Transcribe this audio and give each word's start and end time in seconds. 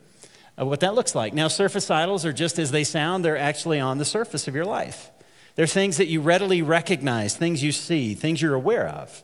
of 0.56 0.69
what 0.69 0.81
that 0.81 0.95
looks 0.95 1.15
like. 1.15 1.33
Now, 1.33 1.48
surface 1.48 1.91
idols 1.91 2.25
are 2.25 2.33
just 2.33 2.59
as 2.59 2.70
they 2.70 2.84
sound, 2.84 3.25
they're 3.25 3.37
actually 3.37 3.78
on 3.78 3.98
the 3.98 4.05
surface 4.05 4.48
of 4.48 4.55
your 4.55 4.65
life. 4.65 5.11
They're 5.55 5.67
things 5.67 5.98
that 5.98 6.06
you 6.06 6.20
readily 6.20 6.62
recognize, 6.62 7.36
things 7.36 7.62
you 7.62 7.72
see, 7.72 8.14
things 8.14 8.41
you're 8.41 8.55
aware 8.55 8.89
of. 8.89 9.22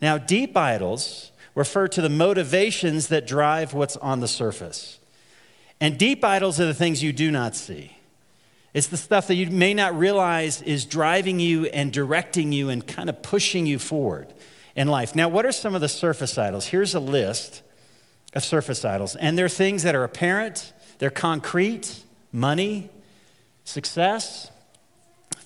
Now, 0.00 0.18
deep 0.18 0.56
idols 0.56 1.32
refer 1.54 1.88
to 1.88 2.02
the 2.02 2.08
motivations 2.08 3.08
that 3.08 3.26
drive 3.26 3.74
what's 3.74 3.96
on 3.96 4.20
the 4.20 4.28
surface. 4.28 4.98
And 5.80 5.98
deep 5.98 6.24
idols 6.24 6.60
are 6.60 6.66
the 6.66 6.74
things 6.74 7.02
you 7.02 7.12
do 7.12 7.30
not 7.30 7.56
see. 7.56 7.96
It's 8.74 8.88
the 8.88 8.96
stuff 8.96 9.26
that 9.28 9.34
you 9.34 9.50
may 9.50 9.74
not 9.74 9.98
realize 9.98 10.60
is 10.62 10.84
driving 10.84 11.40
you 11.40 11.66
and 11.66 11.92
directing 11.92 12.52
you 12.52 12.68
and 12.68 12.86
kind 12.86 13.08
of 13.08 13.22
pushing 13.22 13.66
you 13.66 13.78
forward 13.78 14.32
in 14.76 14.88
life. 14.88 15.16
Now, 15.16 15.28
what 15.28 15.46
are 15.46 15.52
some 15.52 15.74
of 15.74 15.80
the 15.80 15.88
surface 15.88 16.36
idols? 16.36 16.66
Here's 16.66 16.94
a 16.94 17.00
list 17.00 17.62
of 18.34 18.44
surface 18.44 18.84
idols. 18.84 19.16
And 19.16 19.38
they're 19.38 19.48
things 19.48 19.82
that 19.82 19.94
are 19.94 20.04
apparent, 20.04 20.72
they're 20.98 21.10
concrete, 21.10 22.04
money, 22.30 22.90
success, 23.64 24.50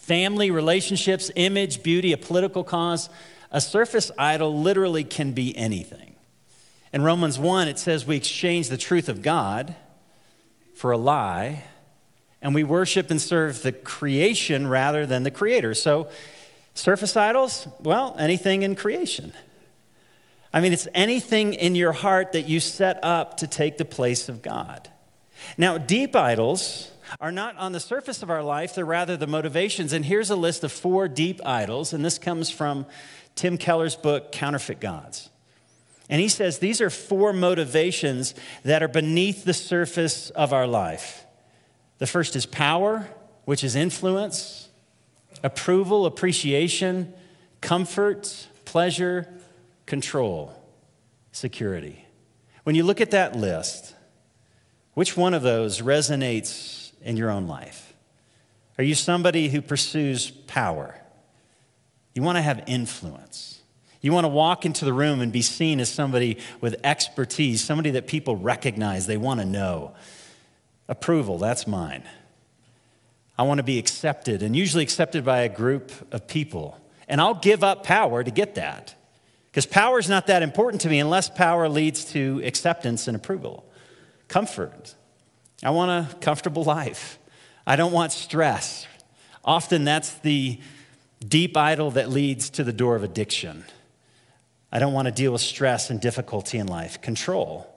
family, 0.03 0.51
relationships, 0.51 1.31
image, 1.37 1.83
beauty, 1.83 2.13
a 2.13 2.17
political 2.17 2.65
cause. 2.65 3.09
A 3.53 3.61
surface 3.61 4.11
idol 4.19 4.61
literally 4.61 5.05
can 5.05 5.33
be 5.33 5.57
anything. 5.57 6.17
In 6.93 7.03
Romans 7.03 7.39
1, 7.39 7.69
it 7.69 7.79
says 7.79 8.05
we 8.05 8.17
exchange 8.17 8.69
the 8.69 8.77
truth 8.77 9.09
of 9.09 9.23
God 9.23 9.77
for 10.75 10.91
a 10.91 10.97
lie, 10.97 11.63
and 12.43 12.53
we 12.53 12.65
worship 12.65 13.11
and 13.11 13.21
serve 13.21 13.63
the 13.63 13.71
creation 13.71 14.67
rather 14.67 15.07
than 15.07 15.23
the 15.23 15.31
creator. 15.31 15.73
So, 15.73 16.09
surface 16.75 17.17
idols, 17.17 17.69
well, 17.81 18.17
anything 18.19 18.63
in 18.63 18.75
creation. 18.75 19.33
I 20.53 20.61
mean, 20.61 20.73
it's 20.73 20.89
anything 20.95 21.55
in 21.55 21.77
your 21.77 21.93
heart 21.93 22.33
that 22.33 22.49
you 22.49 22.59
set 22.59 22.99
up 23.05 23.37
to 23.39 23.47
take 23.47 23.79
the 23.79 23.85
place 23.85 24.29
of 24.29 24.43
God. 24.43 24.91
Now, 25.57 25.79
deep 25.79 26.17
idols 26.17 26.92
are 27.21 27.33
not 27.33 27.57
on 27.57 27.73
the 27.73 27.81
surface 27.81 28.23
of 28.23 28.31
our 28.31 28.43
life, 28.43 28.75
they're 28.75 28.85
rather 28.85 29.17
the 29.17 29.27
motivations. 29.27 29.93
And 29.93 30.05
here's 30.05 30.31
a 30.31 30.37
list 30.37 30.65
of 30.65 30.73
four 30.73 31.09
deep 31.09 31.41
idols, 31.45 31.93
and 31.93 32.05
this 32.05 32.19
comes 32.19 32.51
from 32.51 32.87
Tim 33.35 33.59
Keller's 33.59 33.97
book, 33.97 34.33
Counterfeit 34.33 34.81
Gods. 34.81 35.31
And 36.09 36.21
he 36.21 36.29
says 36.29 36.59
these 36.59 36.81
are 36.81 36.91
four 36.91 37.33
motivations 37.33 38.35
that 38.65 38.83
are 38.83 38.89
beneath 38.89 39.45
the 39.45 39.55
surface 39.55 40.31
of 40.31 40.53
our 40.53 40.67
life. 40.67 41.25
The 41.99 42.07
first 42.07 42.37
is 42.37 42.47
power, 42.47 43.09
which 43.45 43.65
is 43.65 43.77
influence, 43.77 44.69
approval, 45.43 46.05
appreciation, 46.05 47.15
comfort, 47.61 48.47
pleasure, 48.65 49.33
control, 49.87 50.53
security. 51.31 52.05
When 52.65 52.77
you 52.77 52.85
look 52.85 53.01
at 53.01 53.13
that 53.13 53.37
list, 53.37 53.95
which 54.95 55.17
one 55.17 55.35
of 55.35 55.43
those 55.43 55.81
resonates 55.81 56.82
in 57.05 57.17
your 57.17 57.31
own 57.31 57.47
life? 57.47 57.95
Are 58.79 58.85
you 58.85 58.95
somebody 58.95 59.49
who 59.49 59.61
pursues 59.61 60.31
power? 60.31 60.99
You 62.15 62.23
want 62.23 62.37
to 62.37 62.43
have 62.43 62.65
influence. 62.67 63.61
You 64.01 64.13
want 64.13 64.25
to 64.25 64.29
walk 64.29 64.67
into 64.67 64.85
the 64.85 64.93
room 64.93 65.21
and 65.21 65.33
be 65.33 65.43
seen 65.43 65.79
as 65.79 65.89
somebody 65.89 66.39
with 66.61 66.77
expertise, 66.83 67.63
somebody 67.63 67.93
that 67.93 68.07
people 68.07 68.37
recognize, 68.37 69.07
they 69.07 69.17
want 69.17 69.41
to 69.41 69.47
know. 69.47 69.95
Approval, 70.89 71.39
that's 71.39 71.67
mine. 71.67 72.03
I 73.39 73.45
want 73.45 73.59
to 73.59 73.65
be 73.65 73.79
accepted, 73.79 74.43
and 74.43 74.55
usually 74.55 74.83
accepted 74.83 75.25
by 75.25 75.41
a 75.41 75.49
group 75.49 75.93
of 76.13 76.27
people. 76.27 76.79
And 77.09 77.21
I'll 77.21 77.35
give 77.35 77.63
up 77.63 77.85
power 77.85 78.23
to 78.23 78.31
get 78.31 78.57
that. 78.57 78.95
Because 79.51 79.67
power 79.67 79.99
is 79.99 80.09
not 80.09 80.27
that 80.27 80.43
important 80.43 80.81
to 80.83 80.89
me 80.89 80.99
unless 80.99 81.29
power 81.29 81.69
leads 81.69 82.07
to 82.07 82.41
acceptance 82.45 83.07
and 83.07 83.17
approval. 83.17 83.65
Comfort. 84.29 84.95
I 85.63 85.71
want 85.71 85.91
a 85.91 86.17
comfortable 86.17 86.65
life. 86.65 87.19
I 87.67 87.77
don't 87.77 87.93
want 87.93 88.13
stress. 88.13 88.87
Often 89.45 89.85
that's 89.85 90.15
the 90.15 90.59
deep 91.27 91.57
idol 91.57 91.93
that 91.93 92.11
leads 92.11 92.51
to 92.51 92.65
the 92.65 92.73
door 92.73 92.97
of 92.97 93.05
addiction. 93.05 93.65
I 94.73 94.79
don't 94.79 94.93
want 94.93 95.07
to 95.07 95.13
deal 95.13 95.33
with 95.33 95.41
stress 95.41 95.91
and 95.91 96.01
difficulty 96.01 96.59
in 96.59 96.67
life. 96.67 97.01
Control. 97.01 97.69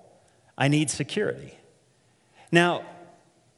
I 0.58 0.68
need 0.68 0.90
security. 0.90 1.58
Now, 2.52 2.84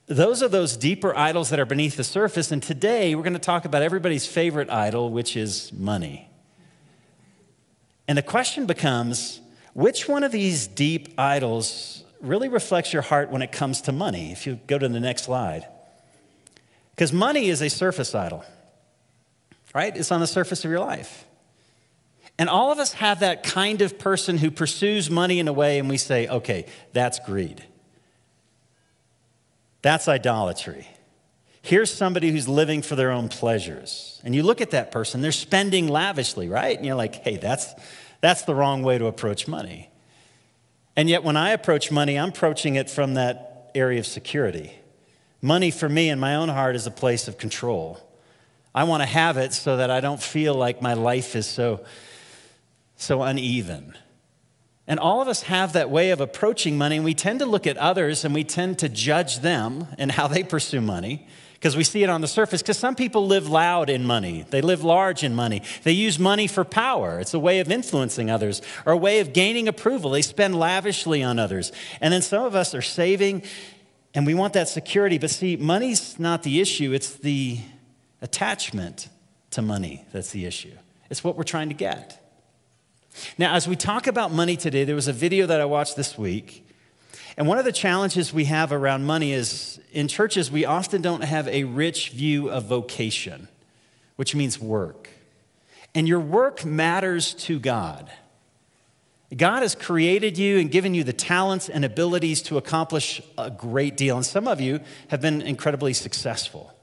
those 0.08 0.42
are 0.42 0.48
those 0.48 0.76
deeper 0.76 1.16
idols 1.16 1.50
that 1.50 1.60
are 1.60 1.66
beneath 1.66 1.98
the 1.98 2.04
surface. 2.04 2.52
And 2.52 2.64
today 2.64 3.14
we're 3.14 3.24
going 3.24 3.34
to 3.34 3.40
talk 3.40 3.66
about 3.66 3.82
everybody's 3.82 4.26
favorite 4.26 4.70
idol, 4.70 5.12
which 5.12 5.38
is 5.38 5.72
money. 5.74 6.30
And 8.08 8.18
the 8.18 8.24
question 8.24 8.66
becomes 8.66 9.42
which 9.74 10.08
one 10.08 10.24
of 10.24 10.32
these 10.32 10.66
deep 10.66 11.14
idols 11.18 12.04
really 12.22 12.50
reflects 12.50 12.94
your 12.94 13.02
heart 13.02 13.30
when 13.30 13.42
it 13.42 13.52
comes 13.52 13.82
to 13.82 13.92
money. 13.92 14.32
If 14.32 14.48
you 14.48 14.60
go 14.68 14.78
to 14.78 14.88
the 14.88 15.00
next 15.00 15.24
slide. 15.24 15.68
Because 16.96 17.14
money 17.14 17.50
is 17.50 17.62
a 17.62 17.70
surface 17.70 18.16
idol, 18.16 18.44
right? 19.76 19.96
It's 19.96 20.12
on 20.12 20.20
the 20.20 20.28
surface 20.28 20.66
of 20.66 20.72
your 20.72 20.80
life. 20.80 21.26
And 22.40 22.50
all 22.50 22.72
of 22.72 22.80
us 22.80 22.94
have 22.94 23.20
that 23.20 23.44
kind 23.44 23.82
of 23.82 23.98
person 23.98 24.38
who 24.38 24.52
pursues 24.52 25.10
money 25.10 25.40
in 25.40 25.48
a 25.48 25.54
way, 25.54 25.80
and 25.80 25.90
we 25.90 25.98
say, 25.98 26.28
okay, 26.28 26.66
that's 26.94 27.20
greed. 27.20 27.64
That's 29.82 30.08
idolatry. 30.08 30.88
Here's 31.62 31.94
somebody 31.94 32.32
who's 32.32 32.48
living 32.48 32.82
for 32.82 32.96
their 32.96 33.12
own 33.12 33.30
pleasures. 33.30 34.22
And 34.24 34.34
you 34.36 34.44
look 34.44 34.62
at 34.62 34.72
that 34.72 34.92
person, 34.92 35.22
they're 35.22 35.32
spending 35.32 35.88
lavishly, 35.88 36.48
right? 36.48 36.76
And 36.78 36.86
you're 36.86 36.96
like, 36.96 37.16
hey, 37.24 37.38
that's, 37.38 37.74
that's 38.22 38.44
the 38.44 38.56
wrong 38.56 38.84
way 38.84 38.98
to 38.98 39.06
approach 39.06 39.48
money. 39.48 39.90
And 40.98 41.08
yet, 41.08 41.24
when 41.24 41.38
I 41.38 41.52
approach 41.52 41.92
money, 41.92 42.18
I'm 42.18 42.30
approaching 42.30 42.76
it 42.76 42.90
from 42.90 43.14
that 43.14 43.70
area 43.76 44.00
of 44.00 44.08
security. 44.08 44.74
Money 45.44 45.70
for 45.70 45.88
me 45.88 46.10
in 46.10 46.20
my 46.20 46.34
own 46.34 46.50
heart 46.50 46.76
is 46.76 46.88
a 46.88 46.92
place 46.92 47.28
of 47.28 47.38
control. 47.38 48.00
I 48.74 48.84
want 48.86 49.04
to 49.04 49.08
have 49.08 49.38
it 49.38 49.54
so 49.54 49.78
that 49.78 49.92
I 49.92 50.00
don't 50.00 50.22
feel 50.22 50.56
like 50.56 50.82
my 50.82 50.96
life 50.96 51.36
is 51.36 51.46
so, 51.46 51.86
so 52.96 53.22
uneven. 53.22 53.96
And 54.88 55.00
all 55.00 55.22
of 55.22 55.28
us 55.28 55.44
have 55.44 55.74
that 55.74 55.92
way 55.92 56.10
of 56.10 56.20
approaching 56.20 56.80
money, 56.80 56.96
and 56.96 57.06
we 57.06 57.14
tend 57.14 57.40
to 57.40 57.46
look 57.46 57.68
at 57.68 57.78
others 57.78 58.26
and 58.26 58.34
we 58.34 58.44
tend 58.44 58.80
to 58.80 58.90
judge 58.90 59.42
them 59.42 59.88
and 60.00 60.12
how 60.12 60.28
they 60.28 60.44
pursue 60.44 60.82
money 60.82 61.28
because 61.58 61.76
we 61.76 61.84
see 61.84 62.04
it 62.04 62.10
on 62.10 62.22
the 62.22 62.28
surface. 62.28 62.62
Because 62.62 62.78
some 62.78 62.96
people 62.96 63.26
live 63.26 63.50
loud 63.50 63.90
in 63.90 64.06
money, 64.06 64.46
they 64.50 64.62
live 64.62 64.84
large 64.84 65.24
in 65.24 65.34
money. 65.34 65.64
They 65.84 65.92
use 65.92 66.20
money 66.20 66.48
for 66.48 66.64
power, 66.64 67.20
it's 67.20 67.34
a 67.34 67.40
way 67.40 67.60
of 67.60 67.72
influencing 67.72 68.30
others 68.30 68.62
or 68.86 68.94
a 68.94 68.98
way 68.98 69.20
of 69.20 69.34
gaining 69.34 69.68
approval. 69.68 70.12
They 70.12 70.22
spend 70.22 70.58
lavishly 70.58 71.24
on 71.24 71.40
others. 71.40 71.72
And 72.00 72.14
then 72.14 72.22
some 72.22 72.44
of 72.44 72.56
us 72.56 72.76
are 72.76 72.82
saving 72.82 73.44
and 74.14 74.26
we 74.26 74.34
want 74.34 74.54
that 74.54 74.70
security. 74.70 75.18
But 75.18 75.32
see, 75.32 75.58
money's 75.58 76.20
not 76.20 76.44
the 76.44 76.62
issue, 76.62 76.94
it's 76.94 77.14
the 77.16 77.60
attachment 78.22 79.10
to 79.52 79.62
money 79.62 80.06
that's 80.12 80.32
the 80.32 80.46
issue. 80.46 80.74
It's 81.10 81.24
what 81.24 81.36
we're 81.38 81.44
trying 81.44 81.70
to 81.70 81.76
get. 81.76 82.24
Now, 83.38 83.56
as 83.56 83.68
we 83.68 83.76
talk 83.76 84.06
about 84.06 84.32
money 84.32 84.56
today, 84.58 84.84
there 84.84 84.96
was 84.96 85.08
a 85.08 85.14
video 85.14 85.48
that 85.48 85.60
I 85.60 85.66
watched 85.66 85.96
this 85.96 86.18
week. 86.18 86.67
And 87.38 87.48
one 87.48 87.60
of 87.60 87.66
the 87.66 87.72
challenges 87.72 88.34
we 88.34 88.46
have 88.46 88.72
around 88.72 89.06
money 89.06 89.32
is 89.32 89.80
in 89.92 90.08
churches, 90.08 90.52
we 90.52 90.66
often 90.66 91.02
don't 91.02 91.24
have 91.24 91.48
a 91.48 91.66
rich 91.66 92.10
view 92.10 92.50
of 92.50 92.66
vocation, 92.66 93.48
which 94.16 94.34
means 94.34 94.60
work. 94.60 95.10
And 95.94 96.08
your 96.08 96.20
work 96.20 96.66
matters 96.66 97.34
to 97.36 97.60
God. 97.60 98.10
God 99.36 99.62
has 99.62 99.76
created 99.76 100.38
you 100.38 100.58
and 100.58 100.72
given 100.72 100.94
you 100.94 101.04
the 101.04 101.14
talents 101.14 101.70
and 101.70 101.84
abilities 101.84 102.42
to 102.44 102.58
accomplish 102.58 103.22
a 103.38 103.52
great 103.52 103.98
deal. 103.98 104.16
And 104.16 104.26
some 104.26 104.48
of 104.48 104.62
you 104.62 104.80
have 105.10 105.22
been 105.22 105.42
incredibly 105.42 105.94
successful. 105.94 106.74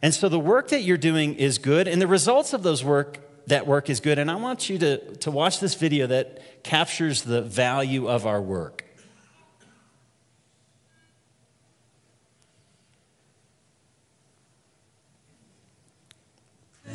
And 0.00 0.14
so 0.14 0.28
the 0.28 0.38
work 0.38 0.68
that 0.68 0.82
you're 0.82 0.96
doing 0.96 1.34
is 1.34 1.58
good, 1.58 1.88
and 1.88 2.00
the 2.00 2.06
results 2.06 2.52
of 2.52 2.62
those 2.62 2.84
work 2.84 3.18
that 3.48 3.66
work 3.66 3.90
is 3.90 4.00
good. 4.00 4.18
And 4.18 4.30
I 4.30 4.36
want 4.36 4.68
you 4.68 4.78
to, 4.78 4.98
to 5.16 5.30
watch 5.30 5.58
this 5.58 5.74
video 5.74 6.06
that 6.06 6.62
captures 6.62 7.22
the 7.22 7.42
value 7.42 8.08
of 8.08 8.26
our 8.26 8.40
work. 8.40 8.81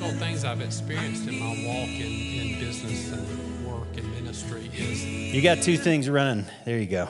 Things 0.05 0.43
I've 0.43 0.61
experienced 0.61 1.27
in 1.27 1.39
my 1.39 1.49
walk 1.65 1.89
in, 1.89 2.53
in 2.53 2.59
business 2.59 3.11
and 3.11 3.65
work 3.65 3.87
and 3.95 4.11
ministry 4.13 4.69
is. 4.73 5.05
You 5.05 5.41
got 5.41 5.61
two 5.61 5.77
things 5.77 6.09
running. 6.09 6.45
There 6.65 6.77
you 6.77 6.85
go. 6.85 7.09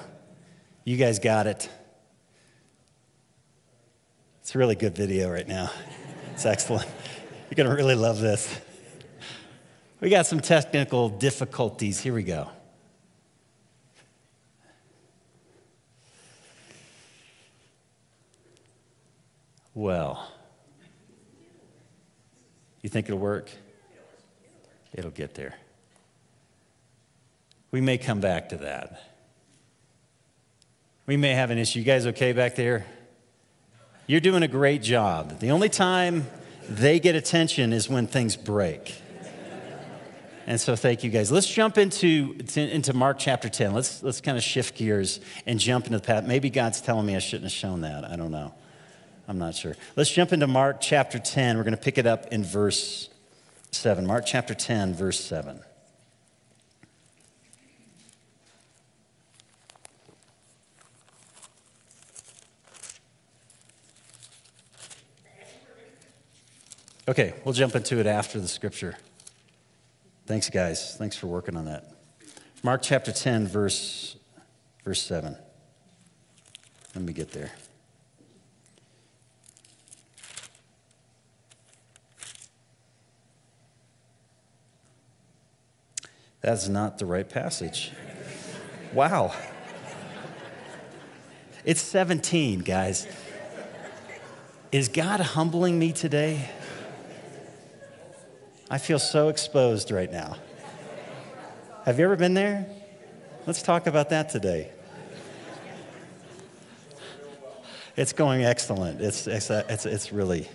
You 0.83 0.97
guys 0.97 1.19
got 1.19 1.47
it. 1.47 1.69
It's 4.41 4.55
a 4.55 4.57
really 4.57 4.75
good 4.75 4.95
video 4.95 5.29
right 5.29 5.47
now. 5.47 5.71
It's 6.33 6.45
excellent. 6.45 6.87
You're 7.49 7.55
going 7.55 7.69
to 7.69 7.75
really 7.75 7.95
love 7.95 8.19
this. 8.19 8.59
We 9.99 10.09
got 10.09 10.25
some 10.25 10.39
technical 10.39 11.09
difficulties. 11.09 11.99
Here 11.99 12.13
we 12.13 12.23
go. 12.23 12.49
Well, 19.73 20.31
you 22.87 22.89
think 22.89 23.07
it'll 23.07 23.19
work? 23.19 23.49
It'll 24.93 25.11
get 25.11 25.35
there. 25.35 25.55
We 27.69 27.81
may 27.81 27.97
come 27.97 28.21
back 28.21 28.47
to 28.49 28.57
that. 28.59 29.03
We 31.05 31.17
may 31.17 31.33
have 31.33 31.51
an 31.51 31.57
issue. 31.57 31.79
You 31.79 31.85
guys 31.85 32.07
okay 32.07 32.31
back 32.31 32.55
there? 32.55 32.85
You're 34.07 34.21
doing 34.21 34.41
a 34.41 34.47
great 34.47 34.81
job. 34.81 35.41
The 35.41 35.51
only 35.51 35.67
time 35.67 36.27
they 36.69 37.01
get 37.01 37.13
attention 37.13 37.73
is 37.73 37.89
when 37.89 38.07
things 38.07 38.37
break. 38.37 38.95
And 40.45 40.61
so 40.61 40.77
thank 40.77 41.03
you 41.03 41.09
guys. 41.09 41.29
Let's 41.29 41.45
jump 41.45 41.77
into, 41.77 42.37
into 42.55 42.93
Mark 42.93 43.19
chapter 43.19 43.49
10. 43.49 43.73
Let's, 43.73 44.01
let's 44.01 44.21
kind 44.21 44.37
of 44.37 44.43
shift 44.45 44.77
gears 44.77 45.19
and 45.45 45.59
jump 45.59 45.87
into 45.87 45.97
the 45.97 46.05
path. 46.05 46.23
Maybe 46.25 46.49
God's 46.49 46.79
telling 46.79 47.05
me 47.05 47.17
I 47.17 47.19
shouldn't 47.19 47.51
have 47.51 47.51
shown 47.51 47.81
that. 47.81 48.09
I 48.09 48.15
don't 48.15 48.31
know. 48.31 48.53
I'm 49.27 49.37
not 49.37 49.55
sure. 49.55 49.75
Let's 49.95 50.09
jump 50.09 50.31
into 50.31 50.47
Mark 50.47 50.79
chapter 50.79 51.19
10. 51.19 51.57
We're 51.57 51.63
going 51.63 51.75
to 51.75 51.81
pick 51.81 51.97
it 51.97 52.05
up 52.05 52.27
in 52.27 52.43
verse 52.43 53.09
7. 53.71 54.05
Mark 54.05 54.25
chapter 54.25 54.53
10, 54.53 54.93
verse 54.93 55.19
7. 55.19 55.59
Okay, 67.09 67.33
we'll 67.45 67.53
jump 67.53 67.73
into 67.75 67.99
it 67.99 68.05
after 68.05 68.39
the 68.39 68.49
scripture. 68.49 68.97
Thanks, 70.25 70.49
guys. 70.49 70.95
Thanks 70.97 71.15
for 71.15 71.27
working 71.27 71.55
on 71.55 71.65
that. 71.65 71.93
Mark 72.63 72.81
chapter 72.81 73.13
10, 73.13 73.47
verse, 73.47 74.17
verse 74.83 75.01
7. 75.01 75.37
Let 76.95 77.03
me 77.03 77.13
get 77.13 77.31
there. 77.31 77.51
That's 86.47 86.69
not 86.69 86.97
the 86.97 87.05
right 87.05 87.27
passage. 87.27 87.91
Wow. 88.93 89.35
It's 91.65 91.81
17, 91.81 92.59
guys. 92.59 93.05
Is 94.71 94.87
God 94.87 95.19
humbling 95.19 95.77
me 95.77 95.91
today? 95.91 96.49
I 98.71 98.77
feel 98.77 98.97
so 98.97 99.27
exposed 99.27 99.91
right 99.91 100.09
now. 100.09 100.37
Have 101.83 101.99
you 101.99 102.05
ever 102.05 102.15
been 102.15 102.33
there? 102.33 102.65
Let's 103.45 103.61
talk 103.61 103.85
about 103.85 104.11
that 104.11 104.29
today. 104.29 104.71
It's 107.97 108.13
going 108.13 108.45
excellent. 108.45 109.01
It's, 109.01 109.27
it's, 109.27 109.49
it's, 109.49 109.85
it's 109.85 110.13
really, 110.13 110.47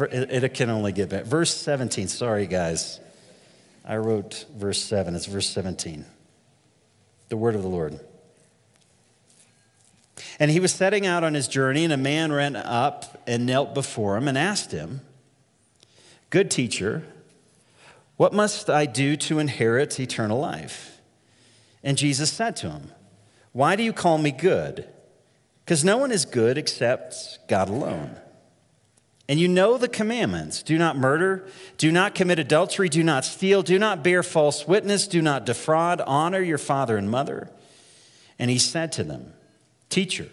it, 0.00 0.42
it 0.42 0.54
can 0.54 0.70
only 0.70 0.90
get 0.90 1.10
better. 1.10 1.24
Verse 1.24 1.54
17, 1.54 2.08
sorry 2.08 2.48
guys. 2.48 2.98
I 3.84 3.96
wrote 3.96 4.46
verse 4.54 4.82
7. 4.82 5.14
It's 5.14 5.26
verse 5.26 5.48
17. 5.48 6.04
The 7.28 7.36
word 7.36 7.54
of 7.54 7.62
the 7.62 7.68
Lord. 7.68 8.00
And 10.38 10.50
he 10.50 10.60
was 10.60 10.72
setting 10.72 11.06
out 11.06 11.24
on 11.24 11.34
his 11.34 11.48
journey, 11.48 11.84
and 11.84 11.92
a 11.92 11.96
man 11.96 12.32
ran 12.32 12.56
up 12.56 13.22
and 13.26 13.46
knelt 13.46 13.74
before 13.74 14.16
him 14.16 14.28
and 14.28 14.38
asked 14.38 14.72
him, 14.72 15.00
Good 16.30 16.50
teacher, 16.50 17.04
what 18.16 18.32
must 18.32 18.68
I 18.68 18.86
do 18.86 19.16
to 19.16 19.38
inherit 19.38 19.98
eternal 19.98 20.38
life? 20.38 21.00
And 21.82 21.96
Jesus 21.96 22.30
said 22.30 22.56
to 22.56 22.70
him, 22.70 22.92
Why 23.52 23.76
do 23.76 23.82
you 23.82 23.92
call 23.92 24.18
me 24.18 24.30
good? 24.30 24.88
Because 25.64 25.84
no 25.84 25.96
one 25.98 26.10
is 26.10 26.24
good 26.24 26.58
except 26.58 27.38
God 27.48 27.68
alone. 27.68 28.16
And 29.28 29.38
you 29.38 29.46
know 29.46 29.76
the 29.76 29.88
commandments 29.88 30.62
do 30.62 30.78
not 30.78 30.96
murder, 30.96 31.46
do 31.76 31.92
not 31.92 32.14
commit 32.14 32.38
adultery, 32.38 32.88
do 32.88 33.04
not 33.04 33.24
steal, 33.24 33.62
do 33.62 33.78
not 33.78 34.02
bear 34.02 34.22
false 34.22 34.66
witness, 34.66 35.06
do 35.06 35.20
not 35.20 35.44
defraud, 35.44 36.00
honor 36.00 36.40
your 36.40 36.58
father 36.58 36.96
and 36.96 37.10
mother. 37.10 37.50
And 38.38 38.50
he 38.50 38.58
said 38.58 38.92
to 38.92 39.04
them, 39.04 39.34
Teacher, 39.90 40.28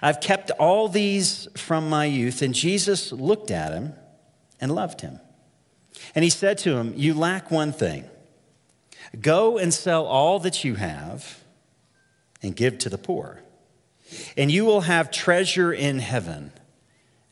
I've 0.00 0.20
kept 0.20 0.50
all 0.52 0.88
these 0.88 1.48
from 1.54 1.90
my 1.90 2.06
youth. 2.06 2.40
And 2.40 2.54
Jesus 2.54 3.12
looked 3.12 3.50
at 3.50 3.72
him 3.72 3.94
and 4.60 4.74
loved 4.74 5.02
him. 5.02 5.20
And 6.14 6.24
he 6.24 6.30
said 6.30 6.58
to 6.58 6.76
him, 6.76 6.94
You 6.96 7.14
lack 7.14 7.50
one 7.50 7.72
thing. 7.72 8.08
Go 9.20 9.58
and 9.58 9.72
sell 9.72 10.04
all 10.04 10.38
that 10.40 10.64
you 10.64 10.76
have 10.76 11.42
and 12.42 12.54
give 12.54 12.78
to 12.78 12.88
the 12.88 12.98
poor, 12.98 13.40
and 14.36 14.50
you 14.50 14.64
will 14.64 14.82
have 14.82 15.10
treasure 15.10 15.72
in 15.72 15.98
heaven. 15.98 16.52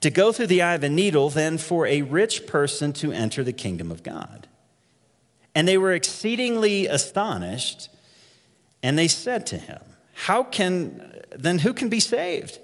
to 0.00 0.10
go 0.10 0.32
through 0.32 0.48
the 0.48 0.62
eye 0.62 0.74
of 0.74 0.84
a 0.84 0.88
needle 0.88 1.30
than 1.30 1.58
for 1.58 1.86
a 1.86 2.02
rich 2.02 2.46
person 2.46 2.92
to 2.94 3.12
enter 3.12 3.44
the 3.44 3.52
kingdom 3.52 3.90
of 3.90 4.02
God. 4.02 4.48
And 5.54 5.68
they 5.68 5.78
were 5.78 5.92
exceedingly 5.92 6.86
astonished, 6.86 7.88
and 8.82 8.98
they 8.98 9.08
said 9.08 9.46
to 9.48 9.58
him, 9.58 9.80
How 10.14 10.42
can, 10.42 11.22
then 11.30 11.58
who 11.58 11.72
can 11.72 11.88
be 11.88 12.00
saved? 12.00 12.58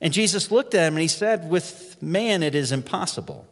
And 0.00 0.12
Jesus 0.12 0.50
looked 0.50 0.74
at 0.74 0.86
him 0.86 0.94
and 0.94 1.02
he 1.02 1.08
said, 1.08 1.50
With 1.50 2.00
man 2.00 2.42
it 2.42 2.54
is 2.54 2.70
impossible 2.72 3.48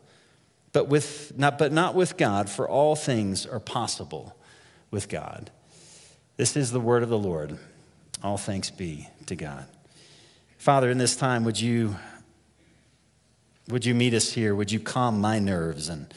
but, 0.77 0.89
with, 0.89 1.33
not, 1.39 1.57
but 1.57 1.73
not 1.73 1.95
with 1.95 2.19
God, 2.19 2.51
for 2.51 2.69
all 2.69 2.97
things 2.97 3.47
are 3.47 3.59
possible 3.59 4.37
with 4.91 5.09
God. 5.09 5.51
This 6.37 6.55
is 6.55 6.71
the 6.71 6.81
word 6.81 7.03
of 7.03 7.09
the 7.09 7.17
Lord. 7.17 7.57
All 8.23 8.37
thanks 8.37 8.69
be 8.69 9.09
to 9.25 9.37
God. 9.37 9.65
Father, 10.59 10.91
in 10.91 10.99
this 10.99 11.17
time, 11.17 11.45
would 11.45 11.59
you, 11.59 11.97
would 13.69 13.85
you 13.85 13.95
meet 13.95 14.15
us 14.15 14.33
here? 14.33 14.55
Would 14.55 14.71
you 14.71 14.81
calm 14.81 15.21
my 15.21 15.39
nerves 15.39 15.89
and 15.89 16.13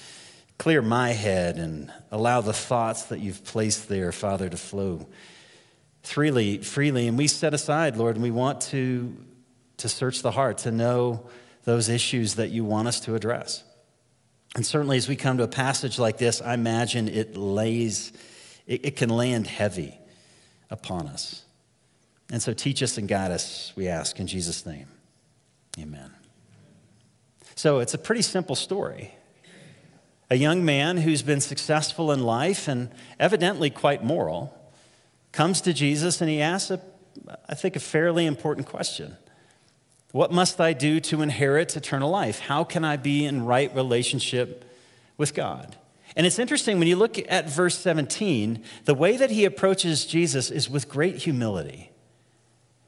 clear 0.58 0.82
my 0.82 1.12
head 1.12 1.58
and 1.58 1.92
allow 2.12 2.42
the 2.42 2.54
thoughts 2.54 3.04
that 3.06 3.20
you've 3.20 3.44
placed 3.46 3.90
there, 3.90 4.12
Father, 4.12 4.50
to 4.50 4.58
flow 4.58 5.08
freely, 6.04 6.58
freely. 6.60 7.08
And 7.08 7.18
we 7.18 7.28
set 7.28 7.54
aside, 7.54 7.98
Lord, 7.98 8.16
and 8.16 8.24
we 8.24 8.32
want 8.32 8.62
to, 8.62 9.16
to 9.78 9.90
search 9.90 10.22
the 10.22 10.32
heart, 10.32 10.60
to 10.60 10.72
know 10.72 11.30
those 11.64 11.90
issues 11.90 12.36
that 12.36 12.50
you 12.50 12.64
want 12.66 12.88
us 12.88 13.00
to 13.02 13.16
address. 13.16 13.64
And 14.56 14.66
certainly 14.66 14.98
as 14.98 15.08
we 15.08 15.16
come 15.16 15.38
to 15.38 15.44
a 15.44 15.48
passage 15.48 16.00
like 16.00 16.18
this, 16.18 16.42
I 16.42 16.56
imagine 16.56 17.08
it 17.08 17.38
lays, 17.38 18.12
it, 18.66 18.86
it 18.86 18.96
can 18.96 19.10
land 19.10 19.46
heavy 19.46 20.00
upon 20.70 21.08
us. 21.08 21.44
And 22.32 22.42
so 22.42 22.54
teach 22.54 22.82
us 22.82 22.98
and 22.98 23.08
guide 23.08 23.32
us, 23.32 23.74
we 23.76 23.88
ask 23.88 24.20
in 24.20 24.28
Jesus' 24.28 24.66
name. 24.66 24.88
Amen. 25.80 26.19
So 27.60 27.80
it's 27.80 27.94
a 27.94 27.98
pretty 27.98 28.22
simple 28.22 28.56
story. 28.56 29.16
A 30.30 30.38
young 30.38 30.64
man 30.64 30.96
who's 30.96 31.22
been 31.22 31.42
successful 31.42 32.10
in 32.14 32.24
life 32.24 32.70
and 32.70 32.90
evidently 33.20 33.70
quite 33.70 34.02
moral 34.02 34.58
comes 35.34 35.60
to 35.64 35.74
Jesus 35.74 36.22
and 36.22 36.30
he 36.30 36.42
asks, 36.42 36.72
a, 36.72 36.80
I 37.50 37.56
think, 37.56 37.76
a 37.76 37.82
fairly 37.82 38.26
important 38.26 38.66
question 38.66 39.18
What 40.14 40.32
must 40.32 40.62
I 40.62 40.72
do 40.72 41.02
to 41.02 41.22
inherit 41.22 41.76
eternal 41.76 42.10
life? 42.10 42.40
How 42.40 42.64
can 42.64 42.86
I 42.86 42.96
be 42.96 43.26
in 43.26 43.44
right 43.44 43.76
relationship 43.76 44.64
with 45.18 45.34
God? 45.34 45.76
And 46.16 46.26
it's 46.26 46.40
interesting 46.40 46.80
when 46.80 46.88
you 46.88 46.96
look 46.96 47.18
at 47.30 47.50
verse 47.50 47.78
17, 47.78 48.64
the 48.86 48.94
way 48.94 49.18
that 49.18 49.32
he 49.32 49.44
approaches 49.44 50.06
Jesus 50.06 50.50
is 50.50 50.70
with 50.70 50.88
great 50.88 51.18
humility. 51.18 51.92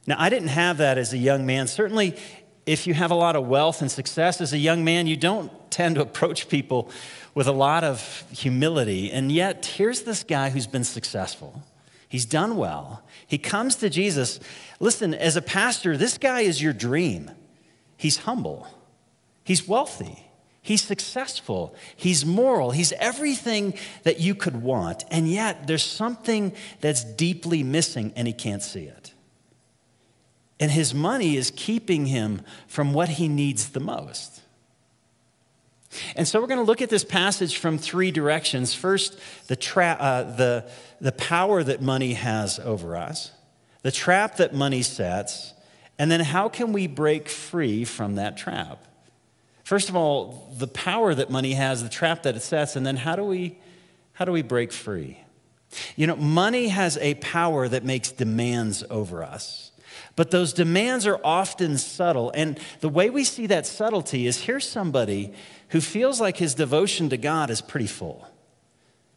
Now, 0.07 0.15
I 0.17 0.29
didn't 0.29 0.47
have 0.47 0.77
that 0.77 0.97
as 0.97 1.13
a 1.13 1.17
young 1.17 1.45
man. 1.45 1.67
Certainly, 1.67 2.17
if 2.65 2.87
you 2.87 2.93
have 2.93 3.11
a 3.11 3.15
lot 3.15 3.35
of 3.35 3.47
wealth 3.47 3.81
and 3.81 3.91
success 3.91 4.41
as 4.41 4.53
a 4.53 4.57
young 4.57 4.83
man, 4.83 5.07
you 5.07 5.17
don't 5.17 5.51
tend 5.71 5.95
to 5.95 6.01
approach 6.01 6.49
people 6.49 6.89
with 7.33 7.47
a 7.47 7.51
lot 7.51 7.83
of 7.83 8.23
humility. 8.31 9.11
And 9.11 9.31
yet, 9.31 9.65
here's 9.65 10.01
this 10.01 10.23
guy 10.23 10.49
who's 10.49 10.67
been 10.67 10.83
successful. 10.83 11.63
He's 12.07 12.25
done 12.25 12.57
well. 12.57 13.03
He 13.25 13.37
comes 13.37 13.75
to 13.77 13.89
Jesus. 13.89 14.39
Listen, 14.79 15.13
as 15.13 15.37
a 15.37 15.41
pastor, 15.41 15.95
this 15.95 16.17
guy 16.17 16.41
is 16.41 16.61
your 16.61 16.73
dream. 16.73 17.31
He's 17.95 18.17
humble, 18.17 18.67
he's 19.43 19.67
wealthy, 19.67 20.27
he's 20.61 20.81
successful, 20.81 21.75
he's 21.95 22.25
moral, 22.25 22.71
he's 22.71 22.91
everything 22.93 23.75
that 24.01 24.19
you 24.19 24.33
could 24.33 24.63
want. 24.63 25.03
And 25.11 25.29
yet, 25.29 25.67
there's 25.67 25.83
something 25.83 26.51
that's 26.79 27.03
deeply 27.03 27.61
missing, 27.61 28.11
and 28.15 28.27
he 28.27 28.33
can't 28.33 28.63
see 28.63 28.85
it. 28.85 29.13
And 30.61 30.71
his 30.71 30.93
money 30.93 31.35
is 31.35 31.51
keeping 31.53 32.05
him 32.05 32.43
from 32.67 32.93
what 32.93 33.09
he 33.09 33.27
needs 33.27 33.69
the 33.69 33.79
most. 33.81 34.41
And 36.15 36.27
so 36.27 36.39
we're 36.39 36.47
going 36.47 36.59
to 36.59 36.65
look 36.65 36.81
at 36.81 36.89
this 36.89 37.03
passage 37.03 37.57
from 37.57 37.77
three 37.77 38.11
directions. 38.11 38.73
First, 38.73 39.19
the, 39.47 39.55
tra- 39.55 39.97
uh, 39.99 40.35
the, 40.35 40.69
the 41.01 41.11
power 41.11 41.63
that 41.63 41.81
money 41.81 42.13
has 42.13 42.59
over 42.59 42.95
us, 42.95 43.31
the 43.81 43.91
trap 43.91 44.37
that 44.37 44.53
money 44.53 44.83
sets, 44.83 45.53
and 45.99 46.09
then 46.09 46.21
how 46.21 46.47
can 46.47 46.71
we 46.71 46.87
break 46.87 47.27
free 47.27 47.83
from 47.83 48.15
that 48.15 48.37
trap? 48.37 48.85
First 49.63 49.89
of 49.89 49.95
all, 49.95 50.53
the 50.57 50.67
power 50.67 51.13
that 51.13 51.29
money 51.29 51.53
has, 51.53 51.81
the 51.81 51.89
trap 51.89 52.23
that 52.23 52.35
it 52.35 52.41
sets, 52.41 52.75
and 52.75 52.85
then 52.85 52.97
how 52.97 53.15
do 53.15 53.23
we, 53.23 53.57
how 54.13 54.25
do 54.25 54.31
we 54.31 54.43
break 54.43 54.71
free? 54.71 55.17
You 55.95 56.07
know, 56.07 56.15
money 56.15 56.67
has 56.67 56.97
a 56.97 57.15
power 57.15 57.67
that 57.67 57.83
makes 57.83 58.11
demands 58.11 58.83
over 58.89 59.23
us. 59.23 59.70
But 60.15 60.31
those 60.31 60.53
demands 60.53 61.07
are 61.07 61.19
often 61.23 61.77
subtle. 61.77 62.31
And 62.35 62.59
the 62.81 62.89
way 62.89 63.09
we 63.09 63.23
see 63.23 63.47
that 63.47 63.65
subtlety 63.65 64.27
is 64.27 64.41
here's 64.41 64.67
somebody 64.67 65.33
who 65.69 65.81
feels 65.81 66.19
like 66.19 66.37
his 66.37 66.53
devotion 66.53 67.09
to 67.09 67.17
God 67.17 67.49
is 67.49 67.61
pretty 67.61 67.87
full. 67.87 68.27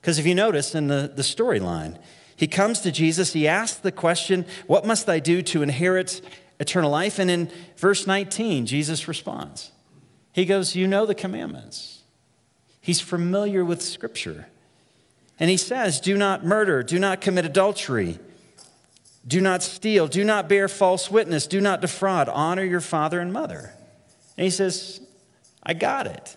Because 0.00 0.18
if 0.18 0.26
you 0.26 0.34
notice 0.34 0.74
in 0.74 0.86
the, 0.86 1.10
the 1.14 1.22
storyline, 1.22 1.98
he 2.36 2.46
comes 2.46 2.80
to 2.80 2.92
Jesus, 2.92 3.32
he 3.32 3.48
asks 3.48 3.78
the 3.78 3.92
question, 3.92 4.44
What 4.66 4.86
must 4.86 5.08
I 5.08 5.18
do 5.18 5.42
to 5.42 5.62
inherit 5.62 6.20
eternal 6.60 6.90
life? 6.90 7.18
And 7.18 7.30
in 7.30 7.50
verse 7.76 8.06
19, 8.06 8.66
Jesus 8.66 9.08
responds. 9.08 9.72
He 10.32 10.44
goes, 10.44 10.76
You 10.76 10.86
know 10.86 11.06
the 11.06 11.14
commandments. 11.14 12.02
He's 12.80 13.00
familiar 13.00 13.64
with 13.64 13.80
Scripture. 13.82 14.46
And 15.40 15.50
he 15.50 15.56
says, 15.56 16.00
Do 16.00 16.16
not 16.16 16.44
murder, 16.44 16.82
do 16.82 16.98
not 16.98 17.20
commit 17.20 17.44
adultery, 17.44 18.18
do 19.26 19.40
not 19.40 19.62
steal, 19.62 20.06
do 20.06 20.24
not 20.24 20.48
bear 20.48 20.68
false 20.68 21.10
witness, 21.10 21.46
do 21.46 21.60
not 21.60 21.80
defraud, 21.80 22.28
honor 22.28 22.64
your 22.64 22.80
father 22.80 23.20
and 23.20 23.32
mother. 23.32 23.72
And 24.36 24.44
he 24.44 24.50
says, 24.50 25.00
I 25.62 25.74
got 25.74 26.06
it. 26.06 26.36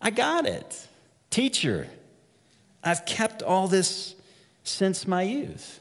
I 0.00 0.10
got 0.10 0.46
it. 0.46 0.88
Teacher, 1.30 1.88
I've 2.82 3.04
kept 3.06 3.42
all 3.42 3.68
this 3.68 4.14
since 4.64 5.06
my 5.06 5.22
youth. 5.22 5.80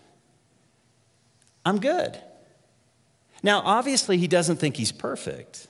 I'm 1.66 1.80
good. 1.80 2.20
Now, 3.44 3.62
obviously, 3.64 4.18
he 4.18 4.28
doesn't 4.28 4.58
think 4.58 4.78
he's 4.78 4.92
perfect, 4.92 5.68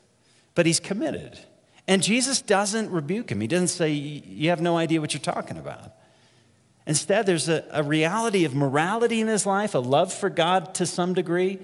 but 0.56 0.66
he's 0.66 0.80
committed. 0.80 1.40
And 1.88 2.02
Jesus 2.04 2.42
doesn't 2.42 2.92
rebuke 2.92 3.32
him. 3.32 3.42
He 3.42 3.48
doesn't 3.48 3.68
say, 3.70 3.92
You 3.92 4.50
have 4.50 4.62
no 4.62 4.78
idea 4.78 5.02
what 5.02 5.14
you're 5.14 5.22
talking 5.22 5.58
about. 5.58 5.94
Instead, 6.90 7.28
there's 7.28 7.48
a, 7.48 7.64
a 7.70 7.84
reality 7.84 8.46
of 8.46 8.56
morality 8.56 9.22
in 9.22 9.28
his 9.28 9.46
life, 9.46 9.76
a 9.76 9.80
love 9.80 10.12
for 10.12 10.28
God 10.28 10.74
to 10.74 10.88
some 10.88 11.14
degree. 11.14 11.60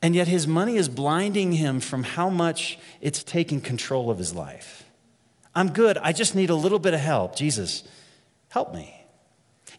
And 0.00 0.14
yet, 0.14 0.28
his 0.28 0.46
money 0.46 0.76
is 0.76 0.88
blinding 0.88 1.50
him 1.50 1.80
from 1.80 2.04
how 2.04 2.30
much 2.30 2.78
it's 3.00 3.24
taking 3.24 3.60
control 3.60 4.08
of 4.08 4.18
his 4.18 4.32
life. 4.32 4.84
I'm 5.56 5.72
good. 5.72 5.98
I 5.98 6.12
just 6.12 6.36
need 6.36 6.50
a 6.50 6.54
little 6.54 6.78
bit 6.78 6.94
of 6.94 7.00
help. 7.00 7.34
Jesus, 7.34 7.82
help 8.50 8.72
me. 8.72 9.04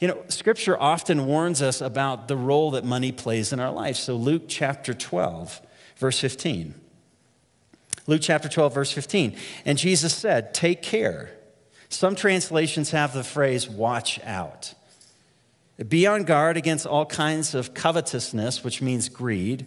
You 0.01 0.10
know, 0.10 0.22
scripture 0.27 0.77
often 0.77 1.25
warns 1.25 1.62
us 1.62 1.79
about 1.79 2.27
the 2.27 2.36
role 2.36 2.72
that 2.72 2.84
money 2.84 3.13
plays 3.13 3.53
in 3.53 3.62
our 3.62 3.72
life. 3.72 3.96
So, 3.96 4.17
Luke 4.17 4.43
chapter 4.50 4.93
12, 4.93 5.62
verse 5.96 6.19
15. 6.19 6.75
Luke 8.07 8.22
chapter 8.22 8.50
12, 8.50 8.74
verse 8.74 8.91
15. 8.91 9.38
And 9.63 9.77
Jesus 9.77 10.13
said, 10.13 10.53
Take 10.53 10.81
care. 10.81 11.37
Some 11.89 12.15
translations 12.15 12.91
have 12.91 13.13
the 13.13 13.24
phrase, 13.24 13.70
watch 13.70 14.20
out. 14.24 14.74
Be 15.88 16.08
on 16.08 16.24
guard 16.24 16.58
against 16.58 16.86
all 16.86 17.06
kinds 17.06 17.53
of 17.53 17.74
covetousness, 17.74 18.63
which 18.63 18.82
means 18.82 19.10
greed. 19.10 19.65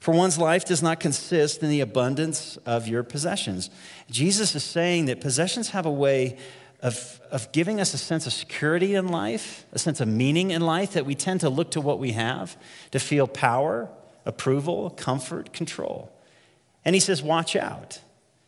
For 0.00 0.12
one's 0.12 0.38
life 0.38 0.64
does 0.64 0.82
not 0.82 1.00
consist 1.00 1.62
in 1.62 1.70
the 1.70 1.80
abundance 1.80 2.56
of 2.66 2.88
your 2.88 3.02
possessions. 3.02 3.70
Jesus 4.10 4.54
is 4.54 4.64
saying 4.64 5.06
that 5.06 5.20
possessions 5.20 5.70
have 5.70 5.86
a 5.86 5.90
way 5.90 6.38
of, 6.80 7.20
of 7.30 7.50
giving 7.52 7.80
us 7.80 7.94
a 7.94 7.98
sense 7.98 8.26
of 8.26 8.32
security 8.32 8.94
in 8.94 9.08
life, 9.08 9.64
a 9.72 9.78
sense 9.78 10.00
of 10.00 10.08
meaning 10.08 10.50
in 10.50 10.60
life, 10.60 10.92
that 10.92 11.06
we 11.06 11.14
tend 11.14 11.40
to 11.40 11.48
look 11.48 11.70
to 11.70 11.80
what 11.80 11.98
we 11.98 12.12
have 12.12 12.56
to 12.90 12.98
feel 12.98 13.26
power, 13.26 13.88
approval, 14.26 14.90
comfort, 14.90 15.52
control. 15.52 16.12
And 16.84 16.94
he 16.94 17.00
says, 17.00 17.22
watch 17.22 17.56
out. 17.56 18.00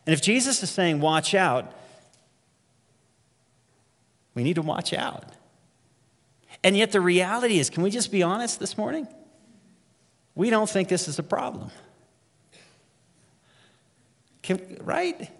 And 0.05 0.13
if 0.13 0.21
Jesus 0.21 0.61
is 0.61 0.69
saying, 0.69 0.99
watch 1.01 1.33
out, 1.33 1.73
we 4.37 4.43
need 4.43 4.55
to 4.55 4.61
watch 4.61 4.93
out. 4.93 5.25
And 6.63 6.77
yet, 6.77 6.93
the 6.93 7.01
reality 7.01 7.59
is 7.59 7.69
can 7.69 7.83
we 7.83 7.89
just 7.89 8.11
be 8.11 8.23
honest 8.23 8.61
this 8.61 8.77
morning? 8.77 9.07
we 10.37 10.51
don't 10.51 10.69
think 10.69 10.87
this 10.87 11.07
is 11.07 11.17
a 11.17 11.23
problem. 11.23 11.71
Can, 14.43 14.77
right? 14.81 15.31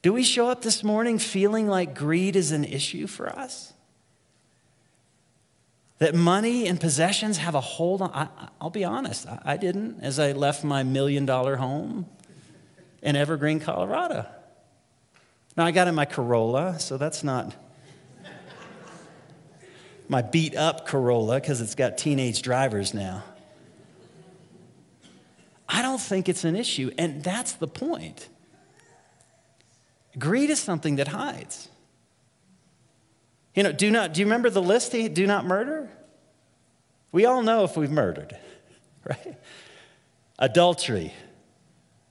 Do 0.00 0.14
we 0.14 0.24
show 0.24 0.48
up 0.48 0.62
this 0.62 0.82
morning 0.82 1.18
feeling 1.18 1.68
like 1.68 1.94
greed 1.94 2.34
is 2.34 2.52
an 2.52 2.64
issue 2.64 3.06
for 3.06 3.28
us? 3.28 3.74
That 5.98 6.14
money 6.14 6.66
and 6.66 6.80
possessions 6.80 7.36
have 7.36 7.54
a 7.54 7.60
hold 7.60 8.00
on. 8.00 8.10
I, 8.14 8.28
will 8.62 8.70
be 8.70 8.82
honest, 8.82 9.28
I, 9.28 9.42
I 9.44 9.56
didn't 9.58 10.00
as 10.00 10.18
I 10.18 10.32
left 10.32 10.64
my 10.64 10.82
million 10.82 11.26
dollar 11.26 11.56
home 11.56 12.06
in 13.02 13.14
Evergreen, 13.14 13.60
Colorado. 13.60 14.24
Now, 15.54 15.66
I 15.66 15.70
got 15.70 15.86
in 15.86 15.94
my 15.94 16.06
Corolla, 16.06 16.80
so 16.80 16.96
that's 16.96 17.22
not 17.22 17.54
my 20.12 20.22
beat 20.22 20.54
up 20.54 20.86
Corolla 20.86 21.40
because 21.40 21.60
it's 21.60 21.74
got 21.74 21.98
teenage 21.98 22.42
drivers 22.42 22.94
now. 22.94 23.24
I 25.68 25.80
don't 25.80 26.00
think 26.00 26.28
it's 26.28 26.44
an 26.44 26.54
issue. 26.54 26.92
And 26.98 27.24
that's 27.24 27.54
the 27.54 27.66
point. 27.66 28.28
Greed 30.18 30.50
is 30.50 30.60
something 30.60 30.96
that 30.96 31.08
hides. 31.08 31.68
You 33.54 33.62
know, 33.62 33.72
do 33.72 33.90
not, 33.90 34.12
do 34.12 34.20
you 34.20 34.26
remember 34.26 34.50
the 34.50 34.62
list? 34.62 34.92
Do 34.92 35.26
not 35.26 35.46
murder? 35.46 35.90
We 37.10 37.24
all 37.24 37.42
know 37.42 37.64
if 37.64 37.76
we've 37.76 37.90
murdered, 37.90 38.36
right? 39.04 39.38
Adultery. 40.38 41.14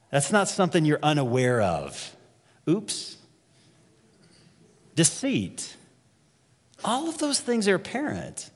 That's 0.10 0.32
not 0.32 0.48
something 0.48 0.86
you're 0.86 1.00
unaware 1.02 1.62
of. 1.62 2.16
Oops. 2.68 3.18
Deceit. 4.96 5.78
All 6.84 7.08
of 7.08 7.18
those 7.18 7.40
things 7.40 7.68
are 7.68 7.76
apparent. 7.76 8.50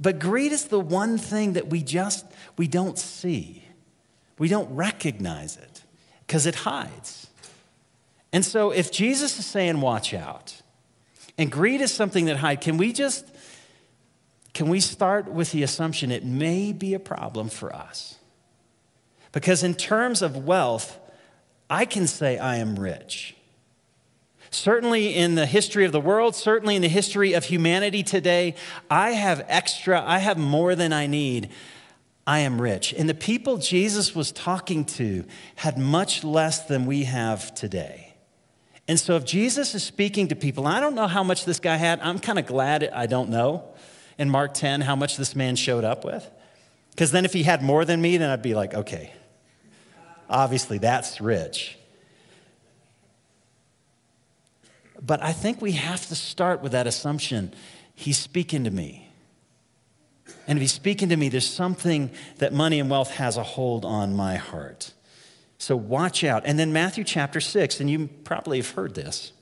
But 0.00 0.18
greed 0.18 0.52
is 0.52 0.66
the 0.66 0.80
one 0.80 1.18
thing 1.18 1.52
that 1.52 1.68
we 1.68 1.82
just 1.82 2.26
we 2.56 2.66
don't 2.66 2.98
see. 2.98 3.64
We 4.38 4.48
don't 4.48 4.74
recognize 4.74 5.56
it 5.56 5.82
because 6.26 6.46
it 6.46 6.54
hides. 6.54 7.28
And 8.32 8.44
so 8.44 8.70
if 8.70 8.90
Jesus 8.90 9.38
is 9.38 9.46
saying 9.46 9.80
watch 9.80 10.14
out, 10.14 10.62
and 11.38 11.52
greed 11.52 11.80
is 11.80 11.92
something 11.92 12.24
that 12.26 12.38
hides, 12.38 12.64
can 12.64 12.76
we 12.76 12.92
just 12.92 13.26
can 14.54 14.68
we 14.68 14.80
start 14.80 15.30
with 15.30 15.52
the 15.52 15.62
assumption 15.62 16.10
it 16.10 16.24
may 16.24 16.72
be 16.72 16.94
a 16.94 16.98
problem 16.98 17.48
for 17.48 17.74
us? 17.74 18.16
Because 19.32 19.62
in 19.62 19.74
terms 19.74 20.20
of 20.20 20.44
wealth, 20.44 20.98
I 21.70 21.86
can 21.86 22.06
say 22.06 22.36
I 22.36 22.56
am 22.56 22.78
rich. 22.78 23.34
Certainly 24.52 25.14
in 25.14 25.34
the 25.34 25.46
history 25.46 25.86
of 25.86 25.92
the 25.92 26.00
world, 26.00 26.36
certainly 26.36 26.76
in 26.76 26.82
the 26.82 26.88
history 26.88 27.32
of 27.32 27.44
humanity 27.46 28.02
today, 28.02 28.54
I 28.90 29.12
have 29.12 29.46
extra, 29.48 30.04
I 30.06 30.18
have 30.18 30.36
more 30.36 30.74
than 30.74 30.92
I 30.92 31.06
need. 31.06 31.48
I 32.26 32.40
am 32.40 32.60
rich. 32.60 32.92
And 32.92 33.08
the 33.08 33.14
people 33.14 33.56
Jesus 33.56 34.14
was 34.14 34.30
talking 34.30 34.84
to 34.84 35.24
had 35.56 35.78
much 35.78 36.22
less 36.22 36.66
than 36.66 36.84
we 36.84 37.04
have 37.04 37.54
today. 37.54 38.14
And 38.86 39.00
so 39.00 39.16
if 39.16 39.24
Jesus 39.24 39.74
is 39.74 39.82
speaking 39.82 40.28
to 40.28 40.36
people, 40.36 40.66
I 40.66 40.80
don't 40.80 40.94
know 40.94 41.06
how 41.06 41.24
much 41.24 41.46
this 41.46 41.58
guy 41.58 41.76
had. 41.76 42.00
I'm 42.00 42.18
kind 42.18 42.38
of 42.38 42.46
glad 42.46 42.84
I 42.92 43.06
don't 43.06 43.30
know 43.30 43.64
in 44.18 44.28
Mark 44.28 44.52
10 44.52 44.82
how 44.82 44.94
much 44.94 45.16
this 45.16 45.34
man 45.34 45.56
showed 45.56 45.82
up 45.82 46.04
with. 46.04 46.28
Because 46.90 47.10
then 47.10 47.24
if 47.24 47.32
he 47.32 47.42
had 47.42 47.62
more 47.62 47.86
than 47.86 48.02
me, 48.02 48.18
then 48.18 48.28
I'd 48.28 48.42
be 48.42 48.54
like, 48.54 48.74
okay, 48.74 49.14
obviously 50.28 50.76
that's 50.76 51.22
rich. 51.22 51.78
But 55.04 55.22
I 55.22 55.32
think 55.32 55.60
we 55.60 55.72
have 55.72 56.06
to 56.06 56.14
start 56.14 56.62
with 56.62 56.72
that 56.72 56.86
assumption 56.86 57.54
He's 57.94 58.18
speaking 58.18 58.64
to 58.64 58.70
me. 58.70 59.08
And 60.46 60.58
if 60.58 60.60
He's 60.60 60.72
speaking 60.72 61.08
to 61.10 61.16
me, 61.16 61.28
there's 61.28 61.48
something 61.48 62.10
that 62.38 62.52
money 62.52 62.80
and 62.80 62.88
wealth 62.88 63.10
has 63.12 63.36
a 63.36 63.42
hold 63.42 63.84
on 63.84 64.14
my 64.14 64.36
heart. 64.36 64.92
So 65.58 65.76
watch 65.76 66.24
out. 66.24 66.42
And 66.46 66.58
then 66.58 66.72
Matthew 66.72 67.04
chapter 67.04 67.40
6, 67.40 67.80
and 67.80 67.90
you 67.90 68.08
probably 68.24 68.58
have 68.58 68.70
heard 68.70 68.94
this. 68.94 69.32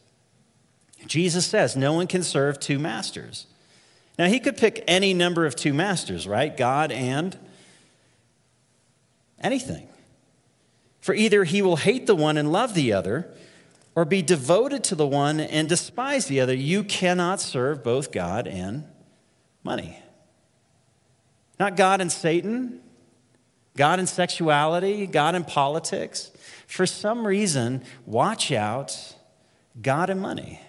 Jesus 1.07 1.47
says, 1.47 1.77
No 1.77 1.93
one 1.93 2.07
can 2.07 2.23
serve 2.23 2.61
two 2.61 2.79
masters. 2.79 3.47
Now, 4.19 4.27
he 4.27 4.41
could 4.41 4.59
pick 4.59 4.85
any 4.87 5.15
number 5.15 5.47
of 5.47 5.57
two 5.57 5.73
masters, 5.73 6.29
right? 6.29 6.55
God 6.55 6.93
and 6.93 7.39
anything. 9.41 9.89
For 11.01 11.15
either 11.15 11.45
he 11.45 11.63
will 11.63 11.77
hate 11.77 12.07
the 12.07 12.15
one 12.15 12.37
and 12.37 12.53
love 12.53 12.75
the 12.75 12.93
other, 12.93 13.31
or 14.01 14.07
be 14.07 14.23
devoted 14.23 14.83
to 14.83 14.95
the 14.95 15.07
one 15.07 15.41
and 15.41 15.69
despise 15.69 16.25
the 16.25 16.41
other. 16.41 16.55
You 16.55 16.83
cannot 16.83 17.39
serve 17.39 17.85
both 17.85 18.11
God 18.11 18.49
and 18.49 18.85
money. 19.63 20.03
Not 21.59 21.77
God 21.77 22.01
and 22.01 22.11
Satan, 22.11 22.81
God 23.77 23.99
and 23.99 24.09
sexuality, 24.09 25.07
God 25.07 25.35
and 25.35 25.47
politics. 25.47 26.31
For 26.67 26.87
some 26.87 27.27
reason, 27.27 27.85
watch 28.07 28.51
out, 28.51 29.17
God 29.83 30.09
and 30.09 30.23
money. 30.23 30.63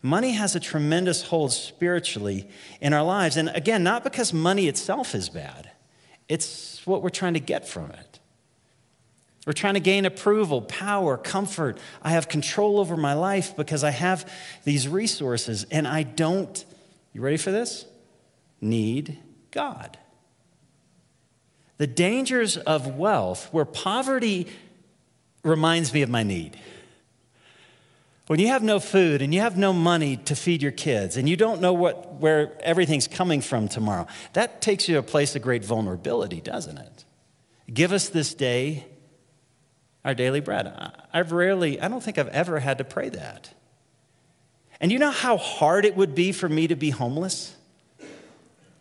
Money 0.00 0.34
has 0.34 0.54
a 0.54 0.60
tremendous 0.60 1.22
hold 1.24 1.52
spiritually 1.52 2.48
in 2.80 2.92
our 2.92 3.02
lives. 3.02 3.36
And 3.36 3.48
again, 3.48 3.82
not 3.82 4.04
because 4.04 4.32
money 4.32 4.68
itself 4.68 5.16
is 5.16 5.28
bad, 5.28 5.72
it's 6.28 6.86
what 6.86 7.02
we're 7.02 7.08
trying 7.08 7.34
to 7.34 7.40
get 7.40 7.66
from 7.66 7.90
it. 7.90 8.09
We're 9.46 9.54
trying 9.54 9.74
to 9.74 9.80
gain 9.80 10.04
approval, 10.04 10.62
power, 10.62 11.16
comfort. 11.16 11.78
I 12.02 12.10
have 12.10 12.28
control 12.28 12.78
over 12.78 12.96
my 12.96 13.14
life 13.14 13.56
because 13.56 13.82
I 13.82 13.90
have 13.90 14.30
these 14.64 14.86
resources 14.86 15.64
and 15.70 15.88
I 15.88 16.02
don't, 16.02 16.62
you 17.14 17.22
ready 17.22 17.38
for 17.38 17.50
this? 17.50 17.86
Need 18.60 19.18
God. 19.50 19.98
The 21.78 21.86
dangers 21.86 22.58
of 22.58 22.98
wealth, 22.98 23.48
where 23.52 23.64
poverty 23.64 24.46
reminds 25.42 25.94
me 25.94 26.02
of 26.02 26.10
my 26.10 26.22
need. 26.22 26.58
When 28.26 28.38
you 28.38 28.48
have 28.48 28.62
no 28.62 28.78
food 28.78 29.22
and 29.22 29.32
you 29.32 29.40
have 29.40 29.56
no 29.56 29.72
money 29.72 30.18
to 30.18 30.36
feed 30.36 30.62
your 30.62 30.70
kids 30.70 31.16
and 31.16 31.26
you 31.26 31.36
don't 31.36 31.62
know 31.62 31.72
what, 31.72 32.16
where 32.16 32.52
everything's 32.60 33.08
coming 33.08 33.40
from 33.40 33.66
tomorrow, 33.66 34.06
that 34.34 34.60
takes 34.60 34.86
you 34.86 34.96
to 34.96 34.98
a 35.00 35.02
place 35.02 35.34
of 35.34 35.40
great 35.40 35.64
vulnerability, 35.64 36.42
doesn't 36.42 36.76
it? 36.76 37.04
Give 37.72 37.92
us 37.92 38.10
this 38.10 38.34
day 38.34 38.84
our 40.04 40.14
daily 40.14 40.40
bread. 40.40 40.72
I've 41.12 41.32
rarely, 41.32 41.80
I 41.80 41.88
don't 41.88 42.02
think 42.02 42.18
I've 42.18 42.28
ever 42.28 42.60
had 42.60 42.78
to 42.78 42.84
pray 42.84 43.08
that. 43.10 43.50
And 44.80 44.90
you 44.90 44.98
know 44.98 45.10
how 45.10 45.36
hard 45.36 45.84
it 45.84 45.96
would 45.96 46.14
be 46.14 46.32
for 46.32 46.48
me 46.48 46.66
to 46.68 46.76
be 46.76 46.90
homeless? 46.90 47.54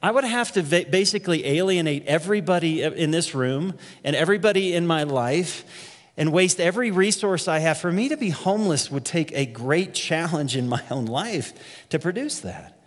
I 0.01 0.11
would 0.11 0.23
have 0.23 0.53
to 0.53 0.63
basically 0.63 1.45
alienate 1.45 2.05
everybody 2.05 2.83
in 2.83 3.11
this 3.11 3.35
room 3.35 3.73
and 4.03 4.15
everybody 4.15 4.73
in 4.73 4.87
my 4.87 5.03
life 5.03 5.97
and 6.15 6.31
waste 6.31 6.61
every 6.61 6.91
resource 6.91 7.49
I 7.49 7.59
have. 7.59 7.79
For 7.79 7.91
me 7.91 8.07
to 8.09 8.15
be 8.15 8.29
homeless 8.29 8.89
would 8.89 9.03
take 9.03 9.33
a 9.33 9.45
great 9.45 9.93
challenge 9.93 10.55
in 10.55 10.69
my 10.69 10.81
own 10.89 11.05
life 11.05 11.53
to 11.89 11.99
produce 11.99 12.39
that. 12.41 12.79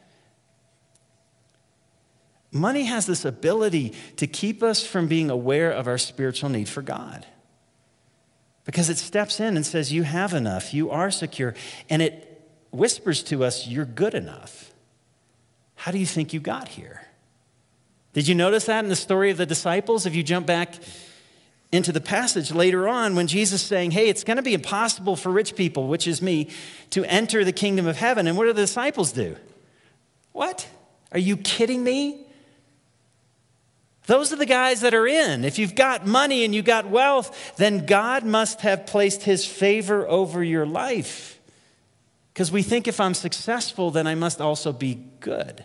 Money 2.50 2.84
has 2.84 3.04
this 3.04 3.26
ability 3.26 3.92
to 4.16 4.26
keep 4.26 4.62
us 4.62 4.86
from 4.86 5.06
being 5.06 5.28
aware 5.28 5.70
of 5.70 5.86
our 5.86 5.98
spiritual 5.98 6.48
need 6.48 6.68
for 6.68 6.82
God 6.82 7.26
because 8.64 8.90
it 8.90 8.98
steps 8.98 9.40
in 9.40 9.56
and 9.56 9.66
says, 9.66 9.92
You 9.92 10.02
have 10.02 10.34
enough, 10.34 10.72
you 10.72 10.90
are 10.90 11.10
secure, 11.10 11.54
and 11.88 12.02
it 12.02 12.28
whispers 12.70 13.22
to 13.24 13.44
us, 13.44 13.66
You're 13.66 13.84
good 13.84 14.14
enough. 14.14 14.72
How 15.74 15.90
do 15.90 15.98
you 15.98 16.06
think 16.06 16.32
you 16.32 16.40
got 16.40 16.68
here? 16.68 17.02
Did 18.12 18.28
you 18.28 18.34
notice 18.34 18.66
that 18.66 18.84
in 18.84 18.88
the 18.88 18.96
story 18.96 19.30
of 19.30 19.36
the 19.36 19.46
disciples? 19.46 20.06
If 20.06 20.14
you 20.14 20.22
jump 20.22 20.46
back 20.46 20.74
into 21.72 21.90
the 21.90 22.00
passage 22.00 22.52
later 22.52 22.86
on, 22.86 23.16
when 23.16 23.26
Jesus 23.26 23.62
is 23.62 23.66
saying, 23.66 23.92
Hey, 23.92 24.08
it's 24.08 24.24
going 24.24 24.36
to 24.36 24.42
be 24.42 24.54
impossible 24.54 25.16
for 25.16 25.30
rich 25.30 25.56
people, 25.56 25.88
which 25.88 26.06
is 26.06 26.20
me, 26.20 26.50
to 26.90 27.04
enter 27.06 27.44
the 27.44 27.52
kingdom 27.52 27.86
of 27.86 27.96
heaven. 27.96 28.26
And 28.26 28.36
what 28.36 28.44
do 28.44 28.52
the 28.52 28.62
disciples 28.62 29.12
do? 29.12 29.36
What? 30.32 30.68
Are 31.10 31.18
you 31.18 31.36
kidding 31.36 31.82
me? 31.82 32.21
Those 34.06 34.32
are 34.32 34.36
the 34.36 34.46
guys 34.46 34.80
that 34.80 34.94
are 34.94 35.06
in. 35.06 35.44
If 35.44 35.58
you've 35.58 35.74
got 35.74 36.06
money 36.06 36.44
and 36.44 36.54
you've 36.54 36.64
got 36.64 36.88
wealth, 36.88 37.54
then 37.56 37.86
God 37.86 38.24
must 38.24 38.62
have 38.62 38.86
placed 38.86 39.22
his 39.22 39.46
favor 39.46 40.08
over 40.08 40.42
your 40.42 40.66
life. 40.66 41.40
Because 42.32 42.50
we 42.50 42.62
think 42.62 42.88
if 42.88 43.00
I'm 43.00 43.14
successful, 43.14 43.90
then 43.90 44.06
I 44.06 44.14
must 44.14 44.40
also 44.40 44.72
be 44.72 44.94
good. 45.20 45.64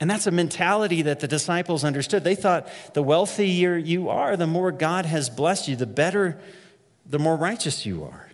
And 0.00 0.10
that's 0.10 0.26
a 0.26 0.32
mentality 0.32 1.02
that 1.02 1.20
the 1.20 1.28
disciples 1.28 1.84
understood. 1.84 2.24
They 2.24 2.34
thought 2.34 2.68
the 2.92 3.04
wealthier 3.04 3.76
you 3.76 4.08
are, 4.08 4.36
the 4.36 4.48
more 4.48 4.72
God 4.72 5.06
has 5.06 5.30
blessed 5.30 5.68
you, 5.68 5.76
the 5.76 5.86
better, 5.86 6.40
the 7.06 7.20
more 7.20 7.36
righteous 7.36 7.86
you 7.86 8.02
are. 8.02 8.32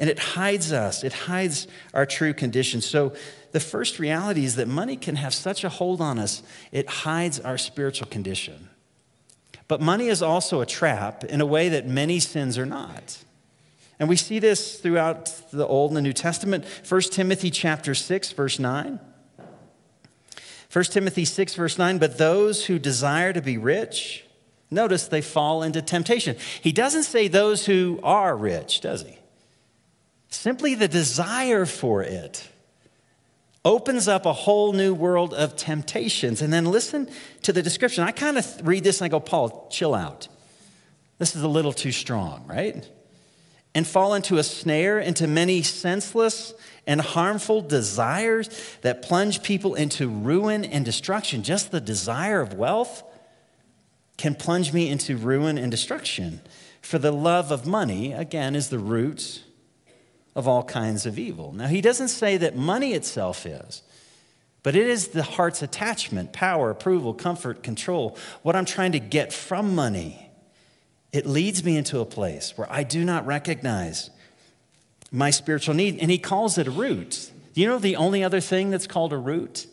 And 0.00 0.10
it 0.10 0.18
hides 0.18 0.72
us, 0.72 1.04
it 1.04 1.12
hides 1.12 1.68
our 1.94 2.04
true 2.04 2.34
condition. 2.34 2.80
So 2.80 3.14
the 3.52 3.60
first 3.60 3.98
reality 3.98 4.44
is 4.44 4.56
that 4.56 4.68
money 4.68 4.96
can 4.96 5.16
have 5.16 5.34
such 5.34 5.64
a 5.64 5.68
hold 5.68 6.00
on 6.00 6.18
us, 6.18 6.42
it 6.72 6.88
hides 6.88 7.40
our 7.40 7.58
spiritual 7.58 8.08
condition. 8.08 8.68
But 9.68 9.80
money 9.80 10.08
is 10.08 10.22
also 10.22 10.60
a 10.60 10.66
trap 10.66 11.24
in 11.24 11.40
a 11.40 11.46
way 11.46 11.68
that 11.68 11.86
many 11.86 12.20
sins 12.20 12.56
are 12.56 12.66
not. 12.66 13.18
And 13.98 14.08
we 14.08 14.16
see 14.16 14.38
this 14.38 14.78
throughout 14.78 15.42
the 15.50 15.66
Old 15.66 15.90
and 15.90 15.96
the 15.96 16.02
New 16.02 16.12
Testament. 16.12 16.64
1 16.88 17.00
Timothy 17.02 17.50
chapter 17.50 17.94
6 17.94 18.32
verse 18.32 18.58
9. 18.58 19.00
1 20.72 20.84
Timothy 20.84 21.24
6 21.24 21.54
verse 21.54 21.78
9, 21.78 21.98
but 21.98 22.18
those 22.18 22.66
who 22.66 22.78
desire 22.78 23.32
to 23.32 23.40
be 23.40 23.56
rich, 23.56 24.24
notice 24.70 25.08
they 25.08 25.22
fall 25.22 25.62
into 25.62 25.80
temptation. 25.80 26.36
He 26.60 26.72
doesn't 26.72 27.04
say 27.04 27.26
those 27.26 27.66
who 27.66 28.00
are 28.02 28.36
rich, 28.36 28.82
does 28.82 29.02
he? 29.02 29.18
Simply 30.28 30.74
the 30.74 30.88
desire 30.88 31.64
for 31.64 32.02
it 32.02 32.46
opens 33.64 34.08
up 34.08 34.26
a 34.26 34.32
whole 34.32 34.72
new 34.72 34.94
world 34.94 35.34
of 35.34 35.56
temptations. 35.56 36.42
And 36.42 36.52
then 36.52 36.64
listen 36.64 37.08
to 37.42 37.52
the 37.52 37.62
description. 37.62 38.04
I 38.04 38.12
kind 38.12 38.38
of 38.38 38.66
read 38.66 38.84
this 38.84 39.00
and 39.00 39.06
I 39.06 39.08
go, 39.08 39.20
Paul, 39.20 39.68
chill 39.70 39.94
out. 39.94 40.28
This 41.18 41.34
is 41.34 41.42
a 41.42 41.48
little 41.48 41.72
too 41.72 41.92
strong, 41.92 42.44
right? 42.46 42.88
And 43.74 43.86
fall 43.86 44.14
into 44.14 44.38
a 44.38 44.42
snare, 44.42 44.98
into 44.98 45.26
many 45.26 45.62
senseless 45.62 46.54
and 46.86 47.00
harmful 47.00 47.60
desires 47.60 48.48
that 48.82 49.02
plunge 49.02 49.42
people 49.42 49.74
into 49.74 50.08
ruin 50.08 50.64
and 50.64 50.84
destruction. 50.84 51.42
Just 51.42 51.70
the 51.70 51.80
desire 51.80 52.40
of 52.40 52.54
wealth 52.54 53.02
can 54.16 54.34
plunge 54.34 54.72
me 54.72 54.88
into 54.88 55.16
ruin 55.16 55.58
and 55.58 55.70
destruction. 55.70 56.40
For 56.80 56.98
the 56.98 57.12
love 57.12 57.50
of 57.50 57.66
money, 57.66 58.12
again, 58.12 58.56
is 58.56 58.70
the 58.70 58.78
root 58.78 59.44
of 60.38 60.46
all 60.46 60.62
kinds 60.62 61.04
of 61.04 61.18
evil. 61.18 61.52
Now, 61.52 61.66
he 61.66 61.80
doesn't 61.80 62.08
say 62.08 62.36
that 62.36 62.54
money 62.54 62.92
itself 62.92 63.44
is, 63.44 63.82
but 64.62 64.76
it 64.76 64.86
is 64.86 65.08
the 65.08 65.24
heart's 65.24 65.62
attachment, 65.62 66.32
power, 66.32 66.70
approval, 66.70 67.12
comfort, 67.12 67.64
control. 67.64 68.16
What 68.42 68.54
I'm 68.54 68.64
trying 68.64 68.92
to 68.92 69.00
get 69.00 69.32
from 69.32 69.74
money, 69.74 70.30
it 71.12 71.26
leads 71.26 71.64
me 71.64 71.76
into 71.76 71.98
a 71.98 72.04
place 72.04 72.56
where 72.56 72.72
I 72.72 72.84
do 72.84 73.04
not 73.04 73.26
recognize 73.26 74.10
my 75.10 75.30
spiritual 75.30 75.74
need. 75.74 75.98
And 75.98 76.08
he 76.08 76.18
calls 76.18 76.56
it 76.56 76.68
a 76.68 76.70
root. 76.70 77.32
You 77.54 77.66
know 77.66 77.80
the 77.80 77.96
only 77.96 78.22
other 78.22 78.40
thing 78.40 78.70
that's 78.70 78.86
called 78.86 79.12
a 79.12 79.16
root 79.16 79.66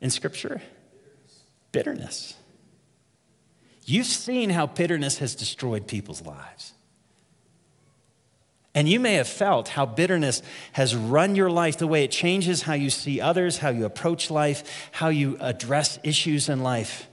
in 0.00 0.08
Scripture? 0.08 0.62
Bitterness. 1.72 2.36
You've 3.84 4.06
seen 4.06 4.48
how 4.48 4.66
bitterness 4.66 5.18
has 5.18 5.34
destroyed 5.34 5.86
people's 5.86 6.22
lives. 6.22 6.72
And 8.74 8.88
you 8.88 8.98
may 8.98 9.14
have 9.14 9.28
felt 9.28 9.68
how 9.68 9.86
bitterness 9.86 10.42
has 10.72 10.96
run 10.96 11.36
your 11.36 11.50
life, 11.50 11.78
the 11.78 11.86
way 11.86 12.02
it 12.02 12.10
changes 12.10 12.62
how 12.62 12.74
you 12.74 12.90
see 12.90 13.20
others, 13.20 13.58
how 13.58 13.68
you 13.68 13.84
approach 13.84 14.30
life, 14.30 14.88
how 14.90 15.08
you 15.08 15.36
address 15.40 15.98
issues 16.02 16.48
in 16.48 16.62
life. 16.62 17.08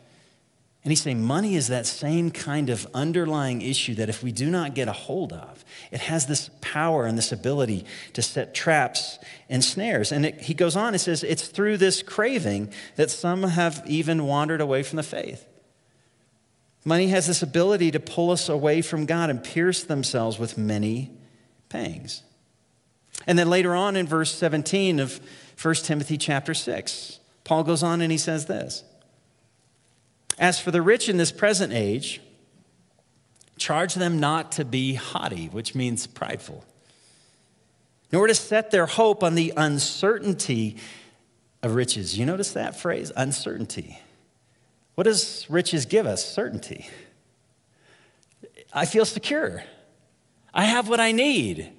And 0.83 0.91
he's 0.91 1.03
saying 1.03 1.23
money 1.23 1.55
is 1.55 1.67
that 1.67 1.85
same 1.85 2.31
kind 2.31 2.71
of 2.71 2.87
underlying 2.95 3.61
issue 3.61 3.93
that 3.95 4.09
if 4.09 4.23
we 4.23 4.31
do 4.31 4.49
not 4.49 4.73
get 4.73 4.87
a 4.87 4.91
hold 4.93 5.31
of, 5.31 5.63
it 5.91 5.99
has 5.99 6.25
this 6.25 6.49
power 6.61 7.05
and 7.05 7.15
this 7.15 7.31
ability 7.31 7.85
to 8.13 8.23
set 8.23 8.55
traps 8.55 9.19
and 9.47 9.63
snares. 9.63 10.11
And 10.11 10.25
it, 10.25 10.41
he 10.41 10.55
goes 10.55 10.75
on, 10.75 10.95
and 10.95 10.99
says, 11.01 11.23
it's 11.23 11.47
through 11.47 11.77
this 11.77 12.01
craving 12.01 12.73
that 12.95 13.11
some 13.11 13.43
have 13.43 13.83
even 13.85 14.25
wandered 14.25 14.61
away 14.61 14.81
from 14.81 14.97
the 14.97 15.03
faith. 15.03 15.45
Money 16.83 17.09
has 17.09 17.27
this 17.27 17.43
ability 17.43 17.91
to 17.91 17.99
pull 17.99 18.31
us 18.31 18.49
away 18.49 18.81
from 18.81 19.05
God 19.05 19.29
and 19.29 19.43
pierce 19.43 19.83
themselves 19.83 20.39
with 20.39 20.57
many 20.57 21.11
pangs. 21.71 22.23
And 23.27 23.37
then 23.37 23.49
later 23.49 23.75
on 23.75 23.95
in 23.95 24.07
verse 24.07 24.33
17 24.33 24.99
of 24.99 25.19
1 25.61 25.75
Timothy 25.75 26.17
chapter 26.17 26.53
6, 26.53 27.19
Paul 27.43 27.63
goes 27.63 27.83
on 27.83 28.01
and 28.01 28.11
he 28.11 28.17
says 28.17 28.45
this 28.45 28.83
As 30.39 30.59
for 30.59 30.71
the 30.71 30.81
rich 30.81 31.09
in 31.09 31.17
this 31.17 31.31
present 31.31 31.73
age, 31.73 32.21
charge 33.57 33.93
them 33.93 34.19
not 34.19 34.51
to 34.53 34.65
be 34.65 34.95
haughty, 34.95 35.47
which 35.47 35.75
means 35.75 36.07
prideful, 36.07 36.63
nor 38.11 38.27
to 38.27 38.35
set 38.35 38.71
their 38.71 38.87
hope 38.87 39.23
on 39.23 39.35
the 39.35 39.53
uncertainty 39.55 40.77
of 41.61 41.75
riches. 41.75 42.17
You 42.17 42.25
notice 42.25 42.51
that 42.53 42.79
phrase, 42.79 43.11
uncertainty. 43.15 43.99
What 44.95 45.05
does 45.05 45.45
riches 45.49 45.85
give 45.85 46.05
us? 46.05 46.25
Certainty. 46.25 46.89
I 48.73 48.85
feel 48.85 49.05
secure. 49.05 49.63
I 50.53 50.65
have 50.65 50.89
what 50.89 50.99
I 50.99 51.11
need. 51.11 51.71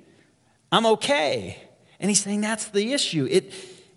I'm 0.71 0.87
okay. 0.87 1.63
And 2.01 2.11
he's 2.11 2.23
saying 2.23 2.41
that's 2.41 2.69
the 2.69 2.93
issue. 2.93 3.29
It, 3.31 3.53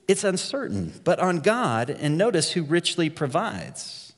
it's 0.07 0.23
uncertain, 0.23 0.93
but 1.03 1.19
on 1.19 1.39
God, 1.39 1.89
and 1.89 2.17
notice 2.17 2.51
who 2.51 2.63
richly 2.63 3.09
provides. 3.09 4.13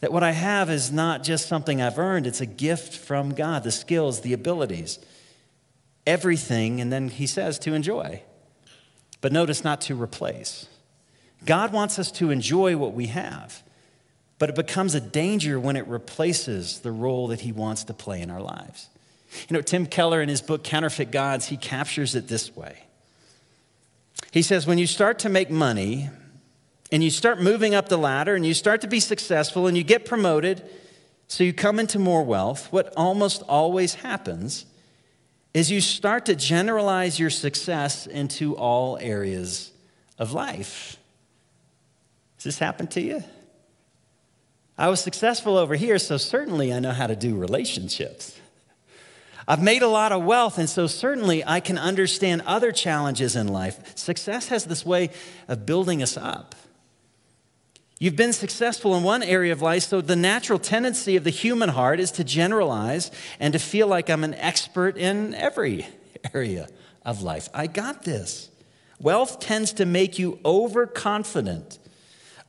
That 0.00 0.12
what 0.12 0.22
I 0.22 0.32
have 0.32 0.70
is 0.70 0.92
not 0.92 1.24
just 1.24 1.48
something 1.48 1.82
I've 1.82 1.98
earned, 1.98 2.26
it's 2.26 2.40
a 2.40 2.46
gift 2.46 2.94
from 2.94 3.34
God 3.34 3.64
the 3.64 3.72
skills, 3.72 4.20
the 4.20 4.32
abilities, 4.32 4.98
everything, 6.06 6.80
and 6.80 6.92
then 6.92 7.08
he 7.08 7.26
says 7.26 7.58
to 7.60 7.74
enjoy. 7.74 8.22
But 9.20 9.32
notice 9.32 9.64
not 9.64 9.80
to 9.82 10.00
replace. 10.00 10.66
God 11.44 11.72
wants 11.72 11.98
us 11.98 12.12
to 12.12 12.30
enjoy 12.30 12.76
what 12.76 12.92
we 12.92 13.08
have, 13.08 13.62
but 14.38 14.48
it 14.48 14.54
becomes 14.54 14.94
a 14.94 15.00
danger 15.00 15.58
when 15.58 15.76
it 15.76 15.86
replaces 15.86 16.80
the 16.80 16.92
role 16.92 17.28
that 17.28 17.40
he 17.40 17.52
wants 17.52 17.84
to 17.84 17.94
play 17.94 18.20
in 18.20 18.30
our 18.30 18.42
lives. 18.42 18.88
You 19.48 19.54
know, 19.54 19.60
Tim 19.60 19.86
Keller 19.86 20.22
in 20.22 20.28
his 20.28 20.40
book 20.40 20.64
Counterfeit 20.64 21.10
Gods, 21.10 21.46
he 21.46 21.56
captures 21.56 22.14
it 22.14 22.28
this 22.28 22.54
way. 22.56 22.84
He 24.30 24.42
says, 24.42 24.66
when 24.66 24.78
you 24.78 24.86
start 24.86 25.20
to 25.20 25.28
make 25.28 25.50
money 25.50 26.10
and 26.90 27.04
you 27.04 27.10
start 27.10 27.40
moving 27.40 27.74
up 27.74 27.88
the 27.88 27.98
ladder 27.98 28.34
and 28.34 28.44
you 28.44 28.54
start 28.54 28.80
to 28.82 28.88
be 28.88 29.00
successful 29.00 29.66
and 29.66 29.76
you 29.76 29.84
get 29.84 30.04
promoted, 30.04 30.68
so 31.28 31.44
you 31.44 31.52
come 31.52 31.78
into 31.78 31.98
more 31.98 32.22
wealth, 32.22 32.72
what 32.72 32.92
almost 32.96 33.42
always 33.48 33.94
happens 33.94 34.64
is 35.54 35.70
you 35.70 35.80
start 35.80 36.26
to 36.26 36.34
generalize 36.34 37.18
your 37.18 37.30
success 37.30 38.06
into 38.06 38.56
all 38.56 38.98
areas 39.00 39.72
of 40.18 40.32
life. 40.32 40.96
Does 42.36 42.44
this 42.44 42.58
happen 42.58 42.86
to 42.88 43.00
you? 43.00 43.24
I 44.76 44.88
was 44.88 45.00
successful 45.00 45.56
over 45.56 45.74
here, 45.74 45.98
so 45.98 46.16
certainly 46.16 46.72
I 46.72 46.78
know 46.78 46.92
how 46.92 47.08
to 47.08 47.16
do 47.16 47.36
relationships. 47.36 48.38
I've 49.50 49.62
made 49.62 49.80
a 49.80 49.88
lot 49.88 50.12
of 50.12 50.24
wealth, 50.24 50.58
and 50.58 50.68
so 50.68 50.86
certainly 50.86 51.42
I 51.42 51.60
can 51.60 51.78
understand 51.78 52.42
other 52.44 52.70
challenges 52.70 53.34
in 53.34 53.48
life. 53.48 53.96
Success 53.96 54.48
has 54.48 54.66
this 54.66 54.84
way 54.84 55.08
of 55.48 55.64
building 55.64 56.02
us 56.02 56.18
up. 56.18 56.54
You've 57.98 58.14
been 58.14 58.34
successful 58.34 58.94
in 58.94 59.02
one 59.02 59.22
area 59.22 59.50
of 59.54 59.62
life, 59.62 59.84
so 59.84 60.02
the 60.02 60.16
natural 60.16 60.58
tendency 60.58 61.16
of 61.16 61.24
the 61.24 61.30
human 61.30 61.70
heart 61.70 61.98
is 61.98 62.10
to 62.12 62.24
generalize 62.24 63.10
and 63.40 63.54
to 63.54 63.58
feel 63.58 63.86
like 63.88 64.10
I'm 64.10 64.22
an 64.22 64.34
expert 64.34 64.98
in 64.98 65.32
every 65.32 65.88
area 66.34 66.68
of 67.02 67.22
life. 67.22 67.48
I 67.54 67.68
got 67.68 68.02
this. 68.02 68.50
Wealth 69.00 69.40
tends 69.40 69.72
to 69.74 69.86
make 69.86 70.18
you 70.18 70.40
overconfident 70.44 71.78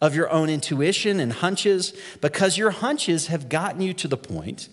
of 0.01 0.15
your 0.15 0.29
own 0.29 0.49
intuition 0.49 1.21
and 1.21 1.31
hunches 1.31 1.93
because 2.19 2.57
your 2.57 2.71
hunches 2.71 3.27
have 3.27 3.47
gotten 3.47 3.81
you 3.81 3.93
to 3.93 4.09
the 4.09 4.17
point 4.17 4.67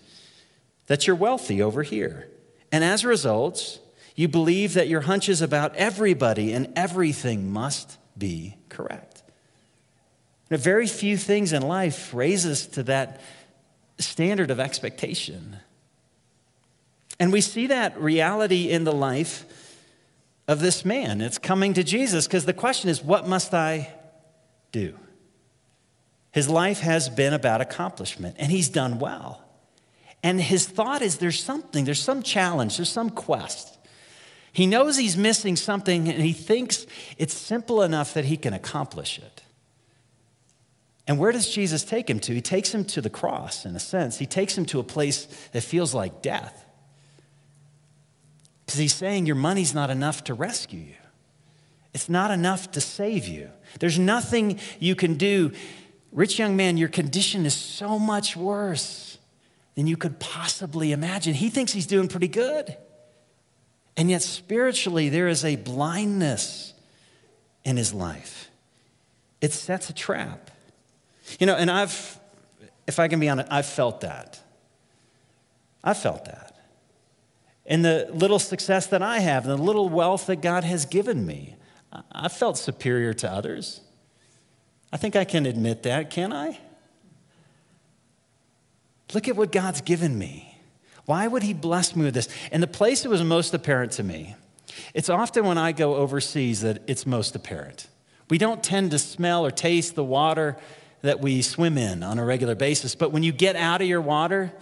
that 0.87 1.05
you're 1.05 1.15
wealthy 1.15 1.61
over 1.61 1.83
here. 1.83 2.27
And 2.71 2.83
as 2.83 3.03
a 3.03 3.07
result, 3.07 3.79
you 4.15 4.27
believe 4.27 4.73
that 4.73 4.87
your 4.87 5.01
hunches 5.01 5.41
about 5.41 5.75
everybody 5.75 6.51
and 6.51 6.73
everything 6.75 7.51
must 7.51 7.97
be 8.17 8.57
correct. 8.69 9.21
Now, 10.49 10.57
very 10.57 10.87
few 10.87 11.17
things 11.17 11.53
in 11.53 11.61
life 11.61 12.13
raise 12.13 12.45
us 12.45 12.65
to 12.67 12.83
that 12.83 13.21
standard 13.99 14.49
of 14.49 14.59
expectation. 14.59 15.57
And 17.19 17.31
we 17.31 17.41
see 17.41 17.67
that 17.67 17.99
reality 17.99 18.69
in 18.69 18.83
the 18.83 18.93
life 18.93 19.45
of 20.47 20.59
this 20.59 20.85
man. 20.85 21.19
It's 21.19 21.37
coming 21.37 21.73
to 21.73 21.83
Jesus 21.83 22.27
because 22.27 22.45
the 22.45 22.53
question 22.53 22.89
is, 22.89 23.03
what 23.03 23.27
must 23.27 23.53
I 23.53 23.93
do? 24.71 24.97
His 26.31 26.47
life 26.47 26.79
has 26.79 27.09
been 27.09 27.33
about 27.33 27.61
accomplishment, 27.61 28.35
and 28.37 28.51
he's 28.51 28.69
done 28.69 28.99
well. 28.99 29.43
And 30.23 30.41
his 30.41 30.67
thought 30.67 31.01
is 31.01 31.17
there's 31.17 31.43
something, 31.43 31.85
there's 31.85 32.01
some 32.01 32.23
challenge, 32.23 32.77
there's 32.77 32.89
some 32.89 33.09
quest. 33.09 33.77
He 34.51 34.65
knows 34.65 34.97
he's 34.97 35.15
missing 35.15 35.55
something 35.55 36.09
and 36.09 36.23
he 36.23 36.33
thinks 36.33 36.87
it's 37.17 37.33
simple 37.33 37.83
enough 37.83 38.13
that 38.15 38.25
he 38.25 38.37
can 38.37 38.53
accomplish 38.53 39.19
it. 39.19 39.43
And 41.07 41.17
where 41.17 41.31
does 41.31 41.49
Jesus 41.49 41.83
take 41.85 42.09
him 42.09 42.19
to? 42.21 42.33
He 42.33 42.41
takes 42.41 42.73
him 42.73 42.83
to 42.85 42.99
the 42.99 43.09
cross, 43.09 43.65
in 43.65 43.75
a 43.75 43.79
sense. 43.79 44.17
He 44.17 44.25
takes 44.25 44.57
him 44.57 44.65
to 44.65 44.79
a 44.79 44.83
place 44.83 45.25
that 45.53 45.61
feels 45.61 45.93
like 45.93 46.21
death. 46.21 46.65
Because 48.65 48.79
he's 48.79 48.93
saying 48.93 49.25
your 49.25 49.37
money's 49.37 49.73
not 49.73 49.89
enough 49.89 50.25
to 50.25 50.33
rescue 50.33 50.81
you, 50.81 50.95
it's 51.93 52.09
not 52.09 52.31
enough 52.31 52.71
to 52.71 52.81
save 52.81 53.27
you. 53.27 53.49
There's 53.79 53.97
nothing 53.97 54.59
you 54.79 54.95
can 54.95 55.13
do. 55.13 55.53
Rich 56.11 56.37
young 56.39 56.57
man, 56.57 56.77
your 56.77 56.89
condition 56.89 57.45
is 57.45 57.53
so 57.53 57.97
much 57.97 58.35
worse 58.35 59.06
than 59.77 59.85
you 59.85 59.95
could 59.95 60.19
possibly 60.19 60.91
imagine. 60.91 61.35
He 61.35 61.51
thinks 61.51 61.71
he's 61.71 61.85
doing 61.85 62.07
pretty 62.07 62.27
good. 62.27 62.75
And 63.95 64.09
yet, 64.09 64.23
spiritually, 64.23 65.09
there 65.09 65.27
is 65.27 65.45
a 65.45 65.55
blindness 65.55 66.73
in 67.63 67.77
his 67.77 67.93
life. 67.93 68.49
It 69.39 69.53
sets 69.53 69.91
a 69.91 69.93
trap. 69.93 70.49
You 71.39 71.45
know, 71.45 71.55
and 71.55 71.69
I've, 71.69 72.19
if 72.87 72.97
I 72.97 73.07
can 73.07 73.19
be 73.19 73.29
honest, 73.29 73.49
I've 73.51 73.67
felt 73.67 74.01
that. 74.01 74.39
I've 75.83 75.99
felt 75.99 76.25
that. 76.25 76.57
And 77.67 77.85
the 77.85 78.09
little 78.11 78.39
success 78.39 78.87
that 78.87 79.03
I 79.03 79.19
have, 79.19 79.45
the 79.45 79.57
little 79.57 79.89
wealth 79.89 80.25
that 80.25 80.41
God 80.41 80.63
has 80.63 80.87
given 80.87 81.23
me, 81.23 81.55
I 82.11 82.29
felt 82.29 82.57
superior 82.57 83.13
to 83.13 83.31
others. 83.31 83.81
I 84.91 84.97
think 84.97 85.15
I 85.15 85.23
can 85.23 85.45
admit 85.45 85.83
that, 85.83 86.09
can 86.09 86.33
I? 86.33 86.61
Look 89.17 89.27
at 89.27 89.35
what 89.35 89.51
God's 89.51 89.81
given 89.81 90.15
me. 90.15 90.59
Why 91.05 91.27
would 91.27 91.41
He 91.41 91.51
bless 91.51 91.95
me 91.95 92.05
with 92.05 92.13
this? 92.13 92.29
And 92.51 92.61
the 92.61 92.67
place 92.67 93.03
it 93.03 93.07
was 93.07 93.23
most 93.23 93.51
apparent 93.55 93.93
to 93.93 94.03
me, 94.03 94.35
it's 94.93 95.09
often 95.09 95.43
when 95.43 95.57
I 95.57 95.71
go 95.71 95.95
overseas 95.95 96.61
that 96.61 96.83
it's 96.85 97.07
most 97.07 97.35
apparent. 97.35 97.87
We 98.29 98.37
don't 98.37 98.61
tend 98.61 98.91
to 98.91 98.99
smell 98.99 99.43
or 99.43 99.49
taste 99.49 99.95
the 99.95 100.03
water 100.03 100.55
that 101.01 101.19
we 101.19 101.41
swim 101.41 101.79
in 101.79 102.03
on 102.03 102.19
a 102.19 102.25
regular 102.25 102.53
basis, 102.53 102.93
but 102.93 103.11
when 103.11 103.23
you 103.23 103.31
get 103.31 103.55
out 103.55 103.81
of 103.81 103.87
your 103.87 104.01
water, 104.01 104.53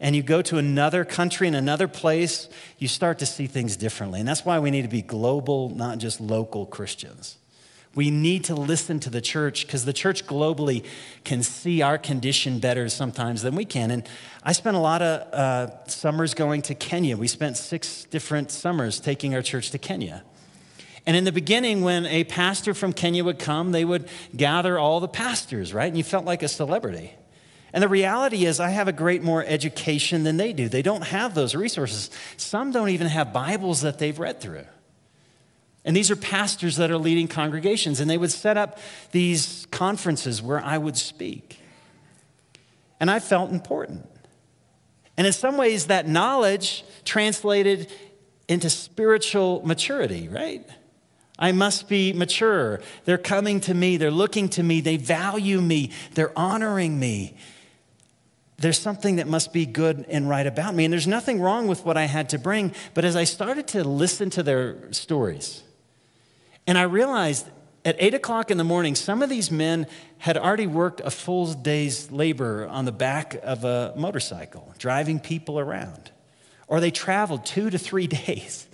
and 0.00 0.16
you 0.16 0.22
go 0.22 0.40
to 0.40 0.56
another 0.56 1.04
country 1.04 1.46
and 1.46 1.54
another 1.54 1.86
place, 1.86 2.48
you 2.78 2.88
start 2.88 3.18
to 3.18 3.26
see 3.26 3.46
things 3.46 3.76
differently. 3.76 4.18
And 4.18 4.26
that's 4.26 4.46
why 4.46 4.60
we 4.60 4.70
need 4.70 4.80
to 4.80 4.88
be 4.88 5.02
global, 5.02 5.68
not 5.68 5.98
just 5.98 6.22
local 6.22 6.64
Christians. 6.64 7.36
We 7.94 8.10
need 8.10 8.44
to 8.44 8.54
listen 8.54 9.00
to 9.00 9.10
the 9.10 9.20
church 9.20 9.66
because 9.66 9.84
the 9.84 9.92
church 9.92 10.26
globally 10.26 10.84
can 11.24 11.42
see 11.42 11.82
our 11.82 11.98
condition 11.98 12.60
better 12.60 12.88
sometimes 12.88 13.42
than 13.42 13.56
we 13.56 13.64
can. 13.64 13.90
And 13.90 14.08
I 14.44 14.52
spent 14.52 14.76
a 14.76 14.80
lot 14.80 15.02
of 15.02 15.34
uh, 15.34 15.86
summers 15.88 16.34
going 16.34 16.62
to 16.62 16.74
Kenya. 16.76 17.16
We 17.16 17.26
spent 17.26 17.56
six 17.56 18.04
different 18.04 18.52
summers 18.52 19.00
taking 19.00 19.34
our 19.34 19.42
church 19.42 19.72
to 19.72 19.78
Kenya. 19.78 20.22
And 21.04 21.16
in 21.16 21.24
the 21.24 21.32
beginning, 21.32 21.82
when 21.82 22.06
a 22.06 22.24
pastor 22.24 22.74
from 22.74 22.92
Kenya 22.92 23.24
would 23.24 23.40
come, 23.40 23.72
they 23.72 23.84
would 23.84 24.08
gather 24.36 24.78
all 24.78 25.00
the 25.00 25.08
pastors, 25.08 25.74
right? 25.74 25.88
And 25.88 25.96
you 25.96 26.04
felt 26.04 26.24
like 26.24 26.44
a 26.44 26.48
celebrity. 26.48 27.14
And 27.72 27.82
the 27.82 27.88
reality 27.88 28.44
is, 28.44 28.60
I 28.60 28.70
have 28.70 28.86
a 28.86 28.92
great 28.92 29.22
more 29.22 29.44
education 29.44 30.22
than 30.22 30.36
they 30.36 30.52
do. 30.52 30.68
They 30.68 30.82
don't 30.82 31.02
have 31.02 31.34
those 31.34 31.54
resources. 31.56 32.10
Some 32.36 32.70
don't 32.70 32.90
even 32.90 33.08
have 33.08 33.32
Bibles 33.32 33.80
that 33.80 33.98
they've 33.98 34.18
read 34.18 34.40
through. 34.40 34.66
And 35.84 35.96
these 35.96 36.10
are 36.10 36.16
pastors 36.16 36.76
that 36.76 36.90
are 36.90 36.98
leading 36.98 37.26
congregations, 37.26 38.00
and 38.00 38.10
they 38.10 38.18
would 38.18 38.30
set 38.30 38.56
up 38.56 38.78
these 39.12 39.66
conferences 39.70 40.42
where 40.42 40.60
I 40.60 40.76
would 40.76 40.96
speak. 40.96 41.58
And 42.98 43.10
I 43.10 43.18
felt 43.18 43.50
important. 43.50 44.06
And 45.16 45.26
in 45.26 45.32
some 45.32 45.56
ways, 45.56 45.86
that 45.86 46.06
knowledge 46.06 46.84
translated 47.04 47.90
into 48.48 48.68
spiritual 48.68 49.62
maturity, 49.64 50.28
right? 50.28 50.66
I 51.38 51.52
must 51.52 51.88
be 51.88 52.12
mature. 52.12 52.80
They're 53.06 53.16
coming 53.16 53.60
to 53.60 53.72
me, 53.72 53.96
they're 53.96 54.10
looking 54.10 54.50
to 54.50 54.62
me, 54.62 54.82
they 54.82 54.98
value 54.98 55.62
me, 55.62 55.92
they're 56.14 56.38
honoring 56.38 57.00
me. 57.00 57.36
There's 58.58 58.78
something 58.78 59.16
that 59.16 59.26
must 59.26 59.54
be 59.54 59.64
good 59.64 60.04
and 60.10 60.28
right 60.28 60.46
about 60.46 60.74
me. 60.74 60.84
And 60.84 60.92
there's 60.92 61.06
nothing 61.06 61.40
wrong 61.40 61.66
with 61.66 61.86
what 61.86 61.96
I 61.96 62.04
had 62.04 62.28
to 62.30 62.38
bring. 62.38 62.74
But 62.92 63.06
as 63.06 63.16
I 63.16 63.24
started 63.24 63.68
to 63.68 63.84
listen 63.84 64.28
to 64.30 64.42
their 64.42 64.92
stories, 64.92 65.62
and 66.66 66.78
I 66.78 66.82
realized 66.82 67.46
at 67.84 67.96
eight 67.98 68.14
o'clock 68.14 68.50
in 68.50 68.58
the 68.58 68.64
morning, 68.64 68.94
some 68.94 69.22
of 69.22 69.30
these 69.30 69.50
men 69.50 69.86
had 70.18 70.36
already 70.36 70.66
worked 70.66 71.00
a 71.00 71.10
full 71.10 71.52
day's 71.54 72.10
labor 72.10 72.66
on 72.66 72.84
the 72.84 72.92
back 72.92 73.38
of 73.42 73.64
a 73.64 73.94
motorcycle, 73.96 74.74
driving 74.78 75.18
people 75.18 75.58
around. 75.58 76.10
Or 76.66 76.80
they 76.80 76.90
traveled 76.90 77.46
two 77.46 77.70
to 77.70 77.78
three 77.78 78.06
days. 78.26 78.66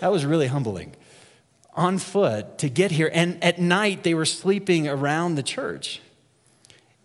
That 0.00 0.10
was 0.10 0.24
really 0.24 0.46
humbling. 0.46 0.94
On 1.74 1.98
foot 1.98 2.58
to 2.58 2.68
get 2.68 2.90
here. 2.90 3.10
And 3.12 3.42
at 3.42 3.58
night, 3.58 4.02
they 4.02 4.14
were 4.14 4.24
sleeping 4.24 4.88
around 4.88 5.34
the 5.34 5.42
church. 5.42 6.00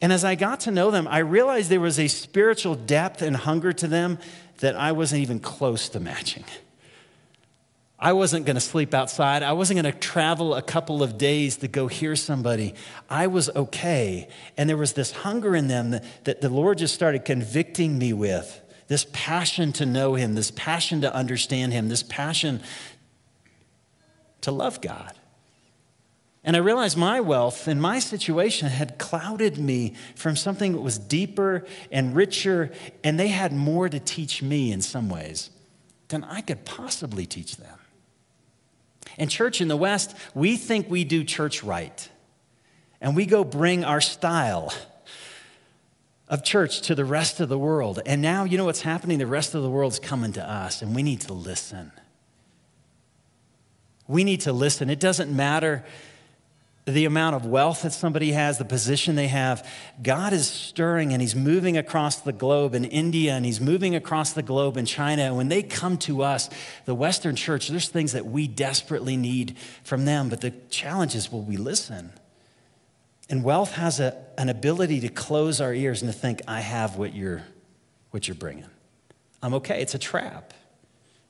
And 0.01 0.13
as 0.13 0.23
I 0.23 0.35
got 0.35 0.61
to 0.61 0.71
know 0.71 0.91
them, 0.91 1.07
I 1.07 1.19
realized 1.19 1.69
there 1.69 1.79
was 1.79 1.99
a 1.99 2.07
spiritual 2.07 2.75
depth 2.75 3.21
and 3.21 3.35
hunger 3.35 3.73
to 3.73 3.87
them 3.87 4.19
that 4.59 4.75
I 4.75 4.91
wasn't 4.91 5.21
even 5.21 5.39
close 5.39 5.89
to 5.89 5.99
matching. 5.99 6.45
I 7.99 8.13
wasn't 8.13 8.45
going 8.45 8.55
to 8.55 8.61
sleep 8.61 8.93
outside. 8.93 9.41
I 9.41 9.53
wasn't 9.53 9.81
going 9.81 9.91
to 9.91 9.99
travel 9.99 10.53
a 10.53 10.61
couple 10.61 11.01
of 11.01 11.17
days 11.17 11.57
to 11.57 11.67
go 11.67 11.87
hear 11.87 12.15
somebody. 12.15 12.75
I 13.09 13.25
was 13.25 13.49
okay. 13.49 14.27
And 14.55 14.69
there 14.69 14.77
was 14.77 14.93
this 14.93 15.11
hunger 15.11 15.55
in 15.55 15.67
them 15.67 15.91
that, 15.91 16.25
that 16.25 16.41
the 16.41 16.49
Lord 16.49 16.77
just 16.77 16.93
started 16.93 17.25
convicting 17.25 17.97
me 17.97 18.13
with 18.13 18.61
this 18.87 19.07
passion 19.13 19.73
to 19.73 19.85
know 19.85 20.13
Him, 20.13 20.35
this 20.35 20.51
passion 20.51 21.01
to 21.01 21.13
understand 21.13 21.73
Him, 21.73 21.89
this 21.89 22.03
passion 22.03 22.61
to 24.41 24.51
love 24.51 24.79
God. 24.79 25.13
And 26.43 26.55
I 26.55 26.59
realized 26.59 26.97
my 26.97 27.19
wealth 27.19 27.67
and 27.67 27.81
my 27.81 27.99
situation 27.99 28.69
had 28.69 28.97
clouded 28.97 29.57
me 29.57 29.95
from 30.15 30.35
something 30.35 30.71
that 30.73 30.81
was 30.81 30.97
deeper 30.97 31.65
and 31.91 32.15
richer, 32.15 32.71
and 33.03 33.19
they 33.19 33.27
had 33.27 33.51
more 33.51 33.89
to 33.89 33.99
teach 33.99 34.41
me 34.41 34.71
in 34.71 34.81
some 34.81 35.09
ways 35.09 35.49
than 36.07 36.23
I 36.23 36.39
could 36.39 36.63
possibly 36.63 37.25
teach 37.25 37.57
them. 37.57 37.76
And, 39.17 39.29
church 39.29 39.61
in 39.61 39.67
the 39.67 39.77
West, 39.77 40.15
we 40.35 40.57
think 40.57 40.89
we 40.89 41.03
do 41.03 41.23
church 41.23 41.63
right. 41.63 42.09
And 43.01 43.15
we 43.15 43.25
go 43.25 43.43
bring 43.43 43.83
our 43.83 44.01
style 44.01 44.73
of 46.27 46.43
church 46.43 46.81
to 46.81 46.95
the 46.95 47.05
rest 47.05 47.39
of 47.39 47.49
the 47.49 47.57
world. 47.57 47.99
And 48.05 48.21
now, 48.21 48.43
you 48.43 48.57
know 48.57 48.65
what's 48.65 48.81
happening? 48.81 49.17
The 49.17 49.27
rest 49.27 49.55
of 49.55 49.63
the 49.63 49.69
world's 49.69 49.99
coming 49.99 50.33
to 50.33 50.43
us, 50.43 50.81
and 50.81 50.95
we 50.95 51.03
need 51.03 51.21
to 51.21 51.33
listen. 51.33 51.91
We 54.07 54.23
need 54.23 54.41
to 54.41 54.53
listen. 54.53 54.89
It 54.89 54.99
doesn't 54.99 55.35
matter 55.35 55.83
the 56.87 57.03
amount 57.03 57.35
of 57.35 57.45
wealth 57.45 57.81
that 57.81 57.91
somebody 57.91 58.31
has, 58.31 58.57
the 58.57 58.65
position 58.65 59.15
they 59.15 59.27
have. 59.27 59.69
God 60.01 60.31
is 60.31 60.47
stirring 60.47 61.11
and 61.11 61.21
He's 61.21 61.35
moving 61.35 61.77
across 61.77 62.21
the 62.21 62.31
globe 62.31 62.73
in 62.73 62.85
India 62.85 63.33
and 63.33 63.45
He's 63.45 63.59
moving 63.59 63.93
across 63.93 64.31
the 64.31 64.41
globe 64.41 64.77
in 64.77 64.85
China. 64.85 65.23
And 65.23 65.35
when 65.35 65.49
they 65.49 65.63
come 65.63 65.97
to 65.99 66.23
us, 66.23 66.49
the 66.85 66.95
Western 66.95 67.35
church, 67.35 67.67
there's 67.67 67.89
things 67.89 68.13
that 68.13 68.25
we 68.25 68.47
desperately 68.47 69.17
need 69.17 69.57
from 69.83 70.05
them. 70.05 70.29
But 70.29 70.39
the 70.39 70.51
challenge 70.69 71.13
is 71.13 71.29
will 71.29 71.43
we 71.43 71.57
listen? 71.57 72.13
And 73.29 73.43
wealth 73.43 73.73
has 73.73 73.99
a, 73.99 74.17
an 74.37 74.47
ability 74.47 75.01
to 75.01 75.09
close 75.09 75.59
our 75.59 75.73
ears 75.73 76.01
and 76.01 76.09
to 76.09 76.17
think, 76.17 76.41
I 76.47 76.61
have 76.61 76.95
what 76.95 77.13
you're, 77.13 77.43
what 78.11 78.29
you're 78.29 78.35
bringing. 78.35 78.65
I'm 79.43 79.53
okay. 79.55 79.81
It's 79.81 79.93
a 79.93 79.99
trap. 79.99 80.53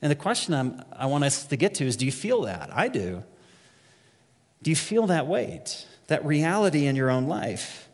And 0.00 0.08
the 0.08 0.16
question 0.16 0.54
I'm, 0.54 0.84
I 0.92 1.06
want 1.06 1.24
us 1.24 1.46
to 1.46 1.56
get 1.56 1.74
to 1.76 1.84
is 1.84 1.96
do 1.96 2.06
you 2.06 2.12
feel 2.12 2.42
that? 2.42 2.70
I 2.72 2.86
do. 2.86 3.24
Do 4.62 4.70
you 4.70 4.76
feel 4.76 5.06
that 5.06 5.26
weight, 5.26 5.86
that 6.08 6.24
reality 6.24 6.86
in 6.86 6.96
your 6.96 7.10
own 7.10 7.26
life? 7.26 7.88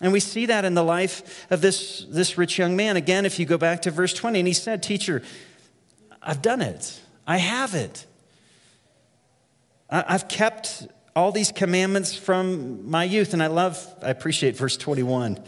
And 0.00 0.12
we 0.12 0.20
see 0.20 0.46
that 0.46 0.64
in 0.64 0.74
the 0.74 0.84
life 0.84 1.46
of 1.50 1.60
this, 1.60 2.06
this 2.08 2.38
rich 2.38 2.58
young 2.58 2.76
man. 2.76 2.96
Again, 2.96 3.26
if 3.26 3.38
you 3.38 3.46
go 3.46 3.58
back 3.58 3.82
to 3.82 3.90
verse 3.90 4.14
20, 4.14 4.38
and 4.38 4.46
he 4.46 4.54
said, 4.54 4.82
Teacher, 4.82 5.22
I've 6.22 6.40
done 6.40 6.62
it. 6.62 7.00
I 7.26 7.38
have 7.38 7.74
it. 7.74 8.06
I've 9.90 10.28
kept 10.28 10.86
all 11.16 11.32
these 11.32 11.50
commandments 11.50 12.14
from 12.14 12.88
my 12.88 13.02
youth. 13.02 13.32
And 13.32 13.42
I 13.42 13.48
love, 13.48 13.84
I 14.02 14.10
appreciate 14.10 14.56
verse 14.56 14.76
21. 14.76 15.42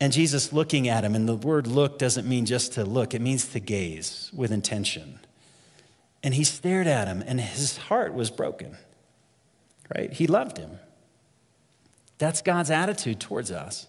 And 0.00 0.12
Jesus 0.12 0.52
looking 0.52 0.88
at 0.88 1.04
him, 1.04 1.14
and 1.14 1.28
the 1.28 1.36
word 1.36 1.66
look 1.66 1.98
doesn't 1.98 2.26
mean 2.26 2.46
just 2.46 2.72
to 2.72 2.84
look, 2.84 3.14
it 3.14 3.20
means 3.20 3.46
to 3.48 3.60
gaze 3.60 4.30
with 4.34 4.50
intention. 4.50 5.19
And 6.22 6.34
he 6.34 6.44
stared 6.44 6.86
at 6.86 7.08
him, 7.08 7.22
and 7.26 7.40
his 7.40 7.76
heart 7.76 8.12
was 8.14 8.30
broken, 8.30 8.76
right? 9.94 10.12
He 10.12 10.26
loved 10.26 10.58
him. 10.58 10.78
That's 12.18 12.42
God's 12.42 12.70
attitude 12.70 13.20
towards 13.20 13.50
us. 13.50 13.86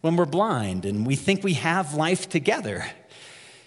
When 0.00 0.16
we're 0.16 0.24
blind 0.24 0.86
and 0.86 1.06
we 1.06 1.16
think 1.16 1.44
we 1.44 1.54
have 1.54 1.92
life 1.92 2.28
together, 2.28 2.86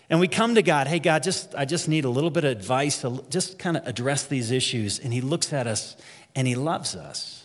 and 0.09 0.19
we 0.19 0.27
come 0.27 0.55
to 0.55 0.61
God, 0.61 0.87
hey, 0.87 0.99
God, 0.99 1.23
just, 1.23 1.55
I 1.55 1.65
just 1.65 1.87
need 1.87 2.05
a 2.05 2.09
little 2.09 2.29
bit 2.29 2.43
of 2.43 2.51
advice 2.51 3.01
to 3.01 3.23
just 3.29 3.57
kind 3.57 3.77
of 3.77 3.87
address 3.87 4.27
these 4.27 4.51
issues. 4.51 4.99
And 4.99 5.13
He 5.13 5.21
looks 5.21 5.53
at 5.53 5.65
us 5.65 5.95
and 6.35 6.47
He 6.47 6.55
loves 6.55 6.95
us. 6.95 7.42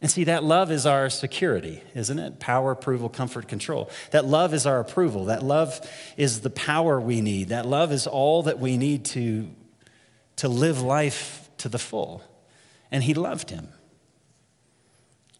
And 0.00 0.10
see, 0.10 0.24
that 0.24 0.44
love 0.44 0.70
is 0.70 0.86
our 0.86 1.10
security, 1.10 1.82
isn't 1.94 2.18
it? 2.18 2.38
Power, 2.38 2.70
approval, 2.70 3.08
comfort, 3.08 3.48
control. 3.48 3.90
That 4.12 4.24
love 4.24 4.54
is 4.54 4.64
our 4.64 4.78
approval. 4.78 5.24
That 5.24 5.42
love 5.42 5.80
is 6.16 6.40
the 6.40 6.50
power 6.50 7.00
we 7.00 7.20
need. 7.20 7.48
That 7.48 7.66
love 7.66 7.90
is 7.90 8.06
all 8.06 8.44
that 8.44 8.60
we 8.60 8.76
need 8.76 9.04
to, 9.06 9.48
to 10.36 10.48
live 10.48 10.80
life 10.80 11.50
to 11.58 11.68
the 11.68 11.80
full. 11.80 12.22
And 12.92 13.02
he 13.02 13.12
loved 13.12 13.50
him. 13.50 13.68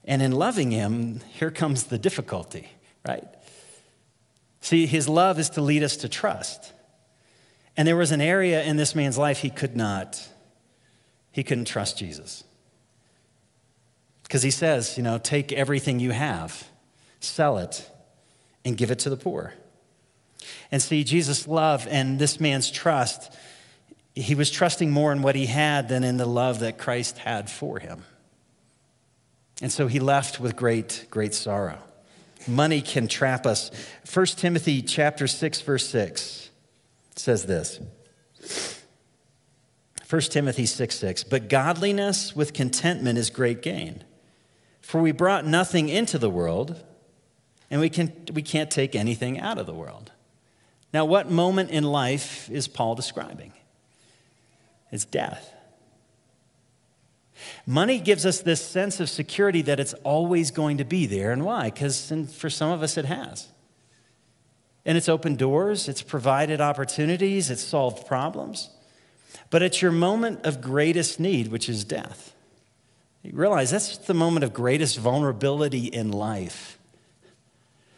And 0.05 0.23
in 0.23 0.33
loving 0.33 0.73
him, 0.73 1.21
here 1.35 1.53
comes 1.53 1.85
the 1.85 1.99
difficulty, 1.99 2.69
right? 3.07 3.29
See, 4.61 4.87
his 4.87 5.09
love 5.09 5.39
is 5.39 5.51
to 5.51 5.61
lead 5.61 5.85
us 5.85 5.99
to 5.99 6.09
trust. 6.09 6.73
And 7.77 7.87
there 7.87 7.97
was 7.97 8.11
an 8.11 8.21
area 8.21 8.65
in 8.65 8.77
this 8.77 8.97
man's 8.97 9.17
life 9.17 9.39
he 9.39 9.51
could 9.51 9.77
not, 9.77 10.27
he 11.31 11.45
couldn't 11.45 11.67
trust 11.67 11.97
Jesus. 11.97 12.43
Because 14.29 14.43
he 14.43 14.51
says, 14.51 14.99
you 14.99 15.03
know, 15.03 15.17
take 15.17 15.53
everything 15.53 16.01
you 16.01 16.11
have, 16.11 16.69
sell 17.19 17.57
it, 17.57 17.91
and 18.63 18.77
give 18.77 18.91
it 18.91 18.99
to 19.01 19.11
the 19.11 19.17
poor. 19.17 19.55
And 20.71 20.83
see, 20.83 21.03
Jesus' 21.03 21.49
love 21.49 21.89
and 21.91 22.19
this 22.19 22.39
man's 22.39 22.71
trust, 22.71 23.35
he 24.15 24.35
was 24.35 24.51
trusting 24.51 24.91
more 24.91 25.13
in 25.13 25.23
what 25.23 25.35
he 25.35 25.47
had 25.47 25.89
than 25.89 26.05
in 26.05 26.19
the 26.19 26.27
love 26.27 26.61
that 26.61 26.77
Christ 26.77 27.17
had 27.17 27.49
for 27.49 27.79
him. 27.79 28.05
And 29.63 29.73
so 29.73 29.87
he 29.87 29.99
left 29.99 30.39
with 30.39 30.57
great, 30.57 31.07
great 31.11 31.33
sorrow. 31.33 31.79
Money 32.47 32.83
can 32.83 33.09
trap 33.09 33.47
us. 33.47 33.71
1 34.13 34.27
Timothy 34.27 34.83
chapter 34.83 35.27
6, 35.27 35.63
verse 35.63 35.89
6 35.89 36.51
says 37.17 37.47
this. 37.47 37.81
1 40.09 40.21
Timothy 40.23 40.67
6 40.67 40.95
6. 40.95 41.25
But 41.25 41.49
godliness 41.49 42.37
with 42.37 42.53
contentment 42.53 43.19
is 43.19 43.31
great 43.31 43.63
gain. 43.63 44.05
For 44.89 45.03
we 45.03 45.13
brought 45.13 45.45
nothing 45.45 45.91
into 45.91 46.17
the 46.17 46.31
world, 46.31 46.83
and 47.71 47.79
we, 47.79 47.91
can, 47.91 48.11
we 48.33 48.41
can't 48.41 48.71
take 48.71 48.97
anything 48.97 49.39
out 49.39 49.59
of 49.59 49.67
the 49.67 49.75
world. 49.75 50.13
Now, 50.95 51.05
what 51.05 51.31
moment 51.31 51.69
in 51.69 51.85
life 51.85 52.49
is 52.49 52.69
Paul 52.69 52.95
describing? 52.95 53.53
It's 54.91 55.05
death. 55.05 55.53
Money 57.67 57.99
gives 57.99 58.25
us 58.25 58.41
this 58.41 58.65
sense 58.65 58.99
of 58.99 59.11
security 59.11 59.61
that 59.61 59.79
it's 59.79 59.93
always 60.05 60.51
going 60.51 60.79
to 60.79 60.87
be 60.87 61.05
there. 61.05 61.33
And 61.33 61.45
why? 61.45 61.65
Because 61.69 62.11
for 62.33 62.49
some 62.49 62.71
of 62.71 62.83
us, 62.83 62.97
it 62.97 63.05
has. 63.05 63.49
And 64.87 64.97
it's 64.97 65.11
opened 65.11 65.37
doors, 65.37 65.87
it's 65.87 66.01
provided 66.01 66.63
opportunities, 66.63 67.51
it's 67.51 67.63
solved 67.63 68.07
problems. 68.07 68.71
But 69.51 69.63
it's 69.63 69.83
your 69.83 69.93
moment 69.93 70.47
of 70.47 70.63
greatest 70.63 71.21
need, 71.21 71.49
which 71.49 71.69
is 71.69 71.85
death. 71.85 72.33
You 73.23 73.33
realize 73.35 73.71
that's 73.71 73.99
the 73.99 74.15
moment 74.15 74.45
of 74.45 74.53
greatest 74.53 74.99
vulnerability 74.99 75.87
in 75.87 76.13
life. 76.13 76.79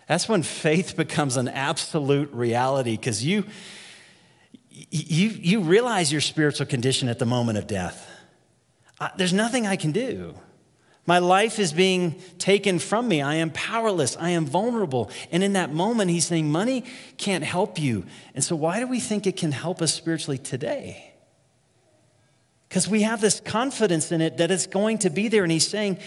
That's 0.08 0.28
when 0.28 0.42
faith 0.42 0.96
becomes 0.96 1.36
an 1.36 1.48
absolute 1.48 2.32
reality 2.32 2.96
because 2.96 3.24
you, 3.24 3.44
you, 4.70 5.28
you 5.28 5.60
realize 5.60 6.10
your 6.10 6.20
spiritual 6.20 6.66
condition 6.66 7.08
at 7.08 7.18
the 7.18 7.26
moment 7.26 7.58
of 7.58 7.66
death. 7.66 8.08
there's 9.16 9.32
nothing 9.32 9.66
I 9.66 9.76
can 9.76 9.92
do. 9.92 10.34
My 11.06 11.18
life 11.18 11.58
is 11.58 11.72
being 11.72 12.20
taken 12.38 12.78
from 12.78 13.08
me. 13.08 13.22
I 13.22 13.36
am 13.36 13.50
powerless. 13.50 14.16
I 14.16 14.30
am 14.30 14.46
vulnerable. 14.46 15.10
And 15.32 15.42
in 15.42 15.54
that 15.54 15.72
moment, 15.72 16.10
he's 16.10 16.26
saying, 16.26 16.52
Money 16.52 16.84
can't 17.16 17.42
help 17.42 17.78
you. 17.80 18.04
And 18.34 18.44
so, 18.44 18.54
why 18.54 18.78
do 18.80 18.86
we 18.86 19.00
think 19.00 19.26
it 19.26 19.36
can 19.36 19.50
help 19.50 19.82
us 19.82 19.94
spiritually 19.94 20.38
today? 20.38 21.09
Because 22.70 22.86
we 22.86 23.02
have 23.02 23.20
this 23.20 23.40
confidence 23.40 24.12
in 24.12 24.20
it 24.20 24.36
that 24.36 24.52
it's 24.52 24.68
going 24.68 24.98
to 24.98 25.10
be 25.10 25.26
there. 25.26 25.42
And 25.42 25.50
he's 25.50 25.66
saying 25.66 25.98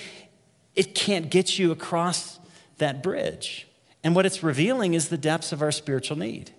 it 0.75 0.95
can't 0.95 1.29
get 1.29 1.59
you 1.59 1.71
across 1.71 2.39
that 2.77 3.03
bridge. 3.03 3.67
And 4.01 4.15
what 4.15 4.25
it's 4.25 4.41
revealing 4.41 4.93
is 4.93 5.09
the 5.09 5.17
depths 5.17 5.51
of 5.51 5.61
our 5.61 5.73
spiritual 5.73 6.17
need. 6.17 6.51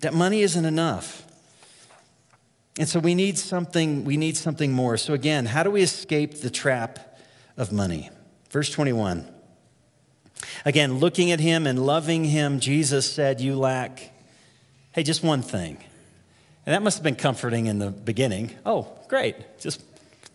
That 0.00 0.14
money 0.14 0.40
isn't 0.40 0.64
enough. 0.64 1.26
And 2.78 2.88
so 2.88 2.98
we 3.00 3.14
need 3.14 3.36
something, 3.36 4.06
we 4.06 4.16
need 4.16 4.34
something 4.34 4.72
more. 4.72 4.96
So 4.96 5.12
again, 5.12 5.44
how 5.44 5.62
do 5.62 5.70
we 5.70 5.82
escape 5.82 6.40
the 6.40 6.48
trap 6.48 7.18
of 7.58 7.70
money? 7.70 8.08
Verse 8.48 8.70
21. 8.70 9.28
Again, 10.64 10.98
looking 10.98 11.32
at 11.32 11.40
him 11.40 11.66
and 11.66 11.84
loving 11.84 12.24
him, 12.24 12.60
Jesus 12.60 13.10
said, 13.10 13.42
You 13.42 13.56
lack, 13.56 14.10
hey, 14.92 15.02
just 15.02 15.22
one 15.22 15.42
thing. 15.42 15.76
And 16.66 16.74
that 16.74 16.82
must 16.82 16.98
have 16.98 17.04
been 17.04 17.16
comforting 17.16 17.66
in 17.66 17.78
the 17.78 17.90
beginning. 17.90 18.50
Oh, 18.66 18.92
great, 19.08 19.36
just 19.58 19.82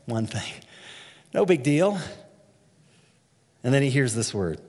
one 0.05 0.25
thing. 0.25 0.51
No 1.33 1.45
big 1.45 1.63
deal. 1.63 1.99
And 3.63 3.73
then 3.73 3.81
he 3.81 3.89
hears 3.89 4.13
this 4.13 4.33
word 4.33 4.61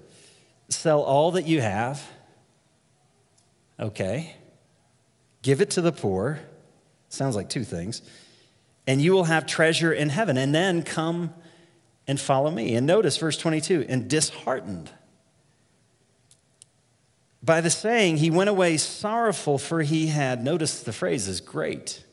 sell 0.68 1.02
all 1.02 1.32
that 1.32 1.46
you 1.46 1.60
have. 1.60 2.04
Okay. 3.78 4.34
Give 5.42 5.60
it 5.60 5.70
to 5.70 5.80
the 5.80 5.92
poor. 5.92 6.40
Sounds 7.08 7.36
like 7.36 7.48
two 7.48 7.64
things. 7.64 8.02
And 8.86 9.00
you 9.00 9.12
will 9.12 9.24
have 9.24 9.46
treasure 9.46 9.92
in 9.92 10.08
heaven. 10.08 10.36
And 10.36 10.54
then 10.54 10.82
come 10.82 11.32
and 12.08 12.18
follow 12.18 12.50
me. 12.50 12.74
And 12.74 12.86
notice 12.86 13.16
verse 13.16 13.36
22 13.36 13.86
and 13.88 14.08
disheartened. 14.08 14.90
By 17.46 17.60
the 17.60 17.70
saying, 17.70 18.16
he 18.16 18.28
went 18.28 18.50
away 18.50 18.76
sorrowful, 18.76 19.56
for 19.56 19.82
he 19.82 20.08
had, 20.08 20.42
notice 20.42 20.82
the 20.82 20.92
phrase 20.92 21.28
is 21.28 21.40
great. 21.40 22.04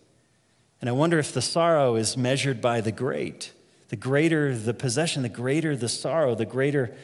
And 0.79 0.87
I 0.87 0.93
wonder 0.93 1.17
if 1.17 1.33
the 1.33 1.41
sorrow 1.41 1.95
is 1.95 2.15
measured 2.15 2.61
by 2.61 2.81
the 2.81 2.91
great. 2.91 3.51
The 3.89 3.95
greater 3.95 4.55
the 4.55 4.75
possession, 4.75 5.23
the 5.23 5.29
greater 5.29 5.75
the 5.75 5.89
sorrow, 5.89 6.35
the 6.35 6.45
greater 6.45 6.95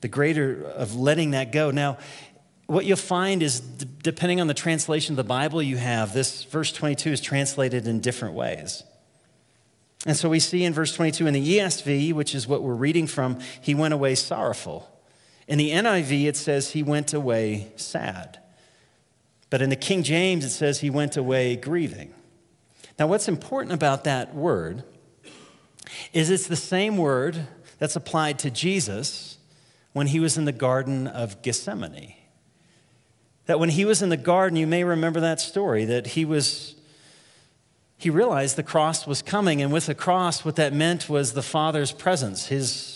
the 0.00 0.08
greater 0.08 0.62
of 0.62 0.94
letting 0.94 1.30
that 1.30 1.50
go. 1.50 1.70
Now, 1.70 1.96
what 2.66 2.84
you'll 2.84 2.98
find 2.98 3.42
is, 3.42 3.60
d- 3.60 3.86
depending 4.02 4.38
on 4.38 4.48
the 4.48 4.54
translation 4.54 5.14
of 5.14 5.16
the 5.16 5.24
Bible 5.24 5.62
you 5.62 5.78
have, 5.78 6.12
this 6.12 6.44
verse 6.44 6.72
22 6.72 7.10
is 7.10 7.20
translated 7.22 7.88
in 7.88 8.00
different 8.00 8.34
ways. 8.34 8.84
And 10.04 10.14
so 10.14 10.28
we 10.28 10.40
see 10.40 10.62
in 10.62 10.74
verse 10.74 10.94
22 10.94 11.26
in 11.26 11.32
the 11.32 11.58
ESV, 11.58 12.12
which 12.12 12.34
is 12.34 12.46
what 12.46 12.62
we're 12.62 12.74
reading 12.74 13.06
from, 13.06 13.40
he 13.62 13.74
went 13.74 13.94
away 13.94 14.14
sorrowful. 14.14 14.93
In 15.46 15.58
the 15.58 15.70
NIV, 15.70 16.26
it 16.26 16.36
says 16.36 16.70
he 16.70 16.82
went 16.82 17.12
away 17.12 17.72
sad. 17.76 18.38
But 19.50 19.62
in 19.62 19.70
the 19.70 19.76
King 19.76 20.02
James, 20.02 20.44
it 20.44 20.50
says 20.50 20.80
he 20.80 20.90
went 20.90 21.16
away 21.16 21.56
grieving. 21.56 22.14
Now, 22.98 23.06
what's 23.06 23.28
important 23.28 23.72
about 23.72 24.04
that 24.04 24.34
word 24.34 24.84
is 26.12 26.30
it's 26.30 26.46
the 26.46 26.56
same 26.56 26.96
word 26.96 27.46
that's 27.78 27.96
applied 27.96 28.38
to 28.40 28.50
Jesus 28.50 29.38
when 29.92 30.08
he 30.08 30.20
was 30.20 30.38
in 30.38 30.44
the 30.44 30.52
Garden 30.52 31.06
of 31.06 31.42
Gethsemane. 31.42 32.14
That 33.46 33.60
when 33.60 33.68
he 33.68 33.84
was 33.84 34.00
in 34.00 34.08
the 34.08 34.16
garden, 34.16 34.56
you 34.56 34.66
may 34.66 34.84
remember 34.84 35.20
that 35.20 35.40
story, 35.40 35.84
that 35.84 36.08
he 36.08 36.24
was, 36.24 36.76
he 37.96 38.10
realized 38.10 38.56
the 38.56 38.62
cross 38.62 39.06
was 39.06 39.22
coming, 39.22 39.60
and 39.60 39.72
with 39.72 39.86
the 39.86 39.94
cross, 39.94 40.44
what 40.44 40.56
that 40.56 40.72
meant 40.72 41.08
was 41.08 41.32
the 41.32 41.42
Father's 41.42 41.92
presence, 41.92 42.46
his, 42.46 42.93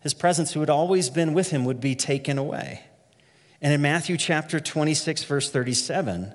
his 0.00 0.14
presence 0.14 0.52
who 0.52 0.60
had 0.60 0.70
always 0.70 1.10
been 1.10 1.34
with 1.34 1.50
him, 1.50 1.64
would 1.64 1.80
be 1.80 1.94
taken 1.94 2.38
away. 2.38 2.82
And 3.62 3.72
in 3.72 3.82
Matthew 3.82 4.16
chapter 4.16 4.58
26, 4.58 5.24
verse 5.24 5.50
37, 5.50 6.34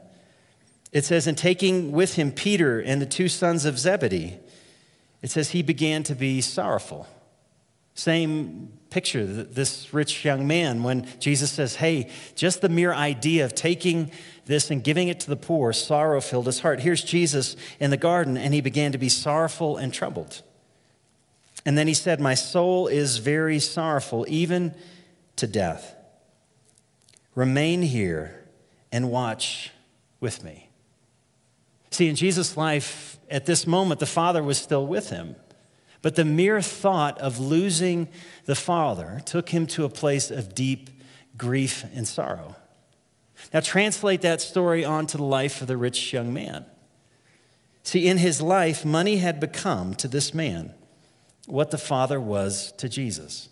it 0.92 1.04
says, 1.04 1.28
In 1.28 1.36
taking 1.36 1.92
with 1.92 2.16
him 2.16 2.32
Peter 2.32 2.80
and 2.80 3.02
the 3.02 3.06
two 3.06 3.28
sons 3.28 3.66
of 3.66 3.80
Zebedee, 3.80 4.38
it 5.22 5.32
says 5.32 5.52
he 5.52 5.64
began 5.64 6.04
to 6.04 6.16
be 6.16 6.42
sorrowful. 6.42 7.08
Same 7.96 8.74
picture, 8.92 9.26
this 9.26 9.94
rich 9.94 10.24
young 10.24 10.46
man, 10.46 10.84
when 10.84 11.08
Jesus 11.20 11.52
says, 11.52 11.76
Hey, 11.76 12.12
just 12.36 12.62
the 12.62 12.70
mere 12.70 12.94
idea 12.94 13.44
of 13.46 13.56
taking 13.56 14.12
this 14.46 14.70
and 14.70 14.84
giving 14.84 15.08
it 15.08 15.20
to 15.22 15.30
the 15.30 15.36
poor, 15.36 15.74
sorrow 15.74 16.22
filled 16.22 16.46
his 16.46 16.60
heart. 16.60 16.82
Here's 16.82 17.04
Jesus 17.04 17.56
in 17.80 17.90
the 17.90 17.98
garden, 17.98 18.38
and 18.38 18.54
he 18.54 18.62
began 18.62 18.92
to 18.92 18.98
be 18.98 19.10
sorrowful 19.10 19.78
and 19.78 19.94
troubled. 19.94 20.44
And 21.66 21.78
then 21.78 21.88
he 21.88 21.94
said, 21.94 22.20
My 22.20 22.36
soul 22.36 22.88
is 22.88 23.18
very 23.18 23.60
sorrowful, 23.60 24.26
even 24.30 24.76
to 25.38 25.48
death. 25.48 25.96
Remain 27.34 27.82
here 27.82 28.46
and 28.92 29.10
watch 29.10 29.72
with 30.20 30.44
me. 30.44 30.70
See, 31.90 32.08
in 32.08 32.16
Jesus' 32.16 32.56
life, 32.56 33.18
at 33.30 33.46
this 33.46 33.66
moment, 33.66 34.00
the 34.00 34.06
Father 34.06 34.44
was 34.44 34.58
still 34.58 34.86
with 34.86 35.10
him. 35.10 35.36
But 36.02 36.16
the 36.16 36.26
mere 36.26 36.62
thought 36.62 37.18
of 37.18 37.40
losing 37.40 38.10
the 38.46 38.54
father 38.54 39.24
took 39.26 39.50
him 39.50 39.66
to 39.68 39.86
a 39.86 39.90
place 39.90 40.30
of 40.30 40.54
deep 40.54 40.92
grief 41.36 41.84
and 41.96 42.08
sorrow. 42.08 42.56
Now, 43.52 43.62
translate 43.62 44.22
that 44.22 44.40
story 44.40 44.86
onto 44.86 45.18
the 45.18 45.24
life 45.24 45.62
of 45.62 45.68
the 45.68 45.78
rich 45.78 46.14
young 46.14 46.32
man. 46.32 46.66
See, 47.82 48.08
in 48.08 48.20
his 48.20 48.40
life, 48.40 48.86
money 48.86 49.18
had 49.18 49.40
become 49.40 49.96
to 49.96 50.08
this 50.08 50.32
man 50.32 50.76
what 51.48 51.72
the 51.72 51.78
father 51.78 52.20
was 52.20 52.72
to 52.74 52.90
Jesus. 52.90 53.50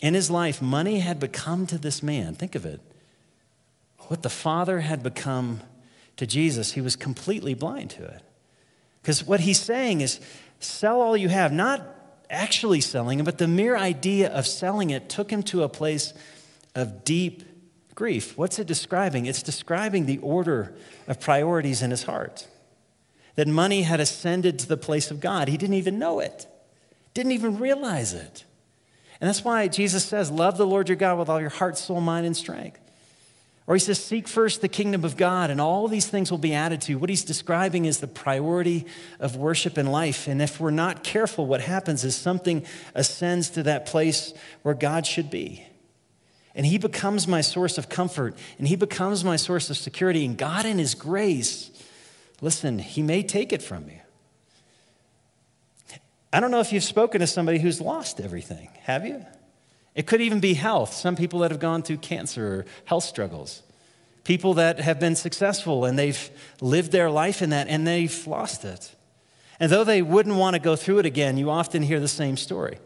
In 0.00 0.14
his 0.14 0.30
life, 0.30 0.60
money 0.60 1.00
had 1.00 1.18
become 1.18 1.66
to 1.68 1.78
this 1.78 2.02
man, 2.02 2.34
think 2.34 2.54
of 2.54 2.66
it, 2.66 2.80
what 4.08 4.22
the 4.22 4.30
father 4.30 4.80
had 4.80 5.02
become 5.02 5.60
to 6.16 6.26
Jesus. 6.26 6.72
He 6.72 6.80
was 6.80 6.96
completely 6.96 7.54
blind 7.54 7.90
to 7.90 8.04
it. 8.04 8.22
Because 9.02 9.24
what 9.24 9.40
he's 9.40 9.60
saying 9.60 10.00
is, 10.00 10.20
sell 10.60 11.00
all 11.00 11.16
you 11.16 11.28
have, 11.28 11.52
not 11.52 11.82
actually 12.28 12.80
selling 12.80 13.20
it, 13.20 13.24
but 13.24 13.38
the 13.38 13.48
mere 13.48 13.76
idea 13.76 14.32
of 14.32 14.46
selling 14.46 14.90
it 14.90 15.08
took 15.08 15.30
him 15.30 15.42
to 15.44 15.62
a 15.62 15.68
place 15.68 16.12
of 16.74 17.04
deep 17.04 17.42
grief. 17.94 18.36
What's 18.36 18.58
it 18.58 18.66
describing? 18.66 19.26
It's 19.26 19.42
describing 19.42 20.06
the 20.06 20.18
order 20.18 20.74
of 21.08 21.20
priorities 21.20 21.82
in 21.82 21.90
his 21.90 22.02
heart. 22.02 22.46
That 23.36 23.48
money 23.48 23.82
had 23.82 24.00
ascended 24.00 24.58
to 24.60 24.68
the 24.68 24.76
place 24.76 25.10
of 25.10 25.20
God. 25.20 25.48
He 25.48 25.56
didn't 25.56 25.76
even 25.76 25.98
know 25.98 26.20
it, 26.20 26.46
didn't 27.16 27.32
even 27.32 27.58
realize 27.58 28.12
it. 28.12 28.44
And 29.20 29.26
that's 29.26 29.42
why 29.42 29.66
Jesus 29.68 30.04
says, 30.04 30.30
Love 30.30 30.58
the 30.58 30.66
Lord 30.66 30.88
your 30.88 30.96
God 30.96 31.18
with 31.18 31.28
all 31.28 31.40
your 31.40 31.50
heart, 31.50 31.78
soul, 31.78 32.00
mind, 32.00 32.26
and 32.26 32.36
strength. 32.36 32.78
Or 33.66 33.74
he 33.74 33.80
says, 33.80 33.98
Seek 33.98 34.28
first 34.28 34.60
the 34.60 34.68
kingdom 34.68 35.02
of 35.02 35.16
God, 35.16 35.50
and 35.50 35.58
all 35.58 35.88
these 35.88 36.06
things 36.06 36.30
will 36.30 36.38
be 36.38 36.52
added 36.52 36.82
to 36.82 36.92
you. 36.92 36.98
What 36.98 37.08
he's 37.08 37.24
describing 37.24 37.86
is 37.86 37.98
the 37.98 38.06
priority 38.06 38.84
of 39.18 39.34
worship 39.34 39.78
in 39.78 39.86
life. 39.86 40.28
And 40.28 40.42
if 40.42 40.60
we're 40.60 40.70
not 40.70 41.02
careful, 41.02 41.46
what 41.46 41.62
happens 41.62 42.04
is 42.04 42.14
something 42.14 42.64
ascends 42.94 43.48
to 43.50 43.62
that 43.62 43.86
place 43.86 44.34
where 44.62 44.74
God 44.74 45.06
should 45.06 45.30
be. 45.30 45.66
And 46.54 46.66
he 46.66 46.76
becomes 46.76 47.26
my 47.26 47.40
source 47.40 47.78
of 47.78 47.88
comfort, 47.88 48.36
and 48.58 48.68
he 48.68 48.76
becomes 48.76 49.24
my 49.24 49.36
source 49.36 49.70
of 49.70 49.78
security. 49.78 50.26
And 50.26 50.36
God, 50.36 50.66
in 50.66 50.78
his 50.78 50.94
grace, 50.94 51.70
listen, 52.42 52.78
he 52.78 53.00
may 53.02 53.22
take 53.22 53.54
it 53.54 53.62
from 53.62 53.88
you. 53.88 54.00
I 56.36 56.40
don't 56.40 56.50
know 56.50 56.60
if 56.60 56.70
you've 56.70 56.84
spoken 56.84 57.22
to 57.22 57.26
somebody 57.26 57.58
who's 57.58 57.80
lost 57.80 58.20
everything, 58.20 58.68
have 58.82 59.06
you? 59.06 59.24
It 59.94 60.06
could 60.06 60.20
even 60.20 60.38
be 60.38 60.52
health. 60.52 60.92
Some 60.92 61.16
people 61.16 61.38
that 61.38 61.50
have 61.50 61.60
gone 61.60 61.82
through 61.82 61.96
cancer 61.96 62.46
or 62.46 62.66
health 62.84 63.04
struggles. 63.04 63.62
People 64.22 64.52
that 64.52 64.78
have 64.78 65.00
been 65.00 65.16
successful 65.16 65.86
and 65.86 65.98
they've 65.98 66.30
lived 66.60 66.92
their 66.92 67.08
life 67.08 67.40
in 67.40 67.48
that 67.50 67.68
and 67.68 67.86
they've 67.86 68.26
lost 68.26 68.66
it. 68.66 68.94
And 69.58 69.72
though 69.72 69.82
they 69.82 70.02
wouldn't 70.02 70.36
want 70.36 70.52
to 70.52 70.60
go 70.60 70.76
through 70.76 70.98
it 70.98 71.06
again, 71.06 71.38
you 71.38 71.48
often 71.48 71.82
hear 71.82 72.00
the 72.00 72.06
same 72.06 72.36
story. 72.36 72.80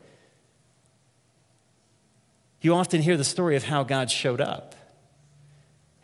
You 2.60 2.76
often 2.76 3.02
hear 3.02 3.16
the 3.16 3.24
story 3.24 3.56
of 3.56 3.64
how 3.64 3.82
God 3.82 4.12
showed 4.12 4.40
up 4.40 4.76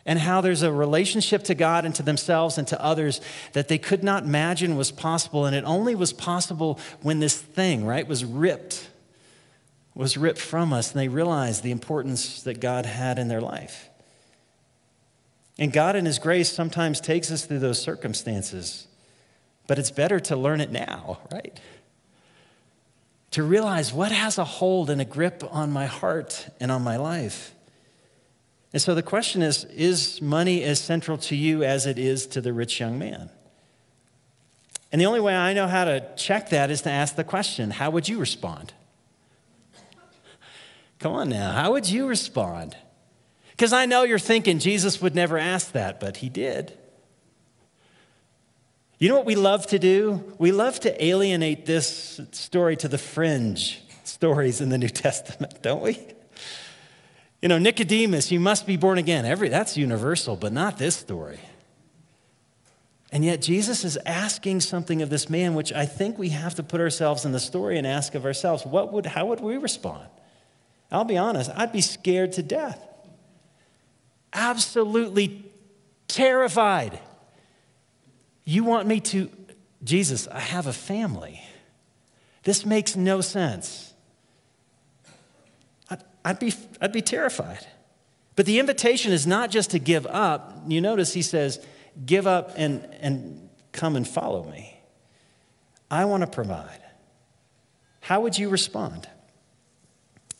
and 0.07 0.18
how 0.18 0.40
there's 0.40 0.62
a 0.62 0.72
relationship 0.72 1.42
to 1.44 1.54
God 1.54 1.84
and 1.84 1.94
to 1.96 2.02
themselves 2.02 2.57
and 2.57 2.66
to 2.68 2.82
others 2.82 3.20
that 3.52 3.68
they 3.68 3.76
could 3.76 4.02
not 4.02 4.22
imagine 4.22 4.76
was 4.76 4.90
possible. 4.90 5.44
And 5.44 5.54
it 5.54 5.64
only 5.64 5.94
was 5.94 6.12
possible 6.12 6.80
when 7.02 7.20
this 7.20 7.36
thing, 7.36 7.84
right, 7.84 8.07
was 8.07 8.24
ripped 8.24 8.88
was 9.96 10.18
ripped 10.18 10.38
from 10.38 10.74
us, 10.74 10.92
and 10.92 11.00
they 11.00 11.09
realized 11.09 11.62
the 11.62 11.70
importance 11.70 12.42
that 12.42 12.61
God 12.61 12.84
had 12.84 13.18
in 13.18 13.28
their 13.28 13.40
life. 13.40 13.88
And 15.59 15.72
God, 15.72 15.96
in 15.96 16.04
His 16.04 16.18
grace, 16.18 16.52
sometimes 16.52 17.00
takes 17.00 17.30
us 17.30 17.46
through 17.46 17.61
those 17.61 17.80
circumstances, 17.80 18.86
but 19.66 19.78
it's 19.78 19.90
better 19.90 20.20
to 20.20 20.36
learn 20.36 20.61
it 20.61 20.70
now, 20.70 21.20
right? 21.32 21.59
To 23.30 23.42
realize 23.42 23.90
what 23.90 24.12
has 24.12 24.36
a 24.36 24.44
hold 24.44 24.90
and 24.90 25.00
a 25.00 25.04
grip 25.07 25.42
on 25.50 25.72
my 25.72 25.86
heart 25.86 26.46
and 26.61 26.70
on 26.70 26.82
my 26.82 26.98
life. 26.98 27.54
And 28.77 28.83
so 28.83 28.95
the 28.95 29.03
question 29.03 29.41
is 29.41 29.64
Is 29.74 30.20
money 30.20 30.62
as 30.62 30.79
central 30.79 31.16
to 31.16 31.35
you 31.35 31.64
as 31.64 31.87
it 31.87 31.99
is 31.99 32.27
to 32.27 32.43
the 32.43 32.53
rich 32.53 32.79
young 32.79 32.99
man? 32.99 33.31
And 34.93 35.01
the 35.01 35.07
only 35.07 35.20
way 35.20 35.35
I 35.35 35.55
know 35.55 35.66
how 35.66 35.87
to 35.87 36.07
check 36.16 36.51
that 36.51 36.70
is 36.70 36.83
to 36.83 36.91
ask 36.91 37.16
the 37.16 37.24
question 37.24 37.70
How 37.70 37.89
would 37.89 38.07
you 38.07 38.18
respond? 38.18 38.74
Come 40.99 41.14
on 41.14 41.31
now, 41.31 41.53
how 41.53 41.72
would 41.72 41.89
you 41.89 42.07
respond? 42.07 42.77
Because 43.53 43.72
I 43.72 43.87
know 43.87 44.03
you're 44.03 44.18
thinking 44.18 44.59
Jesus 44.59 45.01
would 45.01 45.14
never 45.14 45.39
ask 45.39 45.72
that, 45.72 45.99
but 45.99 46.18
he 46.18 46.29
did. 46.29 46.77
You 48.99 49.09
know 49.09 49.16
what 49.16 49.24
we 49.24 49.37
love 49.37 49.66
to 49.68 49.79
do? 49.79 50.35
We 50.37 50.53
love 50.53 50.81
to 50.81 51.03
alienate 51.03 51.64
this 51.64 52.20
story 52.33 52.77
to 52.77 52.89
the 52.89 52.99
fringe 52.99 53.83
stories 54.05 54.61
in 54.61 54.68
the 54.68 54.77
New 54.77 54.89
Testament, 54.91 55.62
don't 55.62 55.81
we? 55.81 55.99
You 57.47 57.49
know, 57.49 57.59
Nicodemus, 57.59 58.32
you 58.32 58.40
must 58.40 58.66
be 58.66 58.76
born 58.76 58.99
again. 58.99 59.24
Every 59.24 59.49
that's 59.49 59.76
universal, 59.76 60.34
but 60.34 60.53
not 60.53 60.78
this 60.78 60.97
story. 60.97 61.38
And 63.12 63.24
yet 63.24 63.40
Jesus 63.40 63.84
is 63.84 63.97
asking 64.05 64.62
something 64.62 65.01
of 65.01 65.11
this 65.11 65.30
man, 65.30 65.55
which 65.55 65.72
I 65.72 65.86
think 65.86 66.18
we 66.18 66.30
have 66.30 66.57
to 66.57 66.64
put 66.64 66.80
ourselves 66.80 67.24
in 67.24 67.30
the 67.30 67.38
story 67.38 67.78
and 67.78 67.86
ask 67.86 68.16
of 68.16 68.24
ourselves, 68.24 68.66
what 68.66 68.92
would 68.92 69.07
how 69.07 69.26
would 69.26 69.38
we 69.38 69.59
respond? 69.59 70.09
I'll 70.90 71.05
be 71.05 71.16
honest, 71.16 71.49
I'd 71.55 71.70
be 71.70 71.82
scared 71.82 72.32
to 72.32 72.42
death. 72.42 72.84
Absolutely 74.32 75.49
terrified. 76.09 76.99
You 78.44 78.64
want 78.64 78.88
me 78.88 78.99
to, 78.99 79.30
Jesus, 79.84 80.26
I 80.26 80.40
have 80.40 80.66
a 80.66 80.72
family. 80.72 81.40
This 82.42 82.66
makes 82.66 82.97
no 82.97 83.20
sense. 83.20 83.86
I'd, 86.27 86.41
be, 86.41 86.53
I'd 86.81 86.93
be 86.93 87.03
terrified. 87.03 87.64
But 88.35 88.47
the 88.47 88.59
invitation 88.59 89.12
is 89.12 89.29
not 89.29 89.53
just 89.53 89.70
to 89.70 89.79
give 89.79 90.07
up. 90.07 90.64
You 90.66 90.81
notice 90.81 91.12
he 91.12 91.22
says, 91.22 91.64
give 92.05 92.27
up 92.27 92.53
and, 92.57 92.85
and 93.01 93.49
come 93.70 93.95
and 93.95 94.07
follow 94.07 94.43
me. 94.43 94.77
I 95.89 96.05
want 96.05 96.22
to 96.22 96.27
provide. 96.27 96.83
How 98.01 98.20
would 98.22 98.37
you 98.37 98.49
respond? 98.49 99.09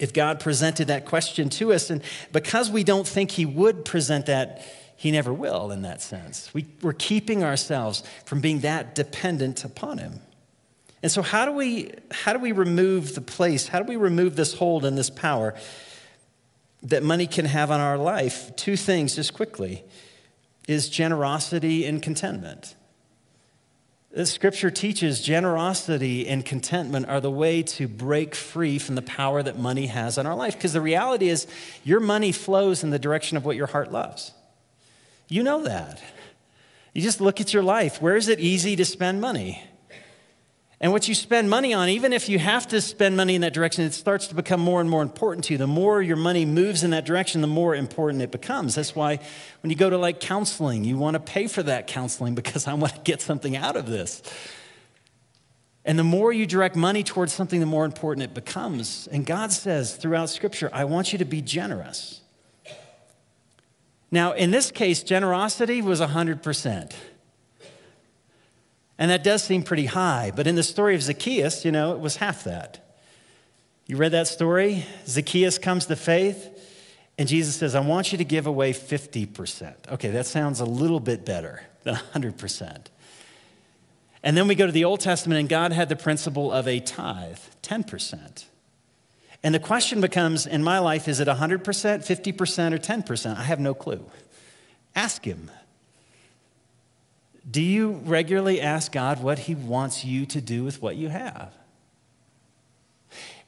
If 0.01 0.13
God 0.13 0.41
presented 0.41 0.89
that 0.89 1.07
question 1.07 1.49
to 1.51 1.73
us, 1.73 1.89
and 1.89 2.03
because 2.33 2.69
we 2.69 2.83
don't 2.83 3.07
think 3.07 3.31
He 3.31 3.47
would 3.47 3.85
present 3.85 4.27
that 4.27 4.63
he 4.97 5.11
never 5.11 5.33
will 5.33 5.71
in 5.73 5.83
that 5.83 6.01
sense. 6.01 6.53
We, 6.55 6.67
we're 6.81 6.95
keeping 6.95 7.45
ourselves 7.45 8.03
from 8.25 8.41
being 8.41 8.61
that 8.61 8.95
dependent 8.95 9.63
upon 9.63 9.99
Him. 9.99 10.21
And 11.03 11.13
so, 11.13 11.23
how 11.23 11.45
do, 11.45 11.53
we, 11.53 11.93
how 12.11 12.33
do 12.33 12.39
we 12.39 12.53
remove 12.53 13.15
the 13.15 13.21
place? 13.21 13.69
How 13.69 13.81
do 13.81 13.85
we 13.85 13.97
remove 13.97 14.37
this 14.37 14.55
hold 14.55 14.85
and 14.85 14.97
this 14.97 15.11
power 15.11 15.55
that 16.83 17.03
money 17.03 17.27
can 17.27 17.45
have 17.45 17.71
on 17.71 17.81
our 17.81 17.99
life? 17.99 18.55
Two 18.57 18.77
things, 18.77 19.15
just 19.15 19.35
quickly, 19.35 19.85
is 20.67 20.89
generosity 20.89 21.85
and 21.85 22.03
contentment. 22.03 22.75
The 24.17 24.25
scripture 24.25 24.71
teaches 24.71 25.21
generosity 25.21 26.27
and 26.27 26.43
contentment 26.43 27.07
are 27.07 27.21
the 27.21 27.31
way 27.31 27.63
to 27.63 27.87
break 27.87 28.35
free 28.35 28.79
from 28.79 28.95
the 28.95 29.03
power 29.03 29.43
that 29.43 29.59
money 29.59 29.89
has 29.89 30.17
on 30.17 30.27
our 30.27 30.35
life. 30.35 30.55
Because 30.55 30.73
the 30.73 30.81
reality 30.81 31.29
is, 31.29 31.47
your 31.85 32.01
money 32.01 32.33
flows 32.33 32.83
in 32.83 32.89
the 32.89 32.99
direction 32.99 33.37
of 33.37 33.45
what 33.45 33.57
your 33.57 33.67
heart 33.67 33.93
loves. 33.93 34.33
You 35.29 35.43
know 35.43 35.65
that. 35.65 36.03
You 36.95 37.03
just 37.03 37.21
look 37.21 37.43
at 37.43 37.53
your 37.53 37.63
life. 37.63 38.01
Where 38.01 38.17
is 38.17 38.29
it 38.29 38.41
easy 38.41 38.75
to 38.77 38.87
spend 38.87 39.21
money? 39.21 39.63
And 40.79 40.93
what 40.93 41.09
you 41.09 41.15
spend 41.15 41.49
money 41.49 41.73
on, 41.73 41.89
even 41.89 42.13
if 42.13 42.29
you 42.29 42.39
have 42.39 42.69
to 42.69 42.83
spend 42.83 43.17
money 43.17 43.35
in 43.35 43.41
that 43.41 43.55
direction, 43.55 43.85
it 43.85 43.95
starts 43.95 44.27
to 44.27 44.35
become 44.35 44.61
more 44.61 44.81
and 44.81 44.91
more 44.91 45.03
important 45.03 45.45
to 45.47 45.55
you. 45.55 45.59
The 45.59 45.67
more 45.67 46.03
your 46.03 46.17
money 46.17 46.45
moves 46.45 46.85
in 46.85 46.91
that 46.91 47.07
direction, 47.07 47.41
the 47.41 47.47
more 47.47 47.75
important 47.75 48.23
it 48.23 48.31
becomes. 48.31 48.75
That's 48.75 48.95
why 48.95 49.19
when 49.63 49.71
you 49.71 49.77
go 49.77 49.89
to 49.89 49.97
like 49.97 50.21
counseling, 50.21 50.85
you 50.85 50.99
want 50.99 51.15
to 51.15 51.21
pay 51.21 51.47
for 51.47 51.63
that 51.63 51.87
counseling 51.87 52.35
because 52.35 52.67
I 52.67 52.75
want 52.75 52.95
to 52.95 53.01
get 53.01 53.23
something 53.23 53.57
out 53.57 53.77
of 53.77 53.87
this. 53.87 54.23
And 55.87 55.99
the 55.99 56.05
more 56.05 56.31
you 56.31 56.47
direct 56.47 56.77
money 56.77 57.03
towards 57.03 57.33
something, 57.33 57.61
the 57.61 57.65
more 57.65 57.87
important 57.87 58.25
it 58.25 58.35
becomes. 58.35 59.07
And 59.11 59.25
God 59.25 59.53
says 59.53 59.97
throughout 59.97 60.29
Scripture, 60.29 60.69
I 60.75 60.85
want 60.85 61.13
you 61.13 61.19
to 61.19 61.25
be 61.25 61.41
generous. 61.41 62.21
Now, 64.11 64.33
in 64.33 64.51
this 64.51 64.71
case, 64.71 65.03
generosity 65.03 65.81
was 65.81 66.01
100%. 66.01 66.93
And 68.99 69.11
that 69.11 69.23
does 69.23 69.43
seem 69.43 69.63
pretty 69.63 69.87
high, 69.87 70.33
but 70.35 70.47
in 70.47 70.55
the 70.55 70.63
story 70.63 70.95
of 70.95 71.03
Zacchaeus, 71.03 71.65
you 71.65 71.73
know, 71.73 71.93
it 71.93 72.01
was 72.01 72.17
half 72.17 72.45
that. 72.45 72.97
You 73.87 73.97
read 73.97 74.13
that 74.13 74.27
story? 74.27 74.85
Zacchaeus 75.07 75.59
comes 75.59 75.87
to 75.87 75.97
faith, 75.97 76.49
and 77.19 77.29
Jesus 77.29 77.57
says, 77.57 77.75
I 77.75 77.81
want 77.81 78.13
you 78.13 78.19
to 78.19 78.25
give 78.25 78.47
away 78.47 78.73
50%. 78.73 79.75
Okay, 79.93 80.11
that 80.11 80.27
sounds 80.27 80.61
a 80.61 80.65
little 80.65 81.01
bit 81.01 81.25
better 81.25 81.63
than 81.83 81.95
100%. 82.15 82.87
And 84.23 84.37
then 84.37 84.49
we 84.49 84.55
go 84.55 84.67
to 84.67 84.73
the 84.73 84.85
Old 84.85 85.01
Testament, 85.01 85.39
and 85.39 85.49
God 85.49 85.73
had 85.73 85.89
the 85.89 85.97
principle 85.97 86.51
of 86.51 86.67
a 86.67 86.81
tithe, 86.81 87.39
10%. 87.63 88.45
And 89.43 89.55
the 89.55 89.61
question 89.61 90.01
becomes 90.01 90.47
in 90.47 90.65
my 90.65 90.81
life 90.81 91.07
is 91.07 91.21
it 91.21 91.29
100%, 91.29 91.63
50%, 91.63 92.73
or 92.73 92.79
10%? 92.79 93.37
I 93.37 93.43
have 93.43 93.61
no 93.61 93.75
clue. 93.75 94.05
Ask 94.97 95.25
Him. 95.25 95.51
Do 97.49 97.63
you 97.63 98.01
regularly 98.05 98.61
ask 98.61 98.91
God 98.91 99.23
what 99.23 99.41
He 99.41 99.55
wants 99.55 100.05
you 100.05 100.27
to 100.27 100.41
do 100.41 100.65
with 100.65 100.83
what 100.83 100.97
you 100.97 101.09
have? 101.09 101.53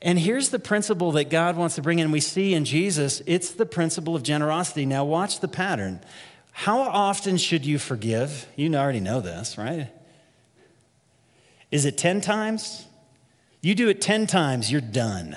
And 0.01 0.19
here's 0.19 0.51
the 0.51 0.61
principle 0.61 1.13
that 1.13 1.29
God 1.29 1.57
wants 1.57 1.75
to 1.75 1.83
bring 1.83 1.99
in. 1.99 2.13
We 2.13 2.21
see 2.21 2.55
in 2.55 2.65
Jesus, 2.65 3.21
it's 3.27 3.51
the 3.51 3.67
principle 3.67 4.15
of 4.15 4.23
generosity. 4.23 4.87
Now, 4.87 5.05
watch 5.05 5.41
the 5.41 5.49
pattern. 5.49 6.01
How 6.53 6.81
often 6.81 7.37
should 7.37 7.67
you 7.67 7.79
forgive? 7.79 8.47
You 8.55 8.73
already 8.75 9.01
know 9.01 9.21
this, 9.21 9.59
right? 9.59 9.89
Is 11.71 11.85
it 11.85 11.99
10 11.99 12.21
times? 12.21 12.87
You 13.61 13.75
do 13.75 13.89
it 13.89 14.01
10 14.01 14.29
times, 14.29 14.71
you're 14.71 14.81
done. 14.81 15.37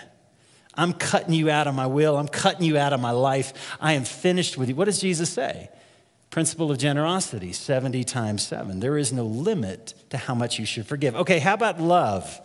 I'm 0.76 0.94
cutting 0.94 1.34
you 1.34 1.50
out 1.50 1.68
of 1.68 1.76
my 1.76 1.88
will. 1.88 2.18
I'm 2.18 2.28
cutting 2.28 2.66
you 2.66 2.78
out 2.78 2.94
of 2.94 3.00
my 3.00 3.12
life. 3.12 3.54
I 3.82 3.94
am 3.94 4.04
finished 4.04 4.58
with 4.58 4.70
you. 4.70 4.76
What 4.76 4.86
does 4.86 5.02
Jesus 5.02 5.30
say? 5.30 5.70
Principle 6.32 6.72
of 6.72 6.78
generosity 6.78 7.52
70 7.52 8.06
times 8.06 8.42
7. 8.42 8.80
There 8.80 8.98
is 8.98 9.12
no 9.12 9.26
limit 9.26 9.94
to 10.10 10.18
how 10.18 10.34
much 10.34 10.58
you 10.58 10.66
should 10.66 10.88
forgive. 10.88 11.14
Okay, 11.16 11.40
how 11.40 11.54
about 11.54 11.80
love? 11.80 12.40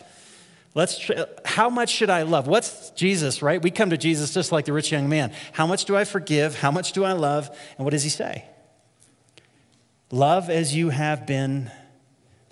Let's 0.75 0.99
tr- 0.99 1.13
how 1.45 1.71
much 1.71 1.89
should 1.89 2.11
I 2.11 2.23
love? 2.23 2.49
What's 2.49 2.91
Jesus, 2.91 3.43
right? 3.43 3.63
We 3.63 3.71
come 3.71 3.91
to 3.91 3.97
Jesus 3.97 4.35
just 4.35 4.53
like 4.53 4.65
the 4.65 4.73
rich 4.73 4.93
young 4.93 5.09
man. 5.09 5.33
How 5.53 5.67
much 5.67 5.85
do 5.85 5.97
I 5.97 6.05
forgive? 6.05 6.59
How 6.59 6.73
much 6.73 6.93
do 6.93 7.05
I 7.05 7.13
love? 7.13 7.49
And 7.79 7.85
what 7.87 7.93
does 7.93 8.03
he 8.03 8.11
say? 8.11 8.45
Love 10.11 10.51
as 10.51 10.75
you 10.75 10.91
have 10.91 11.25
been 11.25 11.71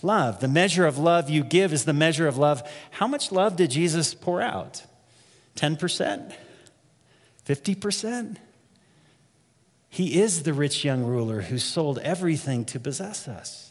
loved. 0.02 0.40
The 0.40 0.48
measure 0.48 0.86
of 0.86 0.98
love 0.98 1.28
you 1.28 1.42
give 1.42 1.72
is 1.72 1.84
the 1.84 1.92
measure 1.92 2.28
of 2.28 2.38
love. 2.38 2.62
How 2.92 3.08
much 3.08 3.32
love 3.32 3.56
did 3.56 3.70
Jesus 3.70 4.14
pour 4.14 4.40
out? 4.40 4.84
10%? 5.56 6.32
50%? 7.44 8.36
He 9.94 10.20
is 10.20 10.42
the 10.42 10.52
rich 10.52 10.84
young 10.84 11.04
ruler 11.04 11.42
who 11.42 11.56
sold 11.56 12.00
everything 12.00 12.64
to 12.64 12.80
possess 12.80 13.28
us. 13.28 13.70